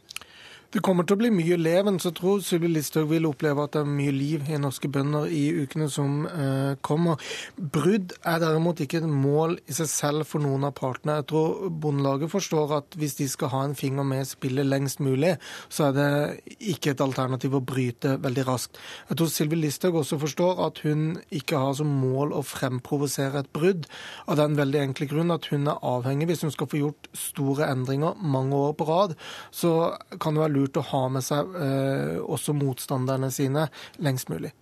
[0.75, 3.85] Det kommer til å bli mye leven, så tror Sylvi Listhaug vil oppleve at det
[3.85, 7.21] er mye liv i norske bønder i ukene som eh, kommer.
[7.55, 11.15] Brudd er derimot ikke et mål i seg selv for noen av partene.
[11.21, 14.99] Jeg tror Bondelaget forstår at hvis de skal ha en finger med i spillet lengst
[14.99, 15.37] mulig,
[15.71, 18.75] så er det ikke et alternativ å bryte veldig raskt.
[19.07, 23.51] Jeg tror Sylvi Listhaug også forstår at hun ikke har som mål å fremprovosere et
[23.55, 23.87] brudd,
[24.27, 27.71] av den veldig enkle grunn at hun er avhengig, hvis hun skal få gjort store
[27.71, 29.15] endringer mange år på rad,
[29.55, 29.75] så
[30.19, 33.69] kan det være lurt lurt å ha med seg eh, også motstanderne sine
[34.03, 34.53] lengst mulig.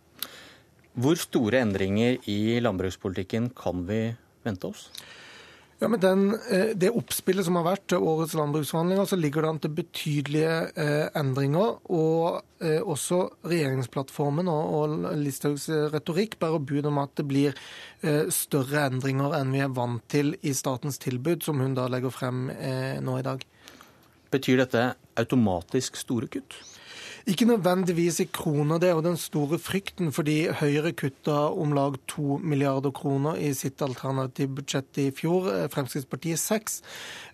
[0.93, 4.05] Hvor store endringer i landbrukspolitikken kan vi
[4.45, 4.89] vente oss?
[5.81, 9.49] Ja, med den, eh, Det oppspillet som har vært til årets landbruksforhandlinger, så ligger det
[9.49, 11.79] an til betydelige eh, endringer.
[11.89, 17.57] Og også regjeringsplattformen og, Listhaugs retorikk bærer bud om at det blir
[18.31, 22.47] større endringer enn vi er vant til i statens tilbud, som hun da legger frem
[23.03, 23.43] nå i dag.
[24.33, 26.55] Betyr dette automatisk store kutt?
[27.23, 28.81] Ikke nødvendigvis i kroner.
[28.83, 33.53] Det er jo den store frykten, fordi Høyre kutta om lag to milliarder kroner i
[33.55, 35.47] sitt alternative budsjett i fjor.
[35.47, 36.81] Eh, Fremskrittspartiet seks.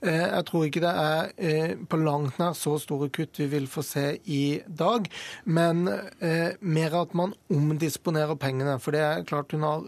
[0.06, 3.66] Eh, jeg tror ikke det er eh, på langt nær så store kutt vi vil
[3.66, 5.10] få se i dag,
[5.46, 5.90] men
[6.62, 8.76] mer at man omdisponerer pengene.
[8.80, 9.88] For det er klart hun har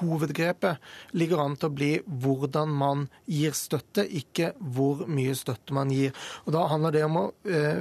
[0.00, 5.94] hovedgrepet ligger an til å bli hvordan man gir støtte, ikke hvor mye støtte man
[5.94, 6.12] gir.
[6.44, 7.26] Og Da handler det om å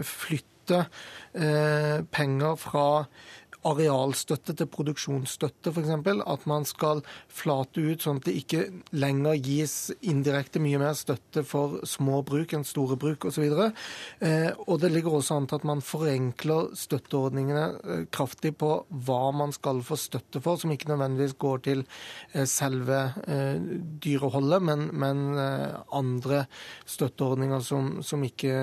[0.05, 0.85] flytte flytte
[1.33, 2.87] eh, penger fra
[3.67, 5.91] arealstøtte til produksjonsstøtte, f.eks.
[6.25, 8.63] At man skal flate ut sånn at det ikke
[8.95, 13.45] lenger gis indirekte mye mer støtte for små bruk enn store bruk osv.
[14.25, 19.21] Eh, og det ligger også an til at man forenkler støtteordningene eh, kraftig på hva
[19.35, 23.61] man skal få støtte for, som ikke nødvendigvis går til eh, selve eh,
[24.01, 26.45] dyreholdet, men, men eh, andre
[26.89, 28.55] støtteordninger som, som ikke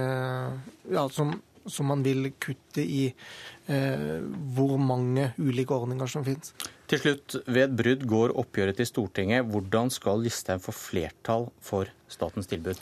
[0.89, 1.37] ja, som
[1.73, 4.19] som man vil kutte i eh,
[4.57, 6.55] hvor mange ulike ordninger som finnes.
[6.89, 9.49] Til slutt, ved et brudd går oppgjøret til Stortinget.
[9.49, 12.81] Hvordan skal Listhaug få flertall for statens tilbud?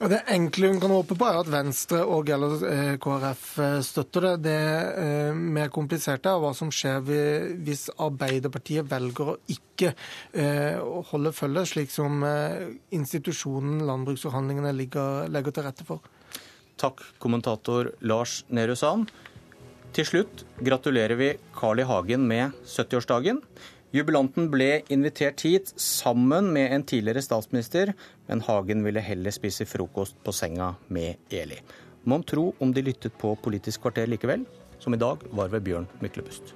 [0.00, 4.24] Det enkle hun kan håpe på, er at Venstre og eller eh, KrF eh, støtter
[4.24, 4.30] det.
[4.46, 4.54] Det
[5.02, 9.92] eh, mer kompliserte er hva som skjer hvis Arbeiderpartiet velger å ikke
[11.10, 12.20] holde følge, slik som
[12.92, 16.04] institusjonen landbruksforhandlingene legger til rette for.
[16.80, 19.10] Takk, kommentator Lars Nehru Sand.
[19.92, 21.84] Til slutt gratulerer vi Carl I.
[21.84, 23.42] Hagen med 70-årsdagen.
[23.92, 27.92] Jubilanten ble invitert hit sammen med en tidligere statsminister,
[28.30, 31.58] men Hagen ville heller spise frokost på senga med Eli.
[32.08, 34.46] Mon tro om de lyttet på Politisk kvarter likevel,
[34.80, 36.54] som i dag var ved Bjørn Myklebust.